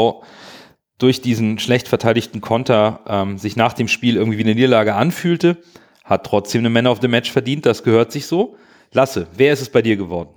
durch 0.99 1.21
diesen 1.23 1.59
schlecht 1.59 1.89
verteidigten 1.89 2.41
Konter 2.41 3.01
ähm, 3.07 3.39
sich 3.39 3.57
nach 3.57 3.73
dem 3.73 3.89
Spiel 3.89 4.17
irgendwie 4.17 4.39
wie 4.39 4.43
eine 4.43 4.55
Niederlage 4.55 4.95
anfühlte, 4.95 5.59
hat 6.05 6.27
trotzdem 6.27 6.61
eine 6.61 6.71
Man 6.71 6.87
of 6.87 6.99
the 7.01 7.09
Match 7.09 7.31
verdient. 7.31 7.67
Das 7.67 7.85
gehört 7.85 8.13
sich 8.13 8.27
so. 8.27 8.57
Lasse, 8.93 9.29
wer 9.35 9.53
ist 9.53 9.61
es 9.61 9.71
bei 9.71 9.83
dir 9.83 9.97
geworden? 9.97 10.31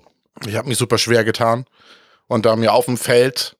Ich 0.46 0.56
habe 0.56 0.68
mich 0.68 0.78
super 0.78 0.98
schwer 0.98 1.24
getan. 1.24 1.66
Und 2.28 2.46
da 2.46 2.56
mir 2.56 2.74
auf 2.74 2.86
dem 2.86 2.98
Feld 2.98 3.58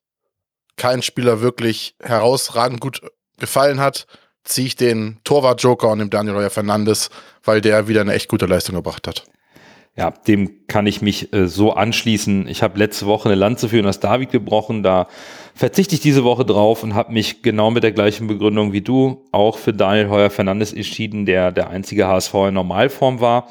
kein 0.76 1.02
Spieler 1.02 1.40
wirklich 1.40 1.94
herausragend 2.02 2.80
gut 2.80 3.02
gefallen 3.38 3.80
hat, 3.80 4.06
ziehe 4.44 4.66
ich 4.66 4.76
den 4.76 5.20
Torwart-Joker 5.24 5.90
und 5.90 5.98
den 5.98 6.10
Daniel 6.10 6.36
Royer 6.36 6.50
Fernandes, 6.50 7.10
weil 7.44 7.60
der 7.60 7.88
wieder 7.88 8.00
eine 8.00 8.14
echt 8.14 8.28
gute 8.28 8.46
Leistung 8.46 8.74
gebracht 8.74 9.06
hat. 9.06 9.24
Ja, 9.94 10.10
dem 10.10 10.66
kann 10.68 10.86
ich 10.86 11.02
mich 11.02 11.32
äh, 11.34 11.46
so 11.46 11.74
anschließen. 11.74 12.48
Ich 12.48 12.62
habe 12.62 12.78
letzte 12.78 13.04
Woche 13.06 13.28
eine 13.28 13.34
Lanze 13.34 13.68
für 13.68 13.76
Jonas 13.76 14.00
David 14.00 14.30
gebrochen. 14.30 14.82
Da 14.82 15.06
verzichte 15.54 15.94
ich 15.94 16.00
diese 16.00 16.24
Woche 16.24 16.44
drauf 16.44 16.82
und 16.82 16.94
habe 16.94 17.12
mich 17.12 17.42
genau 17.42 17.70
mit 17.70 17.82
der 17.82 17.92
gleichen 17.92 18.26
Begründung 18.26 18.72
wie 18.72 18.80
du 18.80 19.24
auch 19.32 19.58
für 19.58 19.72
Daniel 19.72 20.08
Heuer 20.08 20.30
Fernandes 20.30 20.72
entschieden, 20.72 21.26
der 21.26 21.52
der 21.52 21.70
einzige 21.70 22.06
HSV 22.06 22.34
in 22.48 22.54
Normalform 22.54 23.20
war. 23.20 23.48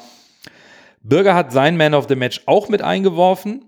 Bürger 1.02 1.34
hat 1.34 1.52
sein 1.52 1.76
Man 1.76 1.94
of 1.94 2.06
the 2.08 2.16
Match 2.16 2.42
auch 2.46 2.68
mit 2.68 2.82
eingeworfen. 2.82 3.64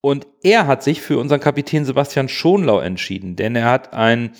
Und 0.00 0.26
er 0.42 0.66
hat 0.66 0.82
sich 0.82 1.00
für 1.00 1.18
unseren 1.18 1.38
Kapitän 1.38 1.84
Sebastian 1.84 2.28
Schonlau 2.28 2.80
entschieden, 2.80 3.36
denn 3.36 3.54
er 3.54 3.70
hat 3.70 3.94
ein 3.94 4.32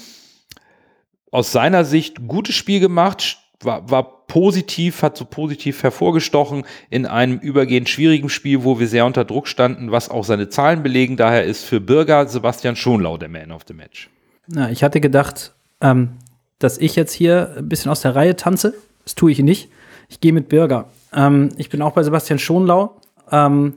aus 1.30 1.52
seiner 1.52 1.84
Sicht 1.84 2.26
gutes 2.26 2.56
Spiel 2.56 2.80
gemacht, 2.80 3.38
war, 3.60 3.88
war 3.88 4.21
positiv, 4.32 5.02
hat 5.02 5.18
so 5.18 5.26
positiv 5.26 5.82
hervorgestochen 5.82 6.64
in 6.88 7.04
einem 7.04 7.38
übergehend 7.38 7.90
schwierigen 7.90 8.30
Spiel, 8.30 8.64
wo 8.64 8.80
wir 8.80 8.88
sehr 8.88 9.04
unter 9.04 9.26
Druck 9.26 9.46
standen, 9.46 9.92
was 9.92 10.08
auch 10.08 10.24
seine 10.24 10.48
Zahlen 10.48 10.82
belegen. 10.82 11.18
Daher 11.18 11.44
ist 11.44 11.64
für 11.64 11.82
Bürger 11.82 12.26
Sebastian 12.26 12.74
Schonlau 12.74 13.18
der 13.18 13.28
Man 13.28 13.52
of 13.52 13.64
the 13.68 13.74
Match. 13.74 14.08
Na, 14.46 14.70
ich 14.70 14.82
hatte 14.82 15.02
gedacht, 15.02 15.52
ähm, 15.82 16.12
dass 16.58 16.78
ich 16.78 16.96
jetzt 16.96 17.12
hier 17.12 17.56
ein 17.58 17.68
bisschen 17.68 17.90
aus 17.90 18.00
der 18.00 18.16
Reihe 18.16 18.34
tanze. 18.34 18.72
Das 19.04 19.14
tue 19.16 19.32
ich 19.32 19.38
nicht. 19.40 19.68
Ich 20.08 20.20
gehe 20.20 20.32
mit 20.32 20.48
Bürger. 20.48 20.88
Ähm, 21.12 21.50
ich 21.58 21.68
bin 21.68 21.82
auch 21.82 21.92
bei 21.92 22.02
Sebastian 22.02 22.38
Schonlau. 22.38 22.96
Ähm, 23.30 23.74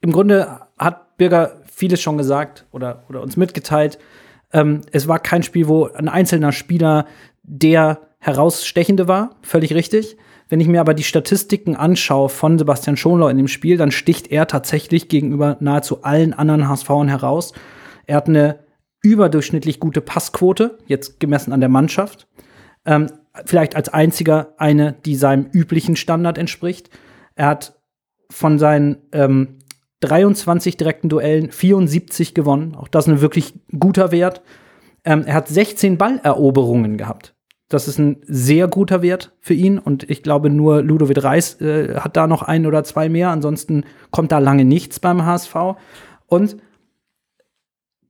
Im 0.00 0.10
Grunde 0.10 0.58
hat 0.76 1.16
Bürger 1.18 1.60
vieles 1.72 2.02
schon 2.02 2.18
gesagt 2.18 2.66
oder, 2.72 3.04
oder 3.08 3.22
uns 3.22 3.36
mitgeteilt. 3.36 4.00
Ähm, 4.52 4.80
es 4.90 5.06
war 5.06 5.20
kein 5.20 5.44
Spiel, 5.44 5.68
wo 5.68 5.84
ein 5.86 6.08
einzelner 6.08 6.50
Spieler 6.50 7.06
der 7.44 8.00
herausstechende 8.22 9.08
war, 9.08 9.36
völlig 9.42 9.74
richtig. 9.74 10.16
Wenn 10.48 10.60
ich 10.60 10.68
mir 10.68 10.80
aber 10.80 10.94
die 10.94 11.02
Statistiken 11.02 11.74
anschaue 11.74 12.28
von 12.28 12.56
Sebastian 12.56 12.96
Schonlau 12.96 13.28
in 13.28 13.36
dem 13.36 13.48
Spiel, 13.48 13.76
dann 13.76 13.90
sticht 13.90 14.30
er 14.30 14.46
tatsächlich 14.46 15.08
gegenüber 15.08 15.56
nahezu 15.60 16.04
allen 16.04 16.32
anderen 16.32 16.68
HSVern 16.68 17.08
heraus. 17.08 17.52
Er 18.06 18.16
hat 18.16 18.28
eine 18.28 18.60
überdurchschnittlich 19.02 19.80
gute 19.80 20.00
Passquote, 20.00 20.78
jetzt 20.86 21.18
gemessen 21.18 21.52
an 21.52 21.60
der 21.60 21.68
Mannschaft. 21.68 22.28
Ähm, 22.84 23.08
vielleicht 23.44 23.74
als 23.74 23.88
einziger 23.88 24.54
eine, 24.56 24.92
die 25.04 25.16
seinem 25.16 25.46
üblichen 25.52 25.96
Standard 25.96 26.38
entspricht. 26.38 26.90
Er 27.34 27.46
hat 27.46 27.80
von 28.30 28.58
seinen 28.60 28.98
ähm, 29.12 29.58
23 30.00 30.76
direkten 30.76 31.08
Duellen 31.08 31.50
74 31.50 32.34
gewonnen. 32.34 32.76
Auch 32.76 32.88
das 32.88 33.06
ist 33.06 33.12
ein 33.12 33.20
wirklich 33.20 33.54
guter 33.76 34.12
Wert. 34.12 34.42
Ähm, 35.04 35.24
er 35.26 35.34
hat 35.34 35.48
16 35.48 35.98
Balleroberungen 35.98 36.96
gehabt. 36.98 37.34
Das 37.72 37.88
ist 37.88 37.98
ein 37.98 38.18
sehr 38.26 38.68
guter 38.68 39.00
Wert 39.00 39.32
für 39.40 39.54
ihn 39.54 39.78
und 39.78 40.08
ich 40.10 40.22
glaube, 40.22 40.50
nur 40.50 40.82
Ludovic 40.82 41.24
Reis 41.24 41.58
äh, 41.62 41.94
hat 41.96 42.18
da 42.18 42.26
noch 42.26 42.42
ein 42.42 42.66
oder 42.66 42.84
zwei 42.84 43.08
mehr. 43.08 43.30
Ansonsten 43.30 43.84
kommt 44.10 44.30
da 44.30 44.38
lange 44.38 44.66
nichts 44.66 45.00
beim 45.00 45.24
HSV. 45.24 45.54
Und 46.26 46.58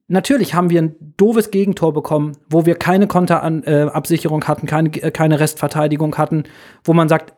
natürlich 0.09 0.55
haben 0.55 0.69
wir 0.71 0.83
ein 0.83 0.97
doofes 1.17 1.53
Gegentor 1.53 1.93
bekommen, 1.93 2.33
wo 2.51 2.67
wir 2.67 2.75
keine 2.75 3.07
Konterabsicherung 3.07 4.43
äh, 4.43 4.47
hatten, 4.47 4.67
keine, 4.67 4.89
äh, 5.01 5.13
keine 5.13 5.39
Restverteidigung 5.39 6.19
hatten, 6.19 6.43
wo 6.83 6.93
man 6.93 7.09
sagt, 7.09 7.35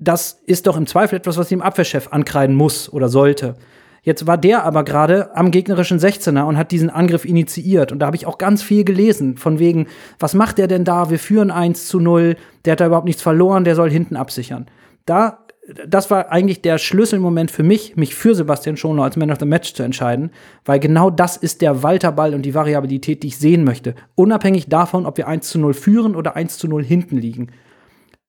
das 0.00 0.32
ist 0.46 0.66
doch 0.66 0.76
im 0.76 0.86
Zweifel 0.88 1.16
etwas, 1.18 1.36
was 1.36 1.48
dem 1.48 1.62
Abwehrchef 1.62 2.08
ankreiden 2.08 2.56
muss 2.56 2.92
oder 2.92 3.08
sollte. 3.08 3.54
Jetzt 4.02 4.26
war 4.26 4.38
der 4.38 4.64
aber 4.64 4.84
gerade 4.84 5.36
am 5.36 5.50
gegnerischen 5.50 5.98
16er 5.98 6.44
und 6.44 6.56
hat 6.56 6.70
diesen 6.70 6.90
Angriff 6.90 7.24
initiiert. 7.24 7.92
Und 7.92 7.98
da 7.98 8.06
habe 8.06 8.16
ich 8.16 8.26
auch 8.26 8.38
ganz 8.38 8.62
viel 8.62 8.84
gelesen, 8.84 9.36
von 9.36 9.58
wegen, 9.58 9.86
was 10.18 10.34
macht 10.34 10.58
der 10.58 10.66
denn 10.66 10.84
da? 10.84 11.10
Wir 11.10 11.18
führen 11.18 11.50
1 11.50 11.88
zu 11.88 12.00
0, 12.00 12.36
der 12.64 12.72
hat 12.72 12.80
da 12.80 12.86
überhaupt 12.86 13.06
nichts 13.06 13.22
verloren, 13.22 13.64
der 13.64 13.74
soll 13.74 13.90
hinten 13.90 14.16
absichern. 14.16 14.66
Da, 15.04 15.46
das 15.86 16.10
war 16.10 16.30
eigentlich 16.30 16.62
der 16.62 16.78
Schlüsselmoment 16.78 17.50
für 17.50 17.62
mich, 17.62 17.96
mich 17.96 18.14
für 18.14 18.34
Sebastian 18.34 18.76
Schonlau 18.76 19.02
als 19.02 19.16
Man 19.16 19.30
of 19.30 19.38
the 19.40 19.46
Match 19.46 19.74
zu 19.74 19.82
entscheiden, 19.82 20.30
weil 20.64 20.80
genau 20.80 21.10
das 21.10 21.36
ist 21.36 21.60
der 21.60 21.82
Walterball 21.82 22.34
und 22.34 22.42
die 22.42 22.54
Variabilität, 22.54 23.22
die 23.22 23.28
ich 23.28 23.38
sehen 23.38 23.64
möchte. 23.64 23.94
Unabhängig 24.14 24.68
davon, 24.68 25.06
ob 25.06 25.18
wir 25.18 25.28
1 25.28 25.48
zu 25.48 25.58
0 25.58 25.74
führen 25.74 26.16
oder 26.16 26.36
1 26.36 26.58
zu 26.58 26.68
0 26.68 26.84
hinten 26.84 27.18
liegen. 27.18 27.48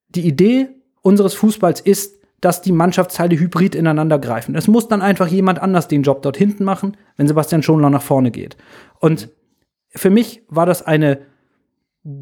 Die 0.09 0.27
Idee 0.27 0.69
unseres 1.01 1.33
Fußballs 1.35 1.79
ist, 1.81 2.18
dass 2.41 2.61
die 2.61 2.71
Mannschaftsteile 2.71 3.37
hybrid 3.37 3.75
ineinander 3.75 4.19
greifen. 4.19 4.55
Es 4.55 4.67
muss 4.67 4.87
dann 4.87 5.01
einfach 5.01 5.27
jemand 5.27 5.61
anders 5.61 5.87
den 5.87 6.03
Job 6.03 6.21
dort 6.21 6.37
hinten 6.37 6.63
machen, 6.63 6.97
wenn 7.17 7.27
Sebastian 7.27 7.63
Schonlau 7.63 7.89
nach 7.89 8.01
vorne 8.01 8.31
geht. 8.31 8.57
Und 8.99 9.29
für 9.89 10.09
mich 10.09 10.43
war 10.47 10.65
das 10.65 10.81
eine 10.81 11.21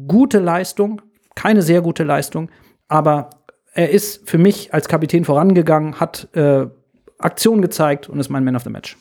gute 0.06 0.38
Leistung, 0.38 1.02
keine 1.34 1.62
sehr 1.62 1.82
gute 1.82 2.04
Leistung, 2.04 2.50
aber 2.88 3.30
er 3.72 3.90
ist 3.90 4.28
für 4.28 4.38
mich 4.38 4.74
als 4.74 4.88
Kapitän 4.88 5.24
vorangegangen, 5.24 6.00
hat 6.00 6.28
äh, 6.34 6.66
Aktion 7.18 7.62
gezeigt 7.62 8.08
und 8.08 8.18
ist 8.18 8.28
mein 8.28 8.44
Man 8.44 8.56
of 8.56 8.62
the 8.62 8.70
Match. 8.70 8.96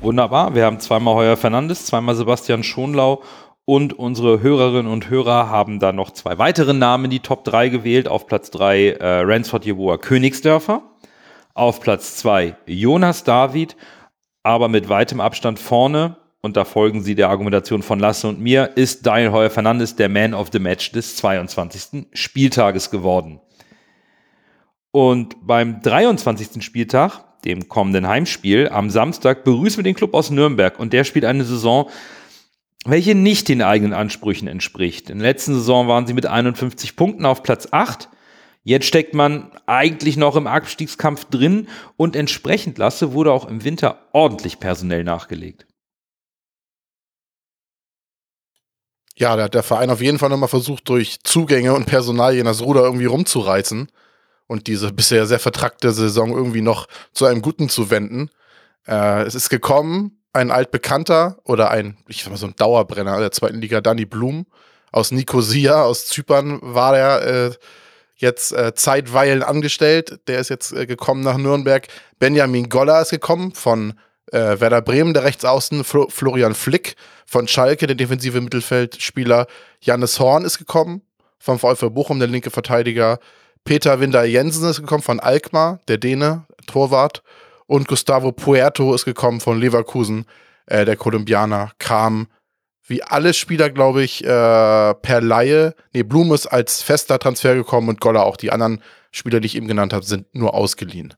Wunderbar. 0.00 0.54
Wir 0.54 0.64
haben 0.64 0.80
zweimal 0.80 1.14
Heuer 1.14 1.36
Fernandes, 1.36 1.86
zweimal 1.86 2.14
Sebastian 2.14 2.62
Schonlau 2.62 3.22
und 3.70 3.96
unsere 3.96 4.42
Hörerinnen 4.42 4.90
und 4.90 5.10
Hörer 5.10 5.48
haben 5.48 5.78
da 5.78 5.92
noch 5.92 6.10
zwei 6.10 6.38
weitere 6.38 6.74
Namen 6.74 7.04
in 7.04 7.10
die 7.12 7.20
Top 7.20 7.44
3 7.44 7.68
gewählt. 7.68 8.08
Auf 8.08 8.26
Platz 8.26 8.50
3 8.50 8.88
äh, 8.88 9.20
Ransford 9.20 9.64
Jeboa 9.64 9.96
Königsdörfer. 9.96 10.82
Auf 11.54 11.78
Platz 11.78 12.16
2 12.16 12.56
Jonas 12.66 13.22
David, 13.22 13.76
aber 14.42 14.66
mit 14.66 14.88
weitem 14.88 15.20
Abstand 15.20 15.60
vorne, 15.60 16.16
und 16.40 16.56
da 16.56 16.64
folgen 16.64 17.04
sie 17.04 17.14
der 17.14 17.28
Argumentation 17.28 17.84
von 17.84 18.00
Lasse 18.00 18.26
und 18.26 18.40
mir, 18.40 18.72
ist 18.74 19.06
Daniel 19.06 19.30
Heuer 19.30 19.50
Fernandes 19.50 19.94
der 19.94 20.08
Man 20.08 20.34
of 20.34 20.48
the 20.50 20.58
Match 20.58 20.90
des 20.90 21.14
22. 21.14 22.08
Spieltages 22.12 22.90
geworden. 22.90 23.38
Und 24.90 25.46
beim 25.46 25.80
23. 25.80 26.60
Spieltag, 26.64 27.20
dem 27.44 27.68
kommenden 27.68 28.08
Heimspiel, 28.08 28.68
am 28.68 28.90
Samstag 28.90 29.44
begrüßen 29.44 29.78
wir 29.78 29.84
den 29.84 29.94
Club 29.94 30.12
aus 30.14 30.30
Nürnberg 30.30 30.76
und 30.80 30.92
der 30.92 31.04
spielt 31.04 31.24
eine 31.24 31.44
Saison, 31.44 31.88
welche 32.84 33.14
nicht 33.14 33.48
den 33.48 33.62
eigenen 33.62 33.92
Ansprüchen 33.92 34.48
entspricht. 34.48 35.10
In 35.10 35.18
der 35.18 35.28
letzten 35.28 35.54
Saison 35.54 35.88
waren 35.88 36.06
sie 36.06 36.14
mit 36.14 36.26
51 36.26 36.96
Punkten 36.96 37.26
auf 37.26 37.42
Platz 37.42 37.68
8. 37.70 38.08
Jetzt 38.62 38.86
steckt 38.86 39.14
man 39.14 39.50
eigentlich 39.66 40.16
noch 40.16 40.36
im 40.36 40.46
Abstiegskampf 40.46 41.26
drin 41.26 41.68
und 41.96 42.16
entsprechend 42.16 42.78
Lasse 42.78 43.12
wurde 43.12 43.32
auch 43.32 43.46
im 43.48 43.64
Winter 43.64 44.08
ordentlich 44.12 44.60
personell 44.60 45.04
nachgelegt. 45.04 45.66
Ja, 49.16 49.36
da 49.36 49.44
hat 49.44 49.54
der 49.54 49.62
Verein 49.62 49.90
auf 49.90 50.00
jeden 50.00 50.18
Fall 50.18 50.30
nochmal 50.30 50.48
versucht, 50.48 50.88
durch 50.88 51.22
Zugänge 51.22 51.74
und 51.74 51.84
Personalien 51.84 52.46
das 52.46 52.62
Ruder 52.62 52.82
irgendwie 52.82 53.04
rumzureißen 53.04 53.90
und 54.46 54.66
diese 54.66 54.92
bisher 54.92 55.26
sehr 55.26 55.38
vertrackte 55.38 55.92
Saison 55.92 56.30
irgendwie 56.30 56.62
noch 56.62 56.88
zu 57.12 57.26
einem 57.26 57.42
Guten 57.42 57.68
zu 57.68 57.90
wenden. 57.90 58.30
Äh, 58.86 59.24
es 59.24 59.34
ist 59.34 59.50
gekommen, 59.50 60.19
ein 60.32 60.50
altbekannter 60.50 61.38
oder 61.44 61.70
ein, 61.70 61.96
ich 62.08 62.22
sag 62.22 62.30
mal 62.30 62.36
so 62.36 62.46
ein 62.46 62.56
Dauerbrenner 62.56 63.18
der 63.18 63.32
zweiten 63.32 63.60
Liga, 63.60 63.80
Danny 63.80 64.04
Blum 64.04 64.46
aus 64.92 65.10
Nicosia, 65.10 65.82
aus 65.82 66.06
Zypern, 66.06 66.58
war 66.62 66.92
der 66.92 67.22
äh, 67.22 67.50
jetzt 68.16 68.52
äh, 68.52 68.74
zeitweilen 68.74 69.42
angestellt. 69.42 70.20
Der 70.26 70.38
ist 70.38 70.50
jetzt 70.50 70.72
äh, 70.72 70.86
gekommen 70.86 71.22
nach 71.22 71.36
Nürnberg. 71.36 71.86
Benjamin 72.18 72.68
Goller 72.68 73.00
ist 73.00 73.10
gekommen 73.10 73.52
von 73.54 73.94
äh, 74.32 74.60
Werder 74.60 74.82
Bremen, 74.82 75.14
der 75.14 75.24
Rechtsaußen. 75.24 75.84
Flo 75.84 76.08
Florian 76.08 76.54
Flick 76.54 76.96
von 77.26 77.48
Schalke, 77.48 77.86
der 77.86 77.96
defensive 77.96 78.40
Mittelfeldspieler. 78.40 79.46
Jannis 79.80 80.20
Horn 80.20 80.44
ist 80.44 80.58
gekommen 80.58 81.02
vom 81.38 81.58
VfL 81.58 81.90
Bochum, 81.90 82.18
der 82.18 82.28
linke 82.28 82.50
Verteidiger. 82.50 83.18
Peter 83.64 84.00
Winder 84.00 84.24
Jensen 84.24 84.68
ist 84.68 84.80
gekommen 84.80 85.02
von 85.02 85.20
Alkmaar, 85.20 85.80
der 85.88 85.98
Däne, 85.98 86.44
Torwart. 86.66 87.22
Und 87.70 87.86
Gustavo 87.86 88.32
Puerto 88.32 88.92
ist 88.96 89.04
gekommen 89.04 89.38
von 89.38 89.60
Leverkusen. 89.60 90.24
Äh, 90.66 90.84
der 90.84 90.96
Kolumbianer 90.96 91.70
kam 91.78 92.26
wie 92.84 93.00
alle 93.04 93.32
Spieler, 93.32 93.70
glaube 93.70 94.02
ich, 94.02 94.24
äh, 94.24 94.26
per 94.94 95.20
Laie. 95.20 95.76
Nee, 95.92 96.02
Blum 96.02 96.34
ist 96.34 96.48
als 96.48 96.82
fester 96.82 97.20
Transfer 97.20 97.54
gekommen 97.54 97.88
und 97.88 98.00
Goller 98.00 98.24
auch. 98.24 98.36
Die 98.36 98.50
anderen 98.50 98.82
Spieler, 99.12 99.38
die 99.38 99.46
ich 99.46 99.54
eben 99.54 99.68
genannt 99.68 99.92
habe, 99.92 100.04
sind 100.04 100.34
nur 100.34 100.54
ausgeliehen. 100.54 101.14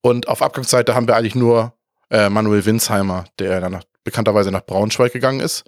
Und 0.00 0.28
auf 0.28 0.42
Abgangsseite 0.42 0.94
haben 0.94 1.08
wir 1.08 1.16
eigentlich 1.16 1.34
nur 1.34 1.74
äh, 2.08 2.28
Manuel 2.28 2.64
Winsheimer, 2.64 3.24
der 3.40 3.60
dann 3.60 3.72
nach, 3.72 3.82
bekannterweise 4.04 4.52
nach 4.52 4.64
Braunschweig 4.64 5.12
gegangen 5.12 5.40
ist. 5.40 5.64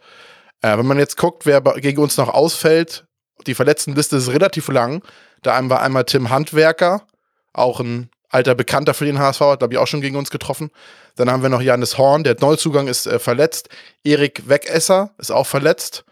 Äh, 0.60 0.78
wenn 0.78 0.86
man 0.86 1.00
jetzt 1.00 1.16
guckt, 1.16 1.46
wer 1.46 1.60
gegen 1.62 2.00
uns 2.00 2.16
noch 2.16 2.28
ausfällt, 2.28 3.06
die 3.48 3.54
Verletztenliste 3.54 4.18
ist 4.18 4.28
relativ 4.28 4.68
lang. 4.68 5.02
Da 5.42 5.60
wir 5.62 5.80
einmal 5.80 6.04
Tim 6.04 6.30
Handwerker, 6.30 7.08
auch 7.52 7.80
ein 7.80 8.11
alter 8.32 8.54
Bekannter 8.54 8.94
für 8.94 9.04
den 9.04 9.18
HSV, 9.18 9.40
hat 9.40 9.58
glaube 9.60 9.74
ich 9.74 9.78
auch 9.78 9.86
schon 9.86 10.00
gegen 10.00 10.16
uns 10.16 10.30
getroffen. 10.30 10.70
Dann 11.16 11.30
haben 11.30 11.42
wir 11.42 11.50
noch 11.50 11.62
Janis 11.62 11.98
Horn, 11.98 12.24
der 12.24 12.36
Neuzugang 12.40 12.88
ist 12.88 13.06
äh, 13.06 13.18
verletzt. 13.18 13.68
Erik 14.02 14.48
Wegesser 14.48 15.10
ist 15.18 15.30
auch 15.30 15.46
verletzt. 15.46 16.04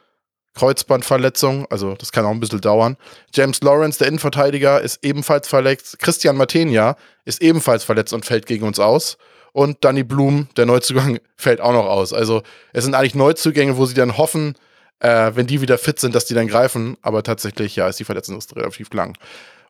Kreuzbandverletzung, 0.55 1.67
also 1.71 1.95
das 1.95 2.13
kann 2.13 2.25
auch 2.27 2.31
ein 2.31 2.41
bisschen 2.41 2.61
dauern. 2.61 2.97
James 3.33 3.61
Lawrence, 3.63 3.99
der 3.99 4.09
Innenverteidiger, 4.09 4.81
ist 4.81 4.99
ebenfalls 5.05 5.49
verletzt. 5.49 5.99
Christian 6.01 6.37
Matenia 6.37 6.97
ist 7.25 7.41
ebenfalls 7.41 7.85
verletzt 7.85 8.13
und 8.13 8.27
fällt 8.27 8.47
gegen 8.47 8.67
uns 8.67 8.79
aus. 8.79 9.17
Und 9.53 9.85
Danny 9.85 10.03
Blum, 10.03 10.49
der 10.57 10.67
Neuzugang, 10.67 11.21
fällt 11.37 11.61
auch 11.61 11.73
noch 11.73 11.87
aus. 11.87 12.13
Also 12.13 12.43
es 12.73 12.85
sind 12.85 12.95
eigentlich 12.95 13.15
Neuzugänge, 13.15 13.77
wo 13.77 13.87
sie 13.87 13.95
dann 13.95 14.17
hoffen, 14.17 14.55
äh, 14.99 15.33
wenn 15.35 15.47
die 15.47 15.61
wieder 15.61 15.79
fit 15.79 15.99
sind, 15.99 16.15
dass 16.15 16.27
die 16.27 16.35
dann 16.35 16.49
greifen. 16.49 16.97
Aber 17.01 17.23
tatsächlich, 17.23 17.77
ja, 17.77 17.89
ist 17.89 18.01
die 18.01 18.05
Verletzung 18.05 18.39
relativ 18.55 18.93
lang. 18.93 19.17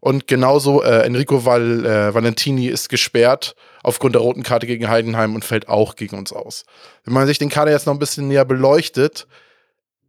Und 0.01 0.27
genauso 0.27 0.83
äh, 0.83 1.03
Enrico 1.05 1.45
Val, 1.45 1.85
äh, 1.85 2.15
Valentini 2.15 2.67
ist 2.67 2.89
gesperrt 2.89 3.55
aufgrund 3.83 4.15
der 4.15 4.23
roten 4.23 4.43
Karte 4.43 4.67
gegen 4.67 4.89
Heidenheim 4.89 5.35
und 5.35 5.45
fällt 5.45 5.69
auch 5.69 5.95
gegen 5.95 6.17
uns 6.17 6.33
aus. 6.33 6.65
Wenn 7.05 7.15
man 7.15 7.27
sich 7.27 7.39
den 7.39 7.51
Kader 7.51 7.71
jetzt 7.71 7.87
noch 7.87 7.93
ein 7.93 7.99
bisschen 7.99 8.29
näher 8.29 8.47
beleuchtet, 8.47 9.27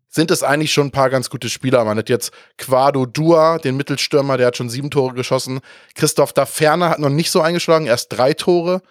sind 0.08 0.32
es 0.32 0.44
eigentlich 0.44 0.74
schon 0.74 0.88
ein 0.88 0.92
paar 0.92 1.10
ganz 1.10 1.30
gute 1.30 1.50
Spieler. 1.50 1.84
Man 1.86 1.98
hat 1.98 2.10
jetzt 2.10 2.32
Quado 2.58 3.06
Dua, 3.06 3.58
den 3.60 3.78
Mittelstürmer, 3.78 4.38
der 4.38 4.48
hat 4.48 4.58
schon 4.58 4.70
sieben 4.70 4.92
Tore 4.92 5.14
geschossen. 5.14 5.60
Christoph 5.96 6.34
da 6.34 6.46
Ferner 6.46 6.90
hat 6.90 7.00
noch 7.00 7.10
nicht 7.10 7.32
so 7.32 7.42
eingeschlagen, 7.42 7.86
erst 7.86 8.12
drei 8.12 8.34
Tore. 8.34 8.82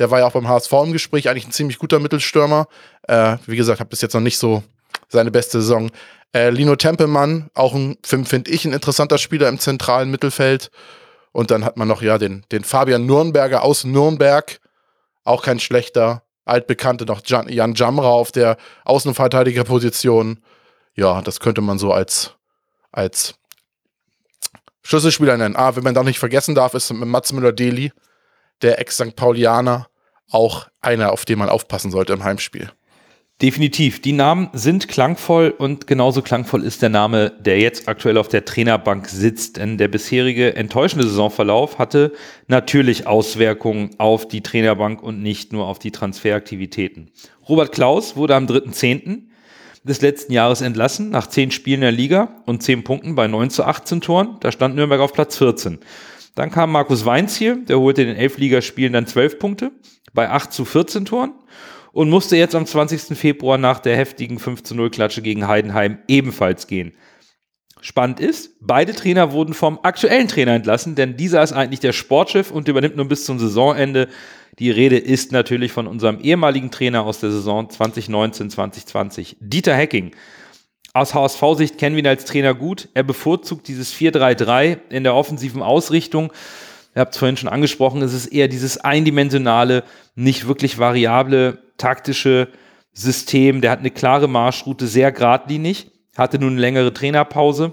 Der 0.00 0.10
war 0.10 0.18
ja 0.18 0.26
auch 0.26 0.32
beim 0.32 0.48
HSV 0.48 0.72
im 0.84 0.92
Gespräch, 0.92 1.28
eigentlich 1.28 1.46
ein 1.46 1.52
ziemlich 1.52 1.78
guter 1.78 2.00
Mittelstürmer. 2.00 2.66
Äh, 3.06 3.36
wie 3.46 3.56
gesagt, 3.56 3.78
hat 3.78 3.88
bis 3.88 4.00
jetzt 4.00 4.14
noch 4.14 4.20
nicht 4.20 4.38
so 4.38 4.64
seine 5.08 5.30
beste 5.30 5.60
Saison. 5.60 5.90
Äh, 6.34 6.50
Lino 6.50 6.76
Tempelmann, 6.76 7.50
auch 7.54 7.74
ein, 7.74 7.96
finde 8.02 8.50
ich, 8.50 8.64
ein 8.64 8.72
interessanter 8.72 9.18
Spieler 9.18 9.48
im 9.48 9.58
zentralen 9.58 10.10
Mittelfeld. 10.10 10.70
Und 11.32 11.50
dann 11.50 11.64
hat 11.64 11.76
man 11.76 11.88
noch 11.88 12.02
ja 12.02 12.18
den, 12.18 12.44
den 12.52 12.64
Fabian 12.64 13.06
Nürnberger 13.06 13.62
aus 13.62 13.84
Nürnberg, 13.84 14.60
auch 15.24 15.42
kein 15.42 15.60
schlechter. 15.60 16.22
Altbekannte 16.44 17.06
noch 17.06 17.22
Jan, 17.24 17.48
Jan 17.48 17.74
Jamra 17.74 18.08
auf 18.08 18.30
der 18.30 18.56
Außenverteidigerposition. 18.84 20.42
Ja, 20.94 21.22
das 21.22 21.40
könnte 21.40 21.62
man 21.62 21.78
so 21.78 21.92
als, 21.92 22.34
als 22.92 23.34
Schlüsselspieler 24.82 25.36
nennen. 25.36 25.56
Ah, 25.56 25.74
wenn 25.74 25.84
man 25.84 25.94
da 25.94 26.02
nicht 26.02 26.18
vergessen 26.18 26.54
darf, 26.54 26.74
ist 26.74 26.92
mit 26.92 27.08
Mats 27.08 27.32
Müller-Deli, 27.32 27.92
der 28.62 28.78
Ex-St. 28.78 29.16
Paulianer, 29.16 29.88
auch 30.30 30.68
einer, 30.80 31.12
auf 31.12 31.24
den 31.24 31.38
man 31.38 31.48
aufpassen 31.48 31.90
sollte 31.90 32.12
im 32.12 32.24
Heimspiel. 32.24 32.70
Definitiv. 33.42 34.00
Die 34.00 34.12
Namen 34.12 34.48
sind 34.52 34.86
klangvoll 34.86 35.52
und 35.58 35.88
genauso 35.88 36.22
klangvoll 36.22 36.62
ist 36.62 36.82
der 36.82 36.88
Name, 36.88 37.32
der 37.40 37.58
jetzt 37.58 37.88
aktuell 37.88 38.16
auf 38.16 38.28
der 38.28 38.44
Trainerbank 38.44 39.08
sitzt. 39.08 39.56
Denn 39.56 39.76
der 39.76 39.88
bisherige 39.88 40.54
enttäuschende 40.54 41.04
Saisonverlauf 41.04 41.78
hatte 41.78 42.12
natürlich 42.46 43.08
Auswirkungen 43.08 43.90
auf 43.98 44.28
die 44.28 44.40
Trainerbank 44.40 45.02
und 45.02 45.20
nicht 45.20 45.52
nur 45.52 45.66
auf 45.66 45.80
die 45.80 45.90
Transferaktivitäten. 45.90 47.10
Robert 47.48 47.72
Klaus 47.72 48.14
wurde 48.14 48.36
am 48.36 48.46
3.10. 48.46 49.24
des 49.82 50.00
letzten 50.00 50.32
Jahres 50.32 50.60
entlassen, 50.60 51.10
nach 51.10 51.26
zehn 51.26 51.50
Spielen 51.50 51.80
der 51.80 51.92
Liga 51.92 52.40
und 52.46 52.62
zehn 52.62 52.84
Punkten 52.84 53.16
bei 53.16 53.26
9 53.26 53.50
zu 53.50 53.64
18 53.64 54.00
Toren. 54.00 54.36
Da 54.40 54.52
stand 54.52 54.76
Nürnberg 54.76 55.00
auf 55.00 55.12
Platz 55.12 55.38
14. 55.38 55.80
Dann 56.36 56.52
kam 56.52 56.70
Markus 56.70 57.04
Weinziel, 57.04 57.64
der 57.64 57.80
holte 57.80 58.02
in 58.02 58.08
den 58.08 58.16
elf 58.16 58.38
Ligaspielen 58.38 58.92
dann 58.92 59.08
12 59.08 59.40
Punkte 59.40 59.72
bei 60.12 60.30
8 60.30 60.52
zu 60.52 60.64
14 60.64 61.04
Toren 61.04 61.32
und 61.94 62.10
musste 62.10 62.36
jetzt 62.36 62.56
am 62.56 62.66
20. 62.66 63.16
Februar 63.16 63.56
nach 63.56 63.78
der 63.78 63.96
heftigen 63.96 64.40
5 64.40 64.64
zu 64.64 64.74
0 64.74 64.90
Klatsche 64.90 65.22
gegen 65.22 65.46
Heidenheim 65.46 65.98
ebenfalls 66.08 66.66
gehen. 66.66 66.92
Spannend 67.80 68.18
ist, 68.18 68.56
beide 68.60 68.94
Trainer 68.94 69.30
wurden 69.30 69.54
vom 69.54 69.78
aktuellen 69.82 70.26
Trainer 70.26 70.54
entlassen, 70.54 70.96
denn 70.96 71.16
dieser 71.16 71.42
ist 71.42 71.52
eigentlich 71.52 71.80
der 71.80 71.92
Sportchef 71.92 72.50
und 72.50 72.66
übernimmt 72.66 72.96
nun 72.96 73.08
bis 73.08 73.24
zum 73.24 73.38
Saisonende. 73.38 74.08
Die 74.58 74.70
Rede 74.70 74.98
ist 74.98 75.30
natürlich 75.30 75.70
von 75.70 75.86
unserem 75.86 76.18
ehemaligen 76.20 76.70
Trainer 76.70 77.04
aus 77.04 77.20
der 77.20 77.30
Saison 77.30 77.68
2019-2020, 77.68 79.36
Dieter 79.38 79.74
Hecking. 79.74 80.16
Aus 80.94 81.14
HSV-Sicht 81.14 81.78
kennen 81.78 81.94
wir 81.94 82.02
ihn 82.02 82.08
als 82.08 82.24
Trainer 82.24 82.54
gut. 82.54 82.88
Er 82.94 83.02
bevorzugt 83.04 83.68
dieses 83.68 83.94
4-3-3 83.94 84.78
in 84.90 85.04
der 85.04 85.14
offensiven 85.14 85.62
Ausrichtung 85.62 86.32
ihr 86.94 87.00
habt 87.00 87.14
es 87.14 87.18
vorhin 87.18 87.36
schon 87.36 87.48
angesprochen, 87.48 88.02
es 88.02 88.14
ist 88.14 88.26
eher 88.26 88.48
dieses 88.48 88.78
eindimensionale, 88.78 89.84
nicht 90.14 90.46
wirklich 90.46 90.78
variable, 90.78 91.58
taktische 91.78 92.48
System. 92.92 93.60
Der 93.60 93.70
hat 93.70 93.80
eine 93.80 93.90
klare 93.90 94.28
Marschroute, 94.28 94.86
sehr 94.86 95.12
geradlinig, 95.12 95.90
hatte 96.16 96.38
nun 96.38 96.52
eine 96.52 96.60
längere 96.60 96.94
Trainerpause 96.94 97.72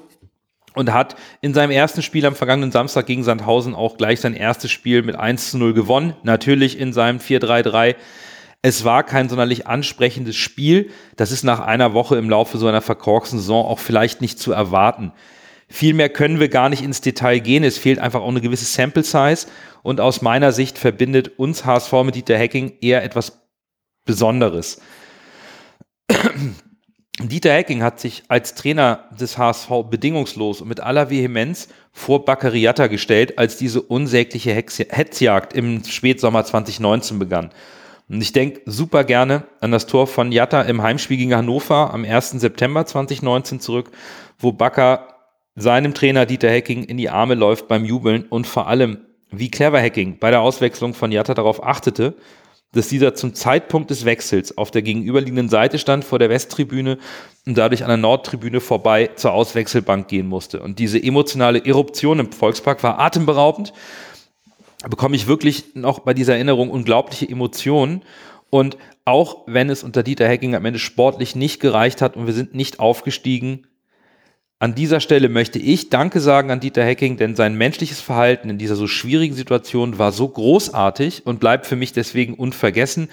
und 0.74 0.94
hat 0.94 1.16
in 1.42 1.54
seinem 1.54 1.72
ersten 1.72 2.02
Spiel 2.02 2.26
am 2.26 2.36
vergangenen 2.36 2.72
Samstag 2.72 3.06
gegen 3.06 3.24
Sandhausen 3.24 3.76
auch 3.76 3.98
gleich 3.98 4.20
sein 4.22 4.34
erstes 4.34 4.72
Spiel 4.72 5.04
mit 5.04 5.16
1 5.16 5.52
zu 5.52 5.58
0 5.58 5.74
gewonnen. 5.74 6.14
Natürlich 6.24 6.80
in 6.80 6.94
seinem 6.94 7.20
4-3-3. 7.20 7.96
Es 8.62 8.84
war 8.86 9.04
kein 9.04 9.28
sonderlich 9.28 9.68
ansprechendes 9.68 10.36
Spiel. 10.36 10.92
Das 11.16 11.32
ist 11.32 11.44
nach 11.44 11.60
einer 11.60 11.94
Woche 11.94 12.18
im 12.18 12.30
Laufe 12.30 12.58
so 12.58 12.68
einer 12.68 12.82
verkorksten 12.82 13.40
Saison 13.40 13.66
auch 13.66 13.80
vielleicht 13.80 14.22
nicht 14.22 14.40
zu 14.40 14.52
erwarten. 14.52 15.12
Viel 15.68 15.94
mehr 15.94 16.10
können 16.10 16.40
wir 16.40 16.50
gar 16.50 16.70
nicht 16.70 16.84
ins 16.84 17.02
Detail 17.02 17.40
gehen. 17.40 17.64
Es 17.64 17.78
fehlt 17.78 17.98
einfach 17.98 18.22
auch 18.22 18.28
eine 18.28 18.42
gewisse 18.42 18.66
Sample 18.66 19.04
Size. 19.04 19.48
Und 19.84 20.00
aus 20.00 20.22
meiner 20.22 20.52
Sicht 20.52 20.78
verbindet 20.78 21.40
uns 21.40 21.66
HSV 21.66 21.92
mit 22.04 22.16
Dieter 22.16 22.38
Hacking 22.38 22.74
eher 22.82 23.04
etwas 23.04 23.41
Besonderes. 24.06 24.82
Dieter 27.20 27.54
Hacking 27.54 27.84
hat 27.84 28.00
sich 28.00 28.24
als 28.30 28.56
Trainer 28.56 29.06
des 29.20 29.38
HSV 29.38 29.70
bedingungslos 29.90 30.62
und 30.62 30.70
mit 30.70 30.80
aller 30.80 31.10
Vehemenz 31.10 31.68
vor 31.92 32.26
Baccariata 32.26 32.88
gestellt, 32.88 33.38
als 33.38 33.58
diese 33.58 33.82
unsägliche 33.82 34.54
Hetzjagd 34.54 35.54
im 35.54 35.84
Spätsommer 35.84 36.44
2019 36.46 37.20
begann. 37.20 37.52
Und 38.10 38.22
ich 38.22 38.34
denke 38.34 38.62
super 38.66 39.04
gerne 39.04 39.44
an 39.60 39.72
das 39.72 39.86
Tor 39.88 40.08
von 40.08 40.32
Jatta 40.32 40.64
im 40.64 40.82
Heimspiel 40.82 41.18
gegen 41.18 41.36
Hannover 41.36 41.94
am 41.94 42.04
1. 42.04 42.32
September 42.32 42.86
2019 42.86 43.60
zurück, 43.60 43.92
wo 44.40 44.52
Bakker 44.52 45.08
seinem 45.56 45.94
Trainer 45.94 46.26
Dieter 46.26 46.50
Hecking 46.50 46.84
in 46.84 46.98
die 46.98 47.10
Arme 47.10 47.36
läuft 47.36 47.68
beim 47.68 47.86
Jubeln 47.86 48.24
und 48.24 48.48
vor 48.48 48.68
allem, 48.68 49.06
wie 49.30 49.52
clever 49.52 49.80
Hecking 49.80 50.18
bei 50.20 50.32
der 50.32 50.42
Auswechslung 50.42 50.94
von 50.94 51.12
Jatta 51.12 51.34
darauf 51.34 51.64
achtete, 51.64 52.16
dass 52.74 52.88
dieser 52.88 53.16
zum 53.16 53.34
Zeitpunkt 53.34 53.90
des 53.90 54.06
Wechsels 54.06 54.58
auf 54.58 54.72
der 54.72 54.82
gegenüberliegenden 54.82 55.50
Seite 55.50 55.78
stand 55.78 56.06
vor 56.06 56.20
der 56.20 56.30
Westtribüne 56.30 56.98
und 57.46 57.58
dadurch 57.58 57.84
an 57.84 57.90
der 57.90 57.98
Nordtribüne 57.98 58.62
vorbei 58.62 59.10
zur 59.16 59.34
Auswechselbank 59.34 60.08
gehen 60.08 60.28
musste. 60.28 60.62
Und 60.62 60.80
diese 60.80 61.02
emotionale 61.02 61.66
Eruption 61.66 62.20
im 62.20 62.32
Volkspark 62.32 62.82
war 62.84 63.00
atemberaubend. 63.00 63.74
Da 64.80 64.88
bekomme 64.88 65.16
ich 65.16 65.28
wirklich 65.28 65.76
noch 65.76 66.00
bei 66.00 66.14
dieser 66.14 66.36
Erinnerung 66.36 66.70
unglaubliche 66.70 67.28
Emotionen. 67.28 68.04
Und 68.50 68.78
auch 69.06 69.44
wenn 69.48 69.70
es 69.70 69.84
unter 69.84 70.04
Dieter 70.04 70.28
Hecking 70.28 70.56
am 70.56 70.66
Ende 70.66 70.80
sportlich 70.80 71.36
nicht 71.36 71.60
gereicht 71.60 72.02
hat 72.02 72.16
und 72.16 72.26
wir 72.26 72.34
sind 72.34 72.56
nicht 72.56 72.80
aufgestiegen, 72.80 73.68
an 74.62 74.76
dieser 74.76 75.00
Stelle 75.00 75.28
möchte 75.28 75.58
ich 75.58 75.90
Danke 75.90 76.20
sagen 76.20 76.52
an 76.52 76.60
Dieter 76.60 76.86
Hecking, 76.86 77.18
denn 77.18 77.36
sein 77.36 77.56
menschliches 77.56 78.00
Verhalten 78.00 78.48
in 78.48 78.60
dieser 78.60 78.76
so 78.76 78.86
schwierigen 78.86 79.34
Situation 79.34 79.98
war 79.98 80.12
so 80.12 80.28
großartig 80.28 81.26
und 81.26 81.40
bleibt 81.40 81.66
für 81.66 81.76
mich 81.76 81.94
deswegen 81.94 82.36
unvergessen. 82.36 83.10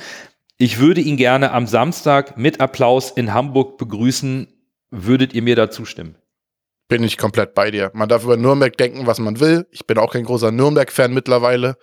Ich 0.58 0.78
würde 0.78 1.00
ihn 1.00 1.16
gerne 1.16 1.52
am 1.52 1.66
Samstag 1.66 2.36
mit 2.36 2.60
Applaus 2.60 3.10
in 3.12 3.32
Hamburg 3.32 3.78
begrüßen. 3.78 4.48
Würdet 4.90 5.32
ihr 5.32 5.40
mir 5.40 5.56
da 5.56 5.70
zustimmen? 5.70 6.16
Bin 6.86 7.02
ich 7.02 7.16
komplett 7.16 7.54
bei 7.54 7.70
dir. 7.70 7.92
Man 7.94 8.10
darf 8.10 8.24
über 8.24 8.36
Nürnberg 8.36 8.76
denken, 8.76 9.06
was 9.06 9.18
man 9.18 9.40
will. 9.40 9.66
Ich 9.70 9.86
bin 9.86 9.96
auch 9.96 10.12
kein 10.12 10.24
großer 10.24 10.52
Nürnberg-Fan 10.52 11.14
mittlerweile. 11.14 11.78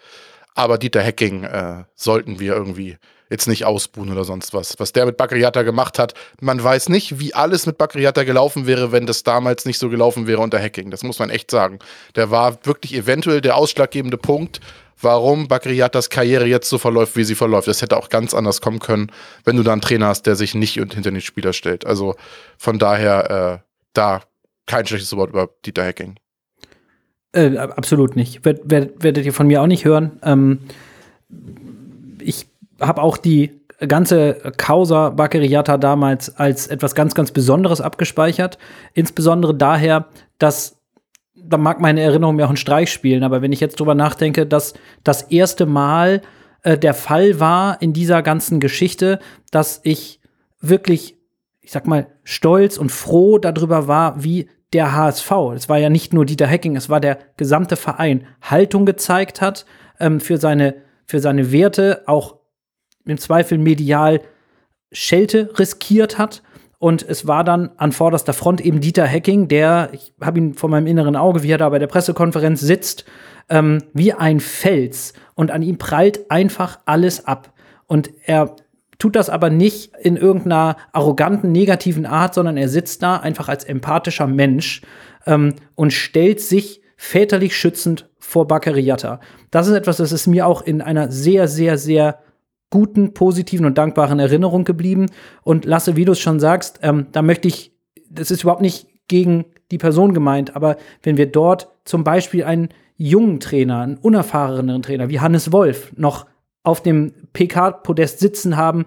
Aber 0.54 0.78
Dieter 0.78 1.02
Hecking 1.02 1.44
äh, 1.44 1.86
sollten 1.96 2.40
wir 2.40 2.54
irgendwie 2.54 2.98
jetzt 3.30 3.48
nicht 3.48 3.66
ausbuhen 3.66 4.12
oder 4.12 4.24
sonst 4.24 4.54
was. 4.54 4.76
Was 4.78 4.94
der 4.94 5.06
mit 5.06 5.18
Bakriata 5.18 5.64
gemacht 5.64 6.00
hat, 6.00 6.14
man 6.42 6.64
weiß 6.64 6.90
nicht, 6.90 7.20
wie 7.20 7.34
alles 7.34 7.66
mit 7.66 7.78
Bakriata 7.78 8.24
gelaufen 8.24 8.68
wäre, 8.68 8.92
wenn 8.92 9.06
das 9.06 9.24
damals 9.24 9.66
nicht 9.66 9.80
so 9.80 9.90
gelaufen 9.90 10.28
wäre 10.28 10.42
unter 10.42 10.60
Hacking. 10.60 10.92
Das 10.92 11.04
muss 11.04 11.20
man 11.20 11.30
echt 11.30 11.52
sagen. 11.52 11.80
Der 12.16 12.32
war 12.32 12.58
wirklich 12.66 12.94
eventuell 12.94 13.42
der 13.42 13.56
ausschlaggebende 13.56 14.18
Punkt, 14.18 14.60
warum 15.02 15.48
Bakriatas 15.48 16.10
Karriere 16.10 16.46
jetzt 16.46 16.70
so 16.70 16.78
verläuft, 16.78 17.16
wie 17.16 17.24
sie 17.24 17.36
verläuft. 17.36 17.68
Das 17.68 17.82
hätte 17.82 17.98
auch 17.98 18.10
ganz 18.10 18.34
anders 18.34 18.62
kommen 18.62 18.80
können, 18.80 19.12
wenn 19.44 19.56
du 19.56 19.64
da 19.64 19.74
einen 19.74 19.82
Trainer 19.82 20.08
hast, 20.08 20.24
der 20.24 20.36
sich 20.36 20.56
nicht 20.56 20.76
hinter 20.76 21.02
den 21.02 21.22
Spieler 21.22 21.54
stellt. 21.54 21.86
Also 21.86 22.16
von 22.58 22.80
daher, 22.80 23.62
äh, 23.62 23.70
da 23.94 24.22
kein 24.66 24.86
schlechtes 24.86 25.16
Wort 25.16 25.30
über 25.30 25.50
Dieter 25.66 25.86
Hacking. 25.86 26.16
Äh, 27.34 27.58
absolut 27.58 28.16
nicht. 28.16 28.46
Werd, 28.46 28.62
werd, 28.64 29.04
werdet 29.04 29.26
ihr 29.26 29.34
von 29.34 29.48
mir 29.48 29.62
auch 29.62 29.68
nicht 29.68 29.86
hören. 29.86 30.20
Ähm, 30.24 30.60
ich 32.20 32.48
habe 32.80 33.02
auch 33.02 33.18
die 33.18 33.62
ganze 33.88 34.36
Causa 34.58 35.10
Baccariata 35.10 35.78
damals 35.78 36.36
als 36.38 36.68
etwas 36.68 36.96
ganz, 36.96 37.14
ganz 37.14 37.32
Besonderes 37.32 37.82
abgespeichert. 37.82 38.58
Insbesondere 38.94 39.54
daher, 39.54 40.08
dass, 40.40 40.80
da 41.36 41.58
mag 41.58 41.82
meine 41.82 42.02
Erinnerung 42.02 42.36
mir 42.36 42.46
auch 42.46 42.50
einen 42.50 42.58
Streich 42.58 42.92
spielen, 42.92 43.24
aber 43.24 43.42
wenn 43.42 43.52
ich 43.52 43.60
jetzt 43.60 43.80
drüber 43.80 43.96
nachdenke, 43.96 44.46
dass 44.46 44.74
das 45.04 45.24
erste 45.24 45.66
Mal 45.66 46.22
äh, 46.64 46.78
der 46.78 46.94
Fall 46.94 47.40
war 47.40 47.82
in 47.82 47.94
dieser 47.94 48.22
ganzen 48.22 48.60
Geschichte, 48.60 49.20
dass 49.52 49.82
ich 49.84 50.22
wirklich, 50.62 51.18
ich 51.62 51.72
sag 51.72 51.86
mal, 51.86 52.08
stolz 52.24 52.78
und 52.78 52.92
froh 52.92 53.38
darüber 53.38 53.88
war, 53.88 54.24
wie 54.24 54.50
der 54.74 54.96
HSV, 54.96 55.32
es 55.56 55.70
war 55.70 55.78
ja 55.78 55.90
nicht 55.90 56.14
nur 56.14 56.26
Dieter 56.26 56.48
Hecking, 56.48 56.76
es 56.76 56.90
war 56.90 57.00
der 57.00 57.20
gesamte 57.38 57.76
Verein, 57.76 58.26
Haltung 58.42 58.86
gezeigt 58.86 59.42
hat 59.42 59.66
ähm, 60.00 60.20
für, 60.20 60.38
seine, 60.38 60.76
für 61.06 61.20
seine 61.20 61.52
Werte, 61.52 62.04
auch 62.08 62.38
im 63.06 63.18
Zweifel 63.18 63.58
medial 63.58 64.22
Schelte 64.92 65.52
riskiert 65.58 66.18
hat. 66.18 66.42
Und 66.78 67.08
es 67.08 67.26
war 67.28 67.44
dann 67.44 67.72
an 67.78 67.92
vorderster 67.92 68.34
Front 68.34 68.62
eben 68.62 68.82
Dieter 68.82 69.06
Hecking, 69.06 69.48
der, 69.48 69.90
ich 69.94 70.14
habe 70.22 70.38
ihn 70.38 70.54
vor 70.54 70.70
meinem 70.70 70.88
inneren 70.88 71.16
Auge, 71.16 71.42
wie 71.42 71.52
er 71.52 71.58
da 71.58 71.70
bei 71.70 71.80
der 71.80 71.88
Pressekonferenz 71.88 72.60
sitzt, 72.62 73.06
ähm, 73.50 73.84
wie 73.94 74.14
ein 74.14 74.40
Fels. 74.40 75.14
Und 75.36 75.52
an 75.52 75.62
ihm 75.62 75.78
prallt 75.78 76.30
einfach 76.30 76.80
alles 76.86 77.26
ab. 77.26 77.54
Und 77.88 78.12
er 78.26 78.56
tut 78.98 79.16
das 79.16 79.30
aber 79.30 79.50
nicht 79.50 79.94
in 79.96 80.18
irgendeiner 80.18 80.78
arroganten, 80.92 81.52
negativen 81.52 82.06
Art, 82.06 82.34
sondern 82.34 82.58
er 82.58 82.70
sitzt 82.70 83.04
da 83.04 83.18
einfach 83.18 83.50
als 83.50 83.64
empathischer 83.64 84.28
Mensch 84.28 84.82
ähm, 85.26 85.56
und 85.76 85.92
stellt 85.92 86.42
sich 86.42 86.82
väterlich 86.98 87.56
schützend 87.56 88.10
vor 88.20 88.48
Baccariata. 88.48 89.20
Das 89.52 89.68
ist 89.68 89.74
etwas, 89.74 89.98
das 89.98 90.12
ist 90.12 90.28
mir 90.28 90.48
auch 90.48 90.62
in 90.62 90.82
einer 90.82 91.12
sehr, 91.12 91.48
sehr, 91.48 91.78
sehr 91.78 92.20
guten, 92.76 93.14
positiven 93.14 93.66
und 93.66 93.78
dankbaren 93.78 94.20
Erinnerung 94.20 94.66
geblieben. 94.66 95.06
Und 95.44 95.64
Lasse, 95.64 95.96
wie 95.96 96.04
du 96.04 96.12
es 96.12 96.20
schon 96.20 96.42
sagst, 96.42 96.80
ähm, 96.82 97.08
da 97.14 97.22
möchte 97.22 97.48
ich, 97.48 97.72
das 98.10 98.32
ist 98.32 98.44
überhaupt 98.44 98.62
nicht 98.62 98.88
gegen 99.08 99.46
die 99.72 99.78
Person 99.78 100.14
gemeint, 100.14 100.58
aber 100.58 100.76
wenn 101.02 101.16
wir 101.16 101.26
dort 101.26 101.70
zum 101.86 102.04
Beispiel 102.04 102.44
einen 102.44 102.68
jungen 102.98 103.40
Trainer, 103.40 103.80
einen 103.80 103.98
unerfahreneren 103.98 104.82
Trainer 104.82 105.08
wie 105.08 105.22
Hannes 105.22 105.54
Wolf 105.54 105.94
noch 105.96 106.26
auf 106.64 106.84
dem 106.84 107.14
PK-Podest 107.32 108.20
sitzen 108.20 108.58
haben, 108.58 108.84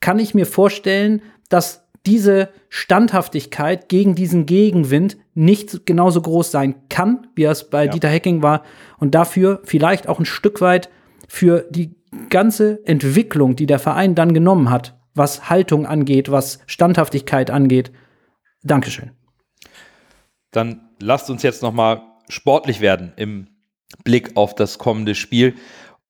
kann 0.00 0.18
ich 0.18 0.32
mir 0.32 0.46
vorstellen, 0.46 1.20
dass 1.50 1.84
diese 2.06 2.48
Standhaftigkeit 2.70 3.90
gegen 3.90 4.14
diesen 4.14 4.46
Gegenwind 4.46 5.18
nicht 5.34 5.84
genauso 5.84 6.22
groß 6.22 6.50
sein 6.50 6.74
kann, 6.88 7.26
wie 7.34 7.44
es 7.44 7.68
bei 7.68 7.84
Ja. 7.84 7.90
Dieter 7.90 8.08
Hecking 8.08 8.42
war 8.42 8.62
und 8.98 9.14
dafür 9.14 9.60
vielleicht 9.64 10.08
auch 10.08 10.18
ein 10.18 10.24
Stück 10.24 10.62
weit 10.62 10.88
für 11.28 11.66
die 11.70 11.97
ganze 12.28 12.80
Entwicklung, 12.86 13.56
die 13.56 13.66
der 13.66 13.78
Verein 13.78 14.14
dann 14.14 14.34
genommen 14.34 14.70
hat, 14.70 14.98
was 15.14 15.50
Haltung 15.50 15.86
angeht, 15.86 16.30
was 16.30 16.60
Standhaftigkeit 16.66 17.50
angeht. 17.50 17.92
Dankeschön. 18.62 19.10
Dann 20.50 20.88
lasst 21.00 21.30
uns 21.30 21.42
jetzt 21.42 21.62
noch 21.62 21.72
mal 21.72 22.02
sportlich 22.28 22.80
werden 22.80 23.12
im 23.16 23.48
Blick 24.04 24.36
auf 24.36 24.54
das 24.54 24.78
kommende 24.78 25.14
Spiel. 25.14 25.54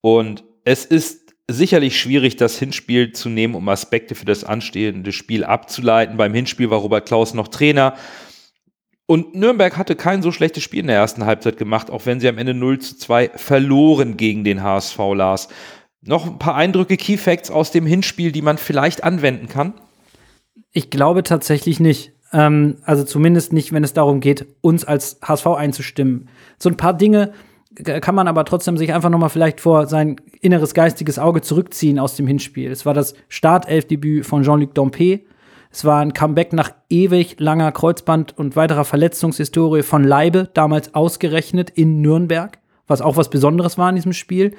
Und 0.01 0.45
es 0.64 0.85
ist 0.85 1.35
sicherlich 1.51 1.99
schwierig, 1.99 2.37
das 2.37 2.59
Hinspiel 2.59 3.12
zu 3.12 3.29
nehmen, 3.29 3.55
um 3.55 3.69
Aspekte 3.69 4.14
für 4.14 4.27
das 4.27 4.45
anstehende 4.45 5.12
Spiel 5.12 5.45
abzuleiten. 5.45 6.16
Beim 6.16 6.35
Hinspiel 6.35 6.71
war 6.71 6.79
Robert 6.79 7.07
Klaus 7.07 7.35
noch 7.35 7.49
Trainer. 7.49 7.95
Und 9.07 9.35
Nürnberg 9.35 9.79
hatte 9.79 9.97
kein 9.97 10.21
so 10.21 10.31
schlechtes 10.33 10.62
Spiel 10.62 10.81
in 10.81 10.89
der 10.89 10.97
ersten 10.97 11.25
Halbzeit 11.25 11.57
gemacht, 11.57 11.91
auch 11.91 12.05
wenn 12.05 12.21
sie 12.21 12.29
am 12.29 12.37
Ende 12.37 12.53
0 12.53 12.81
zu 12.81 12.99
2 12.99 13.31
verloren 13.37 14.19
gegen 14.19 14.45
den 14.45 14.62
HSV 14.62 14.99
Lars. 15.14 15.49
Noch 16.03 16.26
ein 16.26 16.38
paar 16.38 16.55
Eindrücke, 16.55 16.96
Key 16.96 17.16
Facts 17.16 17.51
aus 17.51 17.70
dem 17.70 17.86
Hinspiel, 17.86 18.32
die 18.32 18.42
man 18.42 18.59
vielleicht 18.59 19.05
anwenden 19.05 19.49
kann. 19.49 19.74
Ich 20.72 20.90
glaube 20.90 21.22
tatsächlich 21.22 21.80
nicht. 21.80 22.12
Ähm, 22.32 22.76
also 22.84 23.05
zumindest 23.05 23.53
nicht, 23.53 23.72
wenn 23.72 23.84
es 23.84 23.94
darum 23.94 24.20
geht, 24.20 24.46
uns 24.61 24.84
als 24.84 25.18
HSV 25.22 25.46
einzustimmen. 25.46 26.28
So 26.59 26.68
ein 26.68 26.76
paar 26.76 26.94
Dinge 26.94 27.32
kann 27.84 28.14
man 28.14 28.28
aber 28.28 28.44
trotzdem 28.44 28.76
sich 28.76 28.92
einfach 28.92 29.11
noch 29.11 29.18
mal 29.18 29.28
vielleicht 29.28 29.61
vor 29.61 29.86
sein 29.86 30.16
inneres 30.40 30.74
geistiges 30.74 31.18
Auge 31.18 31.42
zurückziehen 31.42 31.99
aus 31.99 32.16
dem 32.16 32.26
Hinspiel. 32.26 32.70
Es 32.70 32.86
war 32.86 32.94
das 32.94 33.14
Startelfdebüt 33.28 34.26
von 34.26 34.42
Jean-Luc 34.42 34.74
Dompe. 34.74 35.20
Es 35.70 35.84
war 35.84 36.01
ein 36.01 36.12
Comeback 36.12 36.53
nach 36.53 36.72
ewig 36.88 37.36
langer 37.38 37.70
Kreuzband- 37.72 38.36
und 38.36 38.57
weiterer 38.57 38.84
Verletzungshistorie 38.84 39.82
von 39.82 40.03
Leibe, 40.03 40.49
damals 40.55 40.94
ausgerechnet 40.94 41.70
in 41.70 42.01
Nürnberg, 42.01 42.59
was 42.86 43.01
auch 43.01 43.16
was 43.16 43.30
Besonderes 43.30 43.78
war 43.78 43.90
in 43.90 43.96
diesem 43.96 44.14
Spiel. 44.14 44.57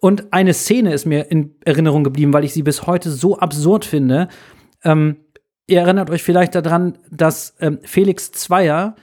Und 0.00 0.32
eine 0.32 0.54
Szene 0.54 0.92
ist 0.92 1.06
mir 1.06 1.30
in 1.30 1.56
Erinnerung 1.64 2.04
geblieben, 2.04 2.32
weil 2.32 2.44
ich 2.44 2.52
sie 2.52 2.62
bis 2.62 2.86
heute 2.86 3.10
so 3.10 3.38
absurd 3.38 3.84
finde. 3.84 4.28
Ähm, 4.84 5.16
ihr 5.66 5.80
erinnert 5.80 6.10
euch 6.10 6.22
vielleicht 6.22 6.54
daran, 6.54 6.98
dass 7.10 7.54
ähm, 7.60 7.80
Felix 7.82 8.30
Zweier 8.32 8.94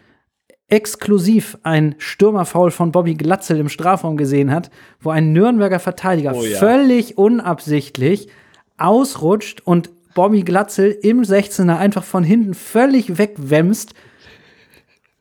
exklusiv 0.68 1.58
ein 1.64 1.96
Stürmerfoul 2.00 2.72
von 2.72 2.92
Bobby 2.92 3.14
Glatzel 3.14 3.60
im 3.60 3.70
Strafraum 3.70 4.18
gesehen 4.18 4.52
hat, 4.52 4.72
wo 5.00 5.12
ein 5.12 5.32
Nürnberger 5.32 5.80
Verteidiger 5.80 6.34
völlig 6.34 7.18
unabsichtlich 7.18 8.30
ausrutscht 8.78 9.62
und 9.62 9.92
Bobby 10.16 10.44
Glatzel 10.44 10.92
im 10.92 11.22
16er 11.22 11.78
einfach 11.78 12.04
von 12.04 12.24
hinten 12.24 12.54
völlig 12.54 13.18
wegwämst. 13.18 13.94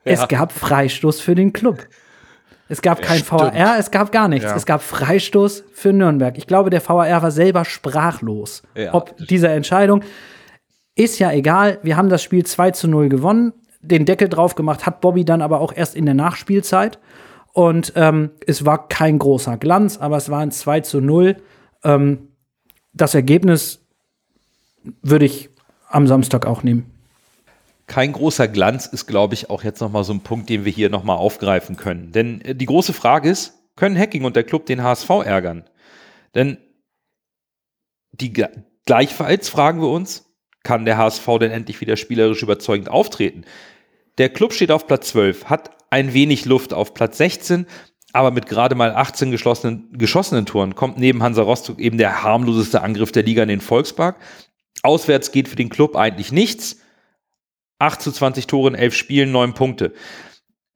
Es 0.05 0.29
gab 0.29 0.53
Freistoß 0.53 1.21
für 1.21 1.35
den 1.35 1.53
Club. 1.53 1.87
Es 2.69 2.81
gab 2.81 3.03
kein 3.03 3.19
stimmt. 3.19 3.43
VAR, 3.43 3.79
es 3.79 3.91
gab 3.91 4.11
gar 4.11 4.29
nichts. 4.29 4.45
Ja. 4.45 4.57
Es 4.57 4.65
gab 4.67 4.83
Freistoß 4.83 5.65
für 5.73 5.93
Nürnberg. 5.93 6.39
Ich 6.39 6.47
glaube, 6.47 6.71
der 6.71 6.87
VAR 6.87 7.23
war 7.23 7.31
selber 7.31 7.65
sprachlos. 7.65 8.63
Ja. 8.75 8.95
Ob 8.95 9.17
dieser 9.19 9.51
Entscheidung 9.51 10.03
ist 10.95 11.19
ja 11.19 11.33
egal. 11.33 11.79
Wir 11.83 11.97
haben 11.97 12.09
das 12.09 12.23
Spiel 12.23 12.45
2 12.45 12.71
zu 12.71 12.89
0 12.89 13.09
gewonnen. 13.09 13.53
Den 13.81 14.07
Deckel 14.07 14.29
drauf 14.29 14.55
gemacht 14.55 14.87
hat 14.87 15.01
Bobby 15.01 15.25
dann 15.25 15.43
aber 15.43 15.61
auch 15.61 15.73
erst 15.75 15.95
in 15.95 16.07
der 16.07 16.15
Nachspielzeit. 16.15 16.99
Und 17.53 17.93
ähm, 17.97 18.31
es 18.47 18.65
war 18.65 18.89
kein 18.89 19.19
großer 19.19 19.57
Glanz, 19.59 19.99
aber 19.99 20.17
es 20.17 20.31
war 20.31 20.41
ein 20.41 20.51
2 20.51 20.81
zu 20.81 21.01
0. 21.01 21.37
Ähm, 21.85 22.29
das 22.93 23.15
Ergebnis 23.15 23.85
würde 25.03 25.27
ich 25.27 25.51
am 25.89 26.07
Samstag 26.07 26.47
auch 26.47 26.63
nehmen. 26.63 26.94
Kein 27.87 28.13
großer 28.13 28.49
Glanz 28.49 28.87
ist, 28.87 29.07
glaube 29.07 29.35
ich, 29.35 29.51
auch 29.51 29.63
jetzt 29.63 29.81
nochmal 29.81 30.05
so 30.05 30.13
ein 30.13 30.21
Punkt, 30.21 30.49
den 30.49 30.65
wir 30.65 30.73
hier 30.73 30.91
nochmal 30.91 31.17
aufgreifen 31.17 31.77
können. 31.77 32.13
Denn 32.13 32.41
äh, 32.41 32.55
die 32.55 32.67
große 32.67 32.93
Frage 32.93 33.29
ist, 33.29 33.55
können 33.77 33.99
Hacking 33.99 34.25
und 34.25 34.37
der 34.37 34.45
Club 34.45 34.67
den 34.67 34.83
HSV 34.83 35.11
ärgern? 35.25 35.65
Denn 36.35 36.59
die 38.13 38.33
gleichfalls 38.87 39.49
fragen 39.49 39.81
wir 39.81 39.89
uns, 39.89 40.31
kann 40.63 40.85
der 40.85 40.97
HSV 40.97 41.27
denn 41.41 41.51
endlich 41.51 41.81
wieder 41.81 41.97
spielerisch 41.97 42.43
überzeugend 42.43 42.89
auftreten? 42.89 43.45
Der 44.19 44.29
Club 44.29 44.53
steht 44.53 44.71
auf 44.71 44.87
Platz 44.87 45.09
12, 45.09 45.47
hat 45.47 45.71
ein 45.91 46.15
wenig 46.15 46.45
Luft 46.45 46.73
auf 46.73 46.95
Platz 46.95 47.19
16, 47.19 47.67
aber 48.13 48.31
mit 48.31 48.47
gerade 48.47 48.77
mal 48.77 48.93
18 48.93 49.33
geschlossenen, 49.33 49.93
geschossenen 49.93 50.47
Toren 50.47 50.77
kommt 50.77 50.99
neben 50.99 51.23
Hansa 51.23 51.43
Rostock 51.43 51.81
eben 51.81 51.99
der 51.99 52.23
harmloseste 52.23 52.81
Angriff 52.83 53.11
der 53.11 53.25
Liga 53.25 53.43
in 53.43 53.49
den 53.49 53.61
Volkspark. 53.61 54.17
Auswärts 54.83 55.33
geht 55.33 55.49
für 55.49 55.57
den 55.57 55.69
Club 55.69 55.97
eigentlich 55.97 56.31
nichts. 56.31 56.81
8 57.85 58.03
zu 58.03 58.13
20 58.13 58.47
Tore 58.47 58.69
in 58.69 58.75
11 58.75 58.95
Spielen, 58.95 59.33
9 59.33 59.55
Punkte. 59.55 59.93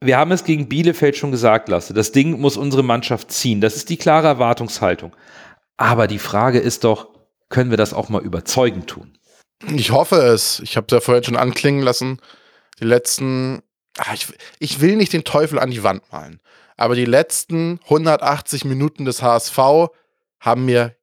Wir 0.00 0.16
haben 0.16 0.30
es 0.30 0.44
gegen 0.44 0.68
Bielefeld 0.68 1.16
schon 1.16 1.32
gesagt, 1.32 1.68
Lasse. 1.68 1.92
Das 1.94 2.12
Ding 2.12 2.38
muss 2.40 2.56
unsere 2.56 2.84
Mannschaft 2.84 3.32
ziehen. 3.32 3.60
Das 3.60 3.76
ist 3.76 3.88
die 3.88 3.96
klare 3.96 4.28
Erwartungshaltung. 4.28 5.16
Aber 5.76 6.06
die 6.06 6.18
Frage 6.18 6.58
ist 6.58 6.84
doch, 6.84 7.08
können 7.48 7.70
wir 7.70 7.76
das 7.76 7.94
auch 7.94 8.08
mal 8.08 8.22
überzeugend 8.22 8.88
tun? 8.88 9.18
Ich 9.74 9.90
hoffe 9.90 10.16
es. 10.16 10.60
Ich 10.60 10.76
habe 10.76 10.86
es 10.88 10.92
ja 10.92 11.00
vorhin 11.00 11.24
schon 11.24 11.36
anklingen 11.36 11.82
lassen. 11.82 12.20
Die 12.78 12.84
letzten, 12.84 13.62
ah, 13.96 14.14
ich, 14.14 14.28
ich 14.58 14.80
will 14.80 14.96
nicht 14.96 15.12
den 15.12 15.24
Teufel 15.24 15.58
an 15.58 15.70
die 15.70 15.82
Wand 15.82 16.02
malen, 16.12 16.40
aber 16.76 16.94
die 16.94 17.04
letzten 17.04 17.80
180 17.84 18.64
Minuten 18.64 19.04
des 19.04 19.22
HSV 19.22 19.58
haben 20.40 20.64
mir 20.64 20.94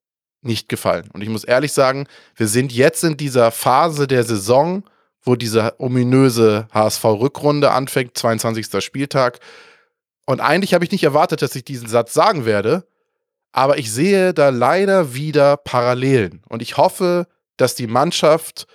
nicht 0.42 0.70
gefallen. 0.70 1.10
Und 1.12 1.22
ich 1.22 1.30
muss 1.30 1.44
ehrlich 1.44 1.74
sagen, 1.74 2.08
wir 2.36 2.48
sind 2.48 2.72
jetzt 2.72 3.04
in 3.04 3.18
dieser 3.18 3.52
Phase 3.52 4.08
der 4.08 4.24
Saison, 4.24 4.84
wo 5.26 5.36
diese 5.36 5.80
ominöse 5.80 6.68
HSV-Rückrunde 6.74 7.72
anfängt, 7.72 8.18
22. 8.18 8.84
Spieltag. 8.84 9.40
Und 10.26 10.40
eigentlich 10.40 10.74
habe 10.74 10.86
ich 10.86 10.92
nicht 10.92 11.04
erwartet, 11.04 11.42
dass 11.42 11.56
ich 11.56 11.66
diesen 11.66 11.88
Satz 11.88 12.14
sagen 12.14 12.46
werde, 12.46 12.88
aber 13.52 13.78
ich 13.78 13.92
sehe 13.92 14.34
da 14.34 14.50
leider 14.50 15.14
wieder 15.14 15.58
Parallelen. 15.58 16.44
Und 16.50 16.62
ich 16.62 16.78
hoffe, 16.78 17.28
dass 17.58 17.76
die 17.76 17.88
Mannschaft 17.88 18.68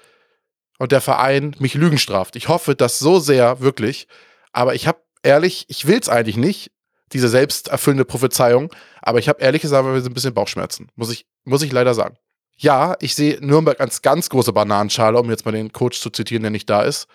und 0.79 0.93
der 0.93 1.01
Verein 1.01 1.55
mich 1.59 1.75
Lügen 1.75 1.99
straft. 1.99 2.37
Ich 2.37 2.49
hoffe 2.49 2.75
das 2.75 2.99
so 2.99 3.19
sehr, 3.21 3.61
wirklich. 3.61 4.09
Aber 4.53 4.75
ich 4.75 4.87
habe 4.87 4.99
ehrlich, 5.23 5.67
ich 5.69 5.87
will 5.87 5.99
es 6.01 6.09
eigentlich 6.09 6.39
nicht, 6.39 6.73
diese 7.13 7.29
selbsterfüllende 7.29 8.05
Prophezeiung. 8.05 8.73
Aber 9.03 9.19
ich 9.19 9.29
habe 9.29 9.43
ehrlich 9.43 9.63
gesagt 9.63 9.87
ein 9.87 10.15
bisschen 10.15 10.35
Bauchschmerzen. 10.35 10.89
Muss 10.97 11.13
ich, 11.13 11.27
muss 11.45 11.63
ich 11.63 11.73
leider 11.73 11.95
sagen. 11.95 12.17
Ja, 12.63 12.95
ich 13.01 13.15
sehe 13.15 13.39
Nürnberg 13.41 13.81
als 13.81 14.03
ganz 14.03 14.29
große 14.29 14.53
Bananenschale, 14.53 15.19
um 15.19 15.31
jetzt 15.31 15.47
mal 15.47 15.53
den 15.53 15.73
Coach 15.73 15.99
zu 15.99 16.11
zitieren, 16.11 16.43
der 16.43 16.51
nicht 16.51 16.69
da 16.69 16.83
ist. 16.83 17.07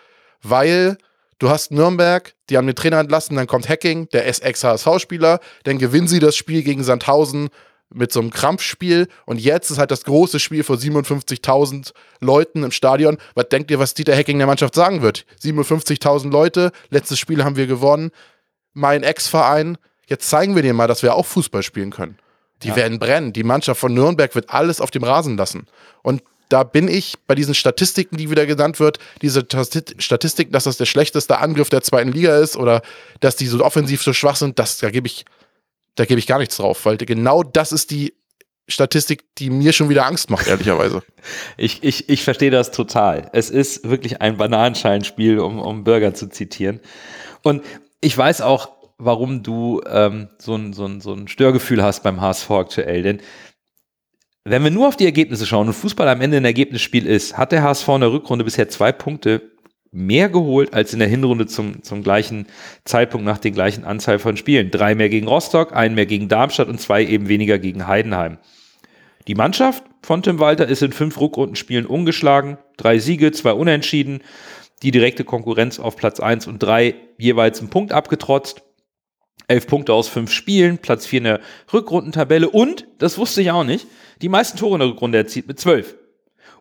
Weil 0.41 0.97
du 1.37 1.49
hast 1.49 1.69
Nürnberg, 1.71 2.33
die 2.49 2.57
haben 2.57 2.65
den 2.65 2.75
Trainer 2.75 2.99
entlassen, 2.99 3.35
dann 3.35 3.45
kommt 3.45 3.69
Hacking, 3.69 4.09
der 4.09 4.25
ist 4.25 4.41
Ex-HSV-Spieler, 4.41 5.39
dann 5.63 5.77
gewinnen 5.77 6.07
sie 6.07 6.17
das 6.17 6.35
Spiel 6.35 6.63
gegen 6.63 6.83
Sandhausen 6.83 7.49
mit 7.93 8.11
so 8.11 8.21
einem 8.21 8.31
Krampfspiel 8.31 9.07
und 9.27 9.39
jetzt 9.39 9.69
ist 9.69 9.77
halt 9.77 9.91
das 9.91 10.03
große 10.05 10.39
Spiel 10.39 10.63
vor 10.63 10.77
57.000 10.77 11.93
Leuten 12.21 12.63
im 12.63 12.71
Stadion. 12.71 13.17
Was 13.35 13.49
denkt 13.49 13.69
ihr, 13.69 13.77
was 13.77 13.93
Dieter 13.93 14.15
Hacking 14.15 14.39
der 14.39 14.47
Mannschaft 14.47 14.73
sagen 14.73 15.03
wird? 15.03 15.27
57.000 15.43 16.31
Leute, 16.31 16.71
letztes 16.89 17.19
Spiel 17.19 17.43
haben 17.43 17.55
wir 17.55 17.67
gewonnen, 17.67 18.09
mein 18.73 19.03
Ex-Verein, 19.03 19.77
jetzt 20.07 20.27
zeigen 20.27 20.55
wir 20.55 20.63
dir 20.63 20.73
mal, 20.73 20.87
dass 20.87 21.03
wir 21.03 21.13
auch 21.13 21.27
Fußball 21.27 21.61
spielen 21.61 21.91
können. 21.91 22.17
Die 22.63 22.75
werden 22.75 22.99
brennen. 22.99 23.33
Die 23.33 23.43
Mannschaft 23.43 23.79
von 23.79 23.93
Nürnberg 23.93 24.33
wird 24.33 24.49
alles 24.49 24.81
auf 24.81 24.91
dem 24.91 25.03
Rasen 25.03 25.37
lassen. 25.37 25.67
Und 26.01 26.23
da 26.49 26.63
bin 26.63 26.87
ich 26.87 27.15
bei 27.27 27.35
diesen 27.35 27.55
Statistiken, 27.55 28.17
die 28.17 28.29
wieder 28.29 28.45
genannt 28.45 28.79
wird, 28.79 28.99
diese 29.21 29.45
Statistiken, 29.97 30.51
dass 30.51 30.65
das 30.65 30.77
der 30.77 30.85
schlechteste 30.85 31.39
Angriff 31.39 31.69
der 31.69 31.81
zweiten 31.81 32.11
Liga 32.11 32.37
ist 32.37 32.55
oder 32.55 32.81
dass 33.19 33.35
die 33.35 33.47
so 33.47 33.63
offensiv 33.63 34.03
so 34.03 34.13
schwach 34.13 34.35
sind, 34.35 34.59
das, 34.59 34.77
da 34.77 34.89
gebe 34.89 35.07
ich, 35.07 35.25
da 35.95 36.05
gebe 36.05 36.19
ich 36.19 36.27
gar 36.27 36.39
nichts 36.39 36.57
drauf, 36.57 36.85
weil 36.85 36.97
genau 36.97 37.43
das 37.43 37.71
ist 37.71 37.91
die 37.91 38.13
Statistik, 38.67 39.23
die 39.37 39.49
mir 39.49 39.73
schon 39.73 39.89
wieder 39.89 40.05
Angst 40.05 40.29
macht, 40.29 40.47
ehrlicherweise. 40.47 41.03
Ich, 41.57 41.81
ich, 41.81 42.07
ich 42.07 42.23
verstehe 42.23 42.51
das 42.51 42.69
total. 42.69 43.31
Es 43.33 43.49
ist 43.49 43.89
wirklich 43.89 44.21
ein 44.21 44.37
Bananenscheinspiel, 44.37 45.39
um, 45.39 45.59
um 45.59 45.83
Burger 45.83 46.13
zu 46.13 46.29
zitieren. 46.29 46.79
Und 47.41 47.63
ich 47.99 48.15
weiß 48.15 48.41
auch, 48.41 48.69
warum 48.97 49.43
du 49.43 49.81
ähm, 49.89 50.29
so, 50.37 50.55
ein, 50.55 50.73
so, 50.73 50.85
ein, 50.85 51.01
so 51.01 51.13
ein 51.13 51.27
Störgefühl 51.27 51.83
hast 51.83 52.03
beim 52.03 52.21
HSV 52.21 52.51
aktuell. 52.51 53.03
Denn 53.03 53.21
wenn 54.43 54.63
wir 54.63 54.71
nur 54.71 54.87
auf 54.87 54.95
die 54.95 55.05
Ergebnisse 55.05 55.45
schauen 55.45 55.67
und 55.67 55.73
Fußball 55.73 56.07
am 56.07 56.21
Ende 56.21 56.37
ein 56.37 56.45
Ergebnisspiel 56.45 57.05
ist, 57.05 57.37
hat 57.37 57.51
der 57.51 57.63
HSV 57.63 57.87
in 57.89 58.01
der 58.01 58.11
Rückrunde 58.11 58.45
bisher 58.45 58.69
zwei 58.69 58.91
Punkte 58.91 59.51
mehr 59.91 60.29
geholt 60.29 60.73
als 60.73 60.93
in 60.93 60.99
der 60.99 61.07
Hinrunde 61.07 61.47
zum, 61.47 61.81
zum 61.81 62.03
gleichen 62.03 62.47
Zeitpunkt 62.83 63.25
nach 63.25 63.37
der 63.37 63.51
gleichen 63.51 63.85
Anzahl 63.85 64.19
von 64.19 64.37
Spielen. 64.37 64.69
Drei 64.69 64.93
mehr 64.93 65.09
gegen 65.09 65.27
Rostock, 65.27 65.73
einen 65.73 65.95
mehr 65.95 66.05
gegen 66.05 66.27
Darmstadt 66.27 66.67
und 66.67 66.81
zwei 66.81 67.03
eben 67.05 67.29
weniger 67.29 67.57
gegen 67.57 67.87
Heidenheim. 67.87 68.37
Die 69.27 69.35
Mannschaft 69.35 69.83
von 70.03 70.21
Tim 70.21 70.39
Walter 70.39 70.67
ist 70.67 70.83
in 70.83 70.91
fünf 70.91 71.19
Rückrundenspielen 71.19 71.85
ungeschlagen, 71.85 72.57
drei 72.77 72.99
Siege, 72.99 73.31
zwei 73.31 73.53
Unentschieden, 73.53 74.21
die 74.83 74.91
direkte 74.91 75.23
Konkurrenz 75.23 75.79
auf 75.79 75.95
Platz 75.95 76.19
1 76.19 76.45
und 76.47 76.59
3 76.59 76.95
jeweils 77.17 77.59
einen 77.59 77.69
Punkt 77.69 77.91
abgetrotzt. 77.91 78.61
Elf 79.47 79.67
Punkte 79.67 79.93
aus 79.93 80.07
fünf 80.07 80.31
Spielen, 80.31 80.77
Platz 80.77 81.05
vier 81.05 81.19
in 81.19 81.23
der 81.25 81.39
Rückrundentabelle 81.71 82.49
und, 82.49 82.87
das 82.97 83.17
wusste 83.17 83.41
ich 83.41 83.51
auch 83.51 83.63
nicht, 83.63 83.87
die 84.21 84.29
meisten 84.29 84.57
Tore 84.57 84.75
in 84.75 84.79
der 84.79 84.89
Rückrunde 84.89 85.17
erzielt 85.17 85.47
mit 85.47 85.59
zwölf. 85.59 85.95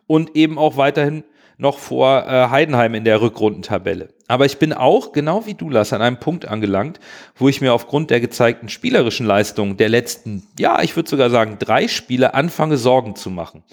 Und 0.07 0.35
eben 0.35 0.59
auch 0.59 0.77
weiterhin 0.77 1.23
noch 1.57 1.77
vor 1.77 2.25
äh, 2.27 2.49
Heidenheim 2.49 2.95
in 2.95 3.05
der 3.05 3.21
Rückrundentabelle. 3.21 4.09
Aber 4.27 4.45
ich 4.45 4.57
bin 4.57 4.73
auch, 4.73 5.11
genau 5.11 5.45
wie 5.45 5.53
du, 5.53 5.69
Lass, 5.69 5.93
an 5.93 6.01
einem 6.01 6.19
Punkt 6.19 6.47
angelangt, 6.47 6.99
wo 7.35 7.47
ich 7.47 7.61
mir 7.61 7.73
aufgrund 7.73 8.09
der 8.09 8.19
gezeigten 8.19 8.69
spielerischen 8.69 9.25
Leistung 9.25 9.77
der 9.77 9.89
letzten, 9.89 10.47
ja, 10.59 10.81
ich 10.81 10.95
würde 10.95 11.09
sogar 11.09 11.29
sagen, 11.29 11.57
drei 11.59 11.87
Spiele 11.87 12.33
anfange, 12.33 12.77
Sorgen 12.77 13.15
zu 13.15 13.29
machen. 13.29 13.63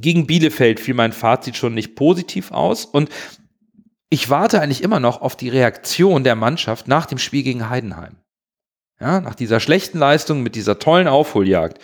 Gegen 0.00 0.26
Bielefeld 0.26 0.80
fiel 0.80 0.94
mein 0.94 1.12
Fazit 1.12 1.56
schon 1.56 1.74
nicht 1.74 1.94
positiv 1.94 2.50
aus 2.50 2.84
und 2.84 3.10
ich 4.10 4.30
warte 4.30 4.60
eigentlich 4.60 4.82
immer 4.82 5.00
noch 5.00 5.20
auf 5.22 5.36
die 5.36 5.48
Reaktion 5.48 6.24
der 6.24 6.34
Mannschaft 6.34 6.88
nach 6.88 7.06
dem 7.06 7.18
Spiel 7.18 7.42
gegen 7.42 7.68
Heidenheim. 7.68 8.16
Ja, 9.00 9.20
nach 9.20 9.34
dieser 9.34 9.58
schlechten 9.58 9.98
Leistung 9.98 10.42
mit 10.42 10.54
dieser 10.54 10.78
tollen 10.78 11.08
Aufholjagd. 11.08 11.78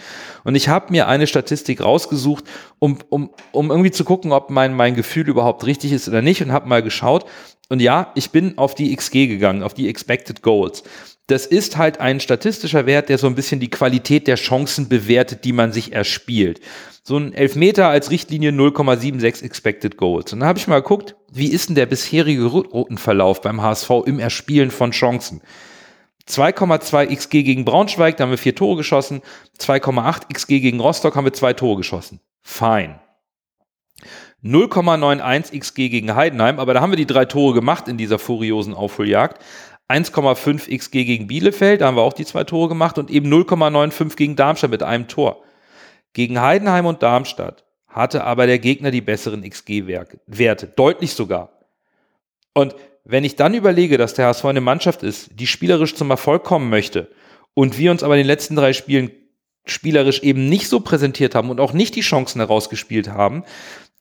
Und 0.45 0.55
ich 0.55 0.69
habe 0.69 0.93
mir 0.93 1.09
eine 1.09 1.27
Statistik 1.27 1.83
rausgesucht, 1.83 2.45
um, 2.79 2.99
um, 3.09 3.31
um 3.51 3.71
irgendwie 3.71 3.91
zu 3.91 4.05
gucken, 4.05 4.31
ob 4.31 4.51
mein, 4.51 4.75
mein 4.75 4.95
Gefühl 4.95 5.29
überhaupt 5.29 5.67
richtig 5.67 5.93
ist 5.93 6.09
oder 6.09 6.23
nicht 6.23 6.41
und 6.41 6.53
habe 6.53 6.69
mal 6.69 6.83
geschaut. 6.83 7.27
Und 7.69 7.81
ja, 7.81 8.13
ich 8.15 8.31
bin 8.31 8.59
auf 8.59 8.75
die 8.75 8.95
XG 8.95 9.27
gegangen, 9.27 9.65
auf 9.65 9.75
die 9.75 9.89
Expected 9.89 10.43
Goals. 10.43 10.85
Das 11.27 11.47
ist 11.47 11.77
halt 11.77 12.01
ein 12.01 12.21
statistischer 12.21 12.87
Wert, 12.87 13.09
der 13.09 13.19
so 13.19 13.27
ein 13.27 13.35
bisschen 13.35 13.61
die 13.61 13.71
Qualität 13.71 14.27
der 14.27 14.37
Chancen 14.37 14.89
bewertet, 14.89 15.45
die 15.45 15.53
man 15.53 15.73
sich 15.73 15.93
erspielt. 15.93 16.61
So 17.03 17.17
ein 17.17 17.33
Elfmeter 17.33 17.89
als 17.89 18.11
Richtlinie 18.11 18.51
0,76 18.51 19.43
Expected 19.45 19.97
Goals. 19.97 20.33
Und 20.33 20.41
dann 20.41 20.49
habe 20.49 20.59
ich 20.59 20.69
mal 20.69 20.81
geguckt, 20.81 21.17
wie 21.33 21.49
ist 21.49 21.69
denn 21.69 21.77
der 21.77 21.87
bisherige 21.87 22.45
Routenverlauf 22.47 23.41
beim 23.41 23.63
HSV 23.63 23.91
im 24.07 24.21
Erspielen 24.21 24.71
von 24.71 24.93
Chancen? 24.93 25.41
2,2 26.31 27.15
XG 27.15 27.43
gegen 27.43 27.65
Braunschweig, 27.65 28.17
da 28.17 28.25
haben 28.25 28.31
wir 28.31 28.39
vier 28.39 28.55
Tore 28.55 28.77
geschossen. 28.77 29.23
2,8 29.59 30.33
XG 30.33 30.61
gegen 30.61 30.81
Rostock 30.81 31.17
haben 31.17 31.25
wir 31.25 31.33
zwei 31.33 31.53
Tore 31.53 31.79
geschossen. 31.79 32.21
Fein. 32.43 33.01
0,91 34.43 35.59
XG 35.59 35.91
gegen 35.91 36.15
Heidenheim, 36.15 36.59
aber 36.59 36.73
da 36.73 36.81
haben 36.81 36.93
wir 36.93 36.97
die 36.97 37.07
drei 37.07 37.27
Tore 37.27 37.55
gemacht 37.55 37.89
in 37.89 37.99
dieser 37.99 38.19
furiosen 38.19 38.75
Aufholjagd. 38.75 39.43
1,5 39.91 40.75
XG 40.79 41.05
gegen 41.05 41.27
Bielefeld, 41.27 41.81
da 41.81 41.89
haben 41.89 41.97
wir 41.97 42.03
auch 42.03 42.13
die 42.13 42.25
zwei 42.25 42.45
Tore 42.45 42.69
gemacht 42.69 42.97
und 42.97 43.11
eben 43.11 43.31
0,95 43.33 44.17
gegen 44.17 44.37
Darmstadt 44.37 44.71
mit 44.71 44.83
einem 44.83 45.09
Tor. 45.09 45.43
Gegen 46.13 46.41
Heidenheim 46.41 46.87
und 46.87 47.03
Darmstadt 47.03 47.65
hatte 47.89 48.25
aber 48.25 48.47
der 48.47 48.61
Gegner 48.61 48.93
die 48.93 49.01
besseren 49.01 49.43
XG-Werte, 49.43 50.67
deutlich 50.69 51.13
sogar. 51.13 51.51
Und 52.55 52.75
wenn 53.11 53.25
ich 53.25 53.37
dann 53.37 53.55
überlege, 53.55 53.99
dass 53.99 54.15
der 54.15 54.27
HSV 54.27 54.45
eine 54.45 54.61
Mannschaft 54.61 55.03
ist, 55.03 55.31
die 55.35 55.47
spielerisch 55.47 55.95
zum 55.95 56.11
Erfolg 56.11 56.45
kommen 56.45 56.71
möchte 56.71 57.11
und 57.55 57.77
wir 57.77 57.91
uns 57.91 58.03
aber 58.03 58.15
in 58.15 58.21
den 58.21 58.27
letzten 58.27 58.57
drei 58.57 58.73
Spielen 58.73 59.11
spielerisch 59.65 60.23
eben 60.23 60.49
nicht 60.49 60.69
so 60.69 60.81
präsentiert 60.81 61.35
haben 61.35 61.51
und 61.51 61.61
auch 61.61 61.73
nicht 61.73 61.97
die 61.97 62.01
Chancen 62.01 62.41
herausgespielt 62.41 63.09
haben, 63.09 63.45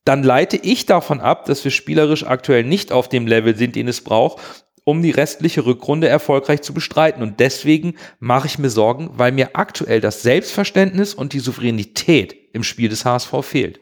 dann 0.05 0.24
leite 0.24 0.57
ich 0.57 0.86
davon 0.86 1.20
ab, 1.20 1.45
dass 1.45 1.64
wir 1.64 1.72
spielerisch 1.72 2.26
aktuell 2.26 2.64
nicht 2.64 2.91
auf 2.91 3.10
dem 3.10 3.28
Level 3.28 3.55
sind, 3.55 3.76
den 3.76 3.88
es 3.88 4.01
braucht, 4.01 4.41
um 4.84 5.01
die 5.01 5.12
restliche 5.12 5.66
Rückrunde 5.66 6.07
erfolgreich 6.07 6.62
zu 6.62 6.74
bestreiten. 6.74 7.22
Und 7.22 7.39
deswegen 7.39 7.95
mache 8.20 8.47
ich 8.47 8.57
mir 8.57 8.70
Sorgen, 8.70 9.12
weil 9.18 9.32
mir 9.32 9.49
aktuell 9.53 10.01
das 10.01 10.24
Selbstverständnis 10.24 11.14
und 11.14 11.34
die 11.34 11.39
Souveränität 11.39 12.36
im 12.53 12.64
Spiel 12.64 12.89
des 12.89 13.05
HSV 13.05 13.32
fehlt. 13.41 13.80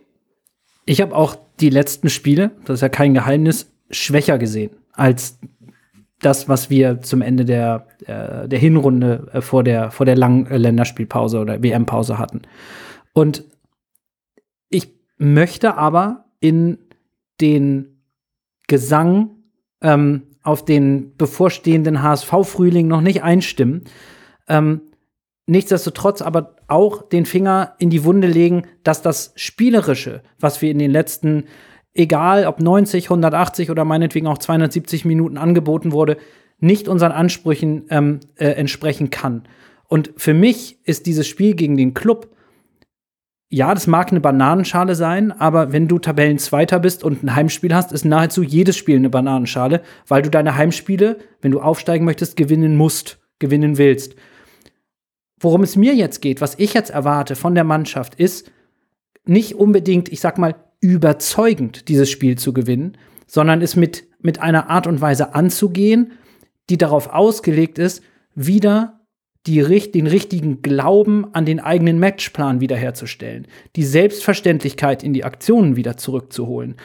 Ich 0.86 0.99
habe 1.01 1.15
auch 1.15 1.38
die 1.59 1.69
letzten 1.69 2.09
Spiele, 2.09 2.51
das 2.65 2.75
ist 2.75 2.82
ja 2.82 2.89
kein 2.89 3.13
Geheimnis, 3.13 3.71
schwächer 3.89 4.38
gesehen 4.38 4.71
als 4.98 5.39
das, 6.20 6.50
was 6.50 6.70
wir 6.70 7.02
zum 7.02 7.22
Ende 7.22 7.45
der, 7.45 7.88
äh, 8.06 8.48
der 8.48 8.60
Hinrunde 8.60 9.30
äh, 9.32 9.41
vor 9.41 9.64
der, 9.64 9.91
vor 9.91 10.06
der 10.06 10.16
langen 10.16 10.48
äh, 10.48 10.58
Länderspielpause 10.58 11.39
oder 11.39 11.62
WM-Pause 11.62 12.18
hatten. 12.18 12.41
Und 13.14 13.45
ich 14.70 14.93
möchte 15.18 15.76
aber 15.76 16.26
in 16.39 16.80
den 17.39 18.02
Gesang 18.68 19.30
ähm, 19.82 20.24
auf 20.41 20.66
den 20.66 21.16
bevorstehenden 21.18 22.02
HSV-Frühling 22.02 22.88
noch 22.88 23.02
nicht 23.02 23.22
einstimmen. 23.22 23.84
Ähm, 24.48 24.82
nichtsdestotrotz 25.45 26.22
aber 26.22 26.56
auch 26.68 27.08
den 27.08 27.26
Finger 27.26 27.76
in 27.80 27.89
die 27.89 28.04
Wunde 28.04 28.28
legen, 28.28 28.64
dass 28.84 29.02
das 29.02 29.34
Spielerische, 29.36 30.24
was 30.39 30.62
wir 30.62 30.72
in 30.72 30.80
den 30.80 30.91
letzten 30.91 31.45
egal 31.98 32.45
ob 32.45 32.60
90, 32.62 33.06
180 33.06 33.72
oder 33.72 33.86
meinetwegen 33.86 34.28
auch 34.28 34.38
270 34.38 35.06
Minuten 35.06 35.38
angeboten 35.38 35.91
wurde, 35.91 36.18
nicht 36.60 36.88
unseren 36.88 37.12
Ansprüchen 37.12 37.86
ähm, 37.89 38.20
äh, 38.36 38.50
entsprechen 38.50 39.10
kann. 39.10 39.43
Und 39.88 40.12
für 40.18 40.34
mich 40.34 40.80
ist 40.84 41.06
dieses 41.06 41.28
Spiel 41.28 41.56
gegen 41.56 41.78
den 41.78 41.93
Club, 41.93 42.36
ja, 43.50 43.74
das 43.74 43.88
mag 43.88 44.12
eine 44.12 44.20
Bananenschale 44.20 44.93
sein, 44.95 45.32
aber 45.32 45.72
wenn 45.72 45.88
du 45.88 46.00
Tabellenzweiter 46.00 46.80
bist 46.80 47.04
und 47.06 47.24
ein 47.24 47.34
Heimspiel 47.34 47.74
hast, 47.74 47.93
ist 47.93 48.04
nahezu 48.04 48.43
jedes 48.43 48.76
Spiel 48.76 48.98
eine 48.98 49.10
Bananenschale, 49.10 49.82
weil 50.08 50.22
du 50.22 50.30
deine 50.30 50.56
Heimspiele, 50.58 51.18
wenn 51.41 51.52
du 51.52 51.62
aufsteigen 51.62 52.04
möchtest, 52.04 52.36
gewinnen 52.36 52.76
musst, 52.76 53.20
gewinnen 53.39 53.78
willst. 53.78 54.16
Worum 55.39 55.64
es 55.64 55.78
mir 55.78 55.95
jetzt 55.95 56.22
geht, 56.22 56.41
was 56.41 56.56
ich 56.60 56.74
jetzt 56.74 56.89
erwarte 56.89 57.36
von 57.36 57.56
der 57.56 57.64
Mannschaft, 57.64 58.16
ist 58.16 58.52
nicht 59.26 59.56
unbedingt, 59.56 60.10
ich 60.10 60.20
sag 60.20 60.38
mal, 60.38 60.56
überzeugend, 60.80 61.89
dieses 61.89 62.09
Spiel 62.09 62.38
zu 62.38 62.53
gewinnen, 62.53 62.97
sondern 63.25 63.61
es 63.61 63.75
mit, 63.75 64.05
mit 64.19 64.41
einer 64.41 64.69
Art 64.69 64.88
und 64.88 65.01
Weise 65.01 65.36
anzugehen, 65.36 66.13
die 66.69 66.78
darauf 66.78 67.09
ausgelegt 67.09 67.80
ist, 67.80 68.03
wieder 68.36 69.01
die, 69.47 69.61
den 69.91 70.07
richtigen 70.07 70.61
Glauben 70.61 71.34
an 71.34 71.45
den 71.45 71.59
eigenen 71.59 71.99
Matchplan 71.99 72.59
wiederherzustellen, 72.59 73.47
die 73.75 73.86
Selbstverständlichkeit 73.86 75.03
in 75.03 75.13
die 75.13 75.23
Aktionen 75.23 75.75
wieder 75.75 75.97
zurückzuholen. 75.97 76.75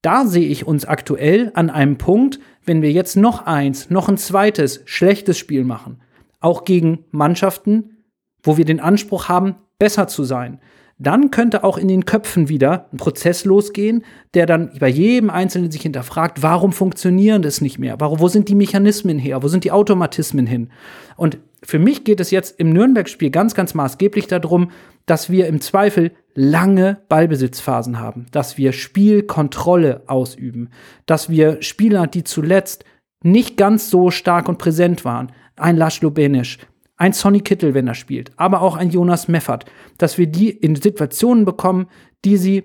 Da 0.00 0.24
sehe 0.24 0.46
ich 0.46 0.66
uns 0.66 0.84
aktuell 0.84 1.50
an 1.54 1.70
einem 1.70 1.98
Punkt, 1.98 2.38
wenn 2.64 2.82
wir 2.82 2.92
jetzt 2.92 3.16
noch 3.16 3.46
eins, 3.46 3.90
noch 3.90 4.08
ein 4.08 4.16
zweites 4.16 4.82
schlechtes 4.84 5.38
Spiel 5.38 5.64
machen, 5.64 6.00
auch 6.38 6.64
gegen 6.64 7.04
Mannschaften, 7.10 8.04
wo 8.42 8.56
wir 8.56 8.64
den 8.64 8.78
Anspruch 8.78 9.28
haben, 9.28 9.56
besser 9.78 10.06
zu 10.06 10.22
sein, 10.22 10.60
dann 10.98 11.30
könnte 11.30 11.62
auch 11.62 11.78
in 11.78 11.86
den 11.86 12.04
Köpfen 12.04 12.48
wieder 12.48 12.88
ein 12.92 12.96
Prozess 12.96 13.44
losgehen, 13.44 14.04
der 14.34 14.46
dann 14.46 14.72
bei 14.80 14.88
jedem 14.88 15.30
Einzelnen 15.30 15.70
sich 15.70 15.82
hinterfragt, 15.82 16.42
warum 16.42 16.72
funktionieren 16.72 17.42
das 17.42 17.60
nicht 17.60 17.78
mehr? 17.78 18.00
Warum, 18.00 18.18
wo 18.18 18.28
sind 18.28 18.48
die 18.48 18.56
Mechanismen 18.56 19.18
her? 19.18 19.42
Wo 19.42 19.48
sind 19.48 19.62
die 19.62 19.70
Automatismen 19.70 20.46
hin? 20.46 20.70
Und 21.16 21.38
für 21.62 21.78
mich 21.78 22.04
geht 22.04 22.20
es 22.20 22.30
jetzt 22.30 22.58
im 22.58 22.70
Nürnberg-Spiel 22.70 23.30
ganz, 23.30 23.54
ganz 23.54 23.74
maßgeblich 23.74 24.26
darum, 24.26 24.70
dass 25.06 25.30
wir 25.30 25.46
im 25.46 25.60
Zweifel 25.60 26.12
lange 26.34 26.98
Ballbesitzphasen 27.08 27.98
haben, 27.98 28.26
dass 28.32 28.58
wir 28.58 28.72
Spielkontrolle 28.72 30.02
ausüben, 30.06 30.70
dass 31.06 31.30
wir 31.30 31.62
Spieler, 31.62 32.06
die 32.06 32.24
zuletzt 32.24 32.84
nicht 33.22 33.56
ganz 33.56 33.90
so 33.90 34.10
stark 34.10 34.48
und 34.48 34.58
präsent 34.58 35.04
waren, 35.04 35.32
ein 35.56 35.76
Laszlo 35.76 36.10
Benisch, 36.10 36.58
ein 36.98 37.12
Sonny 37.12 37.40
Kittel, 37.40 37.72
wenn 37.74 37.86
er 37.86 37.94
spielt, 37.94 38.32
aber 38.36 38.60
auch 38.60 38.76
ein 38.76 38.90
Jonas 38.90 39.28
Meffert, 39.28 39.64
dass 39.96 40.18
wir 40.18 40.26
die 40.26 40.50
in 40.50 40.76
Situationen 40.76 41.44
bekommen, 41.44 41.86
die 42.24 42.36
sie 42.36 42.64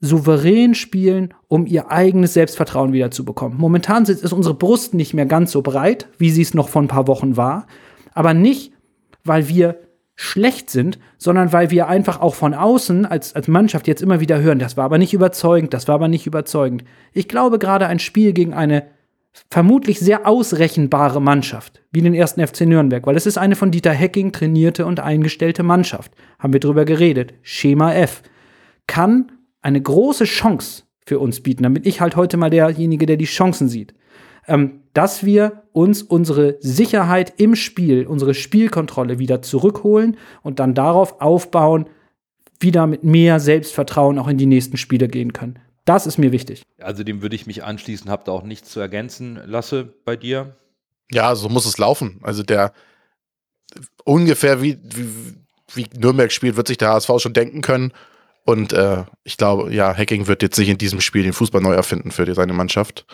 souverän 0.00 0.74
spielen, 0.74 1.32
um 1.48 1.66
ihr 1.66 1.90
eigenes 1.90 2.34
Selbstvertrauen 2.34 2.92
wieder 2.92 3.10
zu 3.10 3.24
bekommen. 3.24 3.56
Momentan 3.56 4.04
ist 4.04 4.32
unsere 4.32 4.54
Brust 4.54 4.94
nicht 4.94 5.14
mehr 5.14 5.26
ganz 5.26 5.52
so 5.52 5.62
breit, 5.62 6.08
wie 6.18 6.30
sie 6.30 6.42
es 6.42 6.54
noch 6.54 6.68
vor 6.68 6.82
ein 6.82 6.88
paar 6.88 7.06
Wochen 7.06 7.36
war, 7.36 7.66
aber 8.12 8.34
nicht, 8.34 8.72
weil 9.24 9.48
wir 9.48 9.78
schlecht 10.14 10.70
sind, 10.70 10.98
sondern 11.16 11.52
weil 11.52 11.70
wir 11.70 11.88
einfach 11.88 12.20
auch 12.20 12.34
von 12.34 12.52
außen 12.52 13.06
als, 13.06 13.34
als 13.34 13.48
Mannschaft 13.48 13.88
jetzt 13.88 14.02
immer 14.02 14.20
wieder 14.20 14.40
hören, 14.40 14.58
das 14.58 14.76
war 14.76 14.84
aber 14.84 14.98
nicht 14.98 15.14
überzeugend, 15.14 15.72
das 15.72 15.88
war 15.88 15.94
aber 15.94 16.08
nicht 16.08 16.26
überzeugend. 16.26 16.84
Ich 17.12 17.28
glaube, 17.28 17.58
gerade 17.58 17.86
ein 17.86 17.98
Spiel 17.98 18.32
gegen 18.32 18.52
eine 18.52 18.84
vermutlich 19.50 19.98
sehr 20.00 20.26
ausrechenbare 20.26 21.20
Mannschaft, 21.20 21.82
wie 21.90 22.02
den 22.02 22.14
ersten 22.14 22.46
FC 22.46 22.62
Nürnberg, 22.62 23.06
weil 23.06 23.16
es 23.16 23.26
ist 23.26 23.38
eine 23.38 23.56
von 23.56 23.70
Dieter 23.70 23.92
Hecking 23.92 24.32
trainierte 24.32 24.86
und 24.86 25.00
eingestellte 25.00 25.62
Mannschaft. 25.62 26.12
Haben 26.38 26.52
wir 26.52 26.60
drüber 26.60 26.84
geredet. 26.84 27.34
Schema 27.42 27.94
F. 27.94 28.22
Kann 28.86 29.32
eine 29.62 29.80
große 29.80 30.24
Chance 30.24 30.84
für 31.06 31.18
uns 31.18 31.40
bieten, 31.42 31.62
damit 31.62 31.86
ich 31.86 32.00
halt 32.00 32.16
heute 32.16 32.36
mal 32.36 32.50
derjenige, 32.50 33.06
der 33.06 33.16
die 33.16 33.24
Chancen 33.24 33.68
sieht. 33.68 33.94
Ähm, 34.46 34.80
dass 34.92 35.24
wir 35.24 35.62
uns 35.72 36.02
unsere 36.02 36.56
Sicherheit 36.60 37.34
im 37.38 37.54
Spiel, 37.54 38.06
unsere 38.06 38.34
Spielkontrolle 38.34 39.18
wieder 39.18 39.40
zurückholen 39.40 40.16
und 40.42 40.58
dann 40.58 40.74
darauf 40.74 41.20
aufbauen, 41.20 41.86
wieder 42.58 42.86
mit 42.86 43.04
mehr 43.04 43.40
Selbstvertrauen 43.40 44.18
auch 44.18 44.28
in 44.28 44.38
die 44.38 44.46
nächsten 44.46 44.76
Spiele 44.76 45.08
gehen 45.08 45.32
können. 45.32 45.58
Das 45.84 46.06
ist 46.06 46.18
mir 46.18 46.32
wichtig. 46.32 46.62
Also 46.78 47.02
dem 47.02 47.22
würde 47.22 47.34
ich 47.34 47.46
mich 47.46 47.64
anschließen, 47.64 48.10
habt 48.10 48.28
da 48.28 48.32
auch 48.32 48.44
nichts 48.44 48.70
zu 48.70 48.80
ergänzen. 48.80 49.40
Lasse 49.46 49.84
bei 50.04 50.16
dir? 50.16 50.56
Ja, 51.10 51.34
so 51.34 51.48
muss 51.48 51.66
es 51.66 51.78
laufen. 51.78 52.20
Also 52.22 52.42
der 52.42 52.72
ungefähr 54.04 54.62
wie, 54.62 54.78
wie, 54.82 55.34
wie 55.74 55.98
Nürnberg 55.98 56.30
spielt, 56.30 56.56
wird 56.56 56.68
sich 56.68 56.78
der 56.78 56.90
HSV 56.90 57.10
schon 57.18 57.32
denken 57.32 57.62
können. 57.62 57.92
Und 58.44 58.72
äh, 58.72 59.04
ich 59.24 59.36
glaube, 59.36 59.72
ja, 59.72 59.96
Hacking 59.96 60.26
wird 60.26 60.42
jetzt 60.42 60.56
sich 60.56 60.68
in 60.68 60.78
diesem 60.78 61.00
Spiel 61.00 61.22
den 61.22 61.32
Fußball 61.32 61.60
neu 61.60 61.74
erfinden 61.74 62.10
für 62.10 62.24
die, 62.24 62.34
seine 62.34 62.52
Mannschaft. 62.52 63.06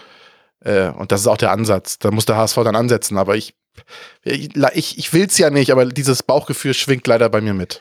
Äh, 0.61 0.89
und 0.91 1.13
das 1.13 1.21
ist 1.21 1.27
auch 1.27 1.37
der 1.37 1.51
Ansatz. 1.51 1.99
Da 1.99 2.11
muss 2.11 2.27
der 2.27 2.37
HSV 2.37 2.57
dann 2.57 2.77
ansetzen. 2.77 3.19
Aber 3.19 3.37
ich 3.37 3.55
ich, 4.25 4.51
ich, 4.75 4.99
ich 4.99 5.13
will 5.13 5.27
es 5.27 5.39
ja 5.39 5.51
nicht, 5.51 5.71
aber 5.71 5.87
dieses 5.87 6.23
Bauchgefühl 6.23 6.75
schwingt 6.75 7.07
leider 7.07 7.29
bei 7.29 7.41
mir 7.41 7.55
mit. 7.55 7.81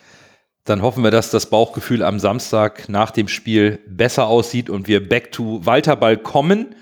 Dann 0.68 0.82
hoffen 0.82 1.02
wir, 1.02 1.12
dass 1.12 1.32
das 1.32 1.50
Bauchgefühl 1.50 2.04
am 2.04 2.20
Samstag 2.20 2.90
nach 2.90 3.12
dem 3.12 3.30
Spiel 3.30 3.80
besser 3.88 4.28
aussieht 4.28 4.70
und 4.70 4.90
wir 4.90 5.08
back 5.08 5.32
to 5.32 5.66
Walterball 5.66 6.18
kommen 6.18 6.76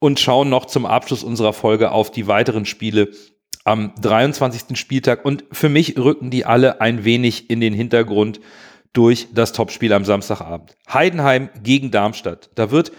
und 0.00 0.18
schauen 0.18 0.48
noch 0.48 0.66
zum 0.66 0.86
Abschluss 0.86 1.22
unserer 1.22 1.52
Folge 1.52 1.92
auf 1.92 2.10
die 2.10 2.26
weiteren 2.26 2.66
Spiele 2.66 3.10
am 3.62 3.94
23. 4.00 4.76
Spieltag. 4.76 5.24
Und 5.24 5.44
für 5.52 5.68
mich 5.68 5.96
rücken 5.96 6.30
die 6.30 6.44
alle 6.44 6.80
ein 6.80 7.04
wenig 7.04 7.48
in 7.48 7.60
den 7.60 7.74
Hintergrund 7.74 8.40
durch 8.92 9.28
das 9.32 9.52
Topspiel 9.52 9.92
am 9.92 10.04
Samstagabend. 10.04 10.76
Heidenheim 10.92 11.48
gegen 11.62 11.92
Darmstadt. 11.92 12.50
Da 12.56 12.72
wird 12.72 12.90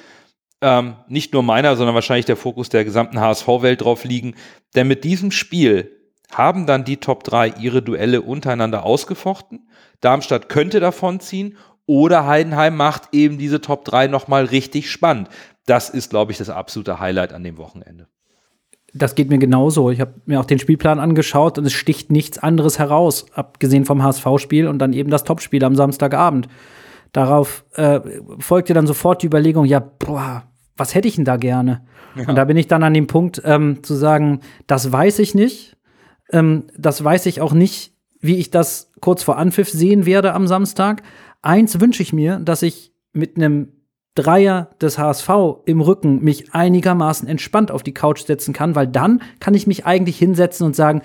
ähm, 0.62 0.96
nicht 1.10 1.34
nur 1.34 1.44
meiner, 1.44 1.76
sondern 1.76 1.96
wahrscheinlich 1.96 2.28
der 2.28 2.38
Fokus 2.38 2.70
der 2.70 2.86
gesamten 2.86 3.20
HSV-Welt 3.20 3.82
drauf 3.82 4.06
liegen. 4.06 4.36
Denn 4.74 4.88
mit 4.88 5.04
diesem 5.04 5.32
Spiel 5.32 5.92
haben 6.32 6.66
dann 6.66 6.86
die 6.86 6.98
Top 6.98 7.26
3 7.26 7.56
ihre 7.60 7.82
Duelle 7.82 8.22
untereinander 8.22 8.86
ausgefochten. 8.86 9.68
Darmstadt 10.04 10.50
könnte 10.50 10.80
davonziehen 10.80 11.58
oder 11.86 12.26
Heidenheim 12.26 12.76
macht 12.76 13.10
eben 13.12 13.38
diese 13.38 13.62
Top 13.62 13.86
3 13.86 14.08
nochmal 14.08 14.46
richtig 14.46 14.90
spannend. 14.90 15.30
Das 15.66 15.90
ist, 15.90 16.10
glaube 16.10 16.32
ich, 16.32 16.38
das 16.38 16.50
absolute 16.50 17.00
Highlight 17.00 17.34
an 17.34 17.44
dem 17.44 17.58
Wochenende. 17.58 18.08
Das 18.94 19.16
geht 19.16 19.30
mir 19.30 19.40
genauso. 19.40 19.90
Ich 19.90 20.00
habe 20.00 20.14
mir 20.26 20.40
auch 20.40 20.46
den 20.46 20.60
Spielplan 20.60 21.00
angeschaut 21.00 21.58
und 21.58 21.66
es 21.66 21.74
sticht 21.74 22.12
nichts 22.12 22.38
anderes 22.38 22.78
heraus, 22.78 23.26
abgesehen 23.34 23.86
vom 23.86 24.04
HSV-Spiel 24.04 24.68
und 24.68 24.80
dann 24.80 24.94
eben 24.94 25.10
das 25.10 25.24
Topspiel 25.24 25.64
am 25.64 25.76
Samstagabend. 25.76 26.48
Darauf 27.12 27.66
äh, 27.74 28.02
folgte 28.40 28.74
dann 28.74 28.88
sofort 28.88 29.24
die 29.24 29.28
Überlegung, 29.28 29.66
ja, 29.66 29.80
boah, 29.80 30.44
was 30.78 30.94
hätte 30.96 31.08
ich 31.08 31.16
denn 31.16 31.26
da 31.26 31.38
gerne? 31.38 31.86
Ja. 32.16 32.28
Und 32.28 32.36
da 32.36 32.46
bin 32.46 32.58
ich 32.58 32.68
dann 32.68 32.84
an 32.84 32.94
dem 32.94 33.08
Punkt 33.08 33.42
ähm, 33.46 33.84
zu 33.84 33.96
sagen, 33.96 34.42
das 34.68 34.92
weiß 34.92 35.20
ich 35.20 35.34
nicht. 35.34 35.76
Ähm, 36.32 36.66
das 36.78 37.04
weiß 37.04 37.26
ich 37.26 37.42
auch 37.42 37.54
nicht, 37.54 37.93
wie 38.24 38.38
ich 38.38 38.50
das 38.50 38.92
kurz 39.02 39.22
vor 39.22 39.38
Anpfiff 39.38 39.70
sehen 39.70 40.06
werde 40.06 40.34
am 40.34 40.48
Samstag. 40.48 41.04
Eins 41.42 41.80
wünsche 41.80 42.02
ich 42.02 42.14
mir, 42.14 42.40
dass 42.40 42.62
ich 42.62 42.94
mit 43.12 43.36
einem 43.36 43.74
Dreier 44.16 44.70
des 44.82 44.98
HSV 44.98 45.30
im 45.66 45.82
Rücken 45.82 46.24
mich 46.24 46.54
einigermaßen 46.54 47.28
entspannt 47.28 47.70
auf 47.70 47.84
die 47.84 47.94
Couch 47.94 48.26
setzen 48.26 48.54
kann, 48.54 48.76
weil 48.76 48.88
dann 48.88 49.22
kann 49.40 49.54
ich 49.54 49.68
mich 49.68 49.86
eigentlich 49.86 50.18
hinsetzen 50.18 50.66
und 50.66 50.76
sagen, 50.76 51.02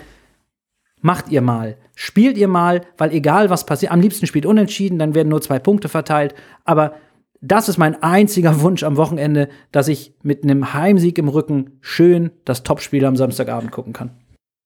macht 1.00 1.28
ihr 1.28 1.42
mal, 1.42 1.76
spielt 1.96 2.38
ihr 2.38 2.48
mal, 2.48 2.82
weil 2.96 3.12
egal 3.12 3.50
was 3.50 3.66
passiert, 3.66 3.92
am 3.92 4.00
liebsten 4.00 4.26
spielt 4.26 4.46
unentschieden, 4.46 4.98
dann 4.98 5.14
werden 5.14 5.28
nur 5.28 5.42
zwei 5.42 5.58
Punkte 5.58 5.88
verteilt, 5.88 6.34
aber 6.64 6.94
das 7.40 7.68
ist 7.68 7.78
mein 7.78 8.00
einziger 8.02 8.60
Wunsch 8.60 8.84
am 8.84 8.96
Wochenende, 8.96 9.48
dass 9.72 9.88
ich 9.88 10.14
mit 10.22 10.44
einem 10.44 10.72
Heimsieg 10.72 11.18
im 11.18 11.28
Rücken 11.28 11.78
schön 11.80 12.30
das 12.44 12.62
Topspiel 12.62 13.04
am 13.04 13.16
Samstagabend 13.16 13.72
gucken 13.72 13.92
kann. 13.92 14.10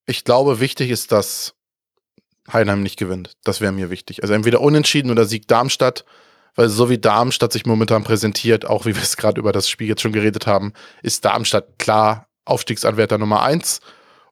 Ich 0.07 0.25
glaube, 0.25 0.61
wichtig 0.61 0.91
ist, 0.91 1.13
dass 1.13 1.55
Heidenheim 2.51 2.83
nicht 2.83 2.99
gewinnt. 2.99 3.33
Das 3.45 3.61
wäre 3.61 3.73
mir 3.73 3.91
wichtig. 3.91 4.23
Also 4.23 4.35
entweder 4.35 4.61
unentschieden 4.61 5.11
oder 5.11 5.25
Sieg 5.25 5.47
Darmstadt, 5.49 6.05
weil 6.55 6.69
so 6.69 6.91
wie 6.91 6.99
Darmstadt 6.99 7.53
sich 7.53 7.67
momentan 7.67 8.05
präsentiert, 8.05 8.67
auch 8.67 8.85
wie 8.85 8.95
wir 8.95 9.03
es 9.03 9.17
gerade 9.17 9.41
über 9.41 9.53
das 9.53 9.69
Spiel 9.69 9.89
jetzt 9.89 10.03
schon 10.03 10.13
geredet 10.13 10.47
haben, 10.47 10.73
ist 11.03 11.25
Darmstadt 11.25 11.79
klar 11.79 12.29
Aufstiegsanwärter 12.45 13.19
Nummer 13.19 13.43
eins. 13.43 13.81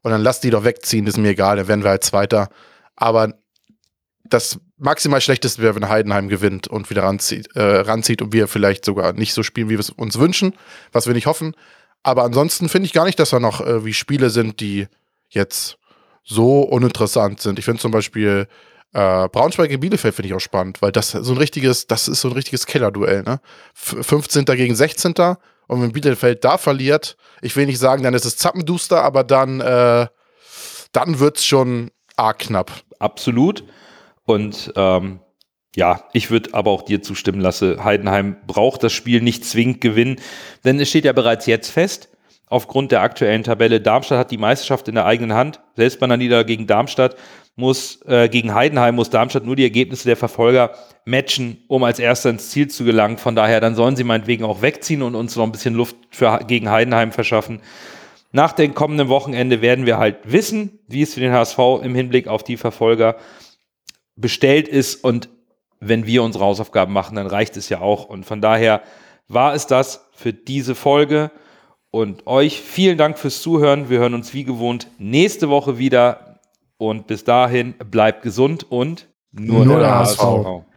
Und 0.03 0.11
dann 0.11 0.23
lass 0.23 0.41
die 0.41 0.51
doch 0.51 0.65
wegziehen, 0.65 1.07
ist 1.07 1.19
mir 1.19 1.31
egal, 1.31 1.57
dann 1.57 1.69
werden 1.69 1.85
wir 1.85 1.91
halt 1.91 2.05
Zweiter. 2.05 2.49
Aber 2.97 3.35
das 4.25 4.59
maximal 4.77 5.21
Schlechteste 5.21 5.63
wäre, 5.63 5.75
wenn 5.75 5.89
Heidenheim 5.89 6.29
gewinnt 6.29 6.69
und 6.69 6.91
wieder 6.91 7.03
ranzieht, 7.03 7.55
äh, 7.55 7.63
ranzieht 7.63 8.23
und 8.23 8.33
wir 8.33 8.49
vielleicht 8.49 8.85
sogar 8.85 9.13
nicht 9.13 9.35
so 9.35 9.43
spielen, 9.43 9.69
wie 9.69 9.75
wir 9.75 9.81
es 9.81 9.91
uns 9.91 10.19
wünschen, 10.19 10.55
was 10.93 11.07
wir 11.07 11.15
nicht 11.15 11.27
hoffen. 11.27 11.55
Aber 12.03 12.25
ansonsten 12.25 12.69
finde 12.69 12.87
ich 12.87 12.93
gar 12.93 13.05
nicht, 13.05 13.19
dass 13.19 13.31
da 13.31 13.41
noch 13.41 13.61
äh, 13.61 13.85
wie 13.85 13.93
Spiele 13.93 14.31
sind, 14.31 14.61
die 14.61 14.89
jetzt 15.29 15.77
so 16.23 16.61
uninteressant 16.61 17.41
sind. 17.41 17.59
Ich 17.59 17.65
finde 17.65 17.81
zum 17.81 17.93
Beispiel 17.93 18.47
äh, 18.93 19.29
Braunschweig 19.29 19.69
gegen 19.69 19.81
Bielefeld 19.81 20.15
finde 20.15 20.29
ich 20.29 20.35
auch 20.35 20.41
spannend, 20.41 20.83
weil 20.83 20.93
das 20.93 21.11
so 21.11 21.33
ein 21.33 21.39
richtiges, 21.39 21.87
das 21.87 22.09
ist 22.09 22.23
so 22.23 22.29
ein 22.29 22.35
richtiges 22.35 22.67
Killer-Duell, 22.67 23.23
ne? 23.23 23.41
15. 23.75 24.45
gegen 24.45 24.75
16. 24.75 25.15
Und 25.69 25.83
wenn 25.83 25.93
Bielefeld 25.93 26.45
da 26.45 26.59
verliert, 26.59 27.17
ich 27.43 27.55
will 27.55 27.67
nicht 27.67 27.79
sagen, 27.79 28.03
dann 28.03 28.15
ist 28.15 28.25
es 28.25 28.37
zappenduster, 28.37 29.03
aber 29.03 29.23
dann, 29.23 29.61
äh, 29.61 30.09
dann 30.93 31.21
wird 31.21 31.39
es 31.39 31.45
schon 31.45 31.93
arg 32.17 32.41
knapp. 32.41 32.73
Absolut. 32.99 33.65
Und 34.25 34.73
ähm, 34.75 35.21
ja, 35.77 36.05
ich 36.13 36.31
würde 36.33 36.55
aber 36.55 36.73
auch 36.73 36.83
dir 36.83 37.03
zustimmen 37.03 37.41
lassen. 37.41 37.85
Heidenheim 37.85 38.37
braucht 38.47 38.83
das 38.83 38.93
Spiel 38.93 39.23
nicht 39.23 39.45
zwingend 39.45 39.81
gewinnen, 39.81 40.17
denn 40.65 40.81
es 40.81 40.89
steht 40.89 41.05
ja 41.05 41.13
bereits 41.13 41.47
jetzt 41.47 41.71
fest, 41.71 42.09
aufgrund 42.51 42.93
der 42.93 43.01
aktuellen 43.01 43.45
Tabelle, 43.45 43.81
Darmstadt 43.81 44.19
hat 44.19 44.31
die 44.31 44.37
Meisterschaft 44.37 44.89
in 44.89 44.97
der 44.97 45.07
eigenen 45.07 45.35
Hand. 45.35 45.61
Selbst 45.77 45.99
bei 45.99 46.05
einer 46.05 46.19
Niederlage 46.19 46.47
gegen 46.47 46.67
Darmstadt 46.67 47.17
muss, 47.57 48.03
äh, 48.07 48.29
gegen 48.29 48.55
Heidenheim 48.55 48.97
muss 48.97 49.09
Darmstadt 49.09 49.45
nur 49.47 49.57
die 49.57 49.63
Ergebnisse 49.63 50.05
der 50.05 50.17
Verfolger 50.17 50.73
matchen, 51.05 51.65
um 51.69 51.85
als 51.85 51.99
Erster 51.99 52.31
ins 52.31 52.51
Ziel 52.51 52.69
zu 52.69 52.85
gelangen. 52.85 53.19
Von 53.19 53.37
daher, 53.37 53.61
dann 53.61 53.75
sollen 53.75 53.97
sie 53.97 54.05
meinetwegen 54.05 54.45
auch 54.45 54.63
wegziehen 54.63 55.03
und 55.03 55.15
uns 55.15 55.37
noch 55.37 55.45
ein 55.45 55.53
bisschen 55.53 55.75
Luft 55.75 55.97
für, 56.11 56.41
gegen 56.47 56.71
Heidenheim 56.71 57.13
verschaffen. 57.13 57.61
Nach 58.33 58.53
dem 58.53 58.75
kommenden 58.75 59.09
Wochenende 59.09 59.63
werden 59.63 59.87
wir 59.87 59.99
halt 59.99 60.19
wissen, 60.25 60.81
wie 60.89 61.03
es 61.03 61.15
für 61.15 61.21
den 61.21 61.33
HSV 61.33 61.59
im 61.83 61.95
Hinblick 61.95 62.29
auf 62.29 62.43
die 62.45 62.57
Verfolger 62.57 63.17
bestellt 64.17 64.69
ist 64.69 65.03
und 65.03 65.29
wenn 65.81 66.07
wir 66.07 66.23
unsere 66.23 66.45
Hausaufgaben 66.45 66.93
machen, 66.93 67.17
dann 67.17 67.27
reicht 67.27 67.57
es 67.57 67.69
ja 67.71 67.81
auch. 67.81 68.05
Und 68.05 68.27
von 68.27 68.41
daher 68.41 68.83
war 69.29 69.55
es 69.55 69.67
das 69.67 70.09
für 70.13 70.33
diese 70.33 70.75
Folge. 70.75 71.31
Und 71.91 72.27
euch 72.27 72.61
vielen 72.61 72.99
Dank 72.99 73.19
fürs 73.19 73.43
Zuhören. 73.43 73.91
Wir 73.91 73.99
hören 73.99 74.15
uns 74.15 74.33
wie 74.33 74.45
gewohnt 74.45 74.89
nächste 74.99 75.49
Woche 75.49 75.79
wieder. 75.79 76.39
Und 76.79 77.07
bis 77.07 77.25
dahin 77.25 77.75
bleibt 77.91 78.23
gesund 78.23 78.71
und 78.71 79.09
nur, 79.33 79.65
nur 79.65 79.81
der 79.81 79.99
HSV. 79.99 80.19
HSV. 80.19 80.70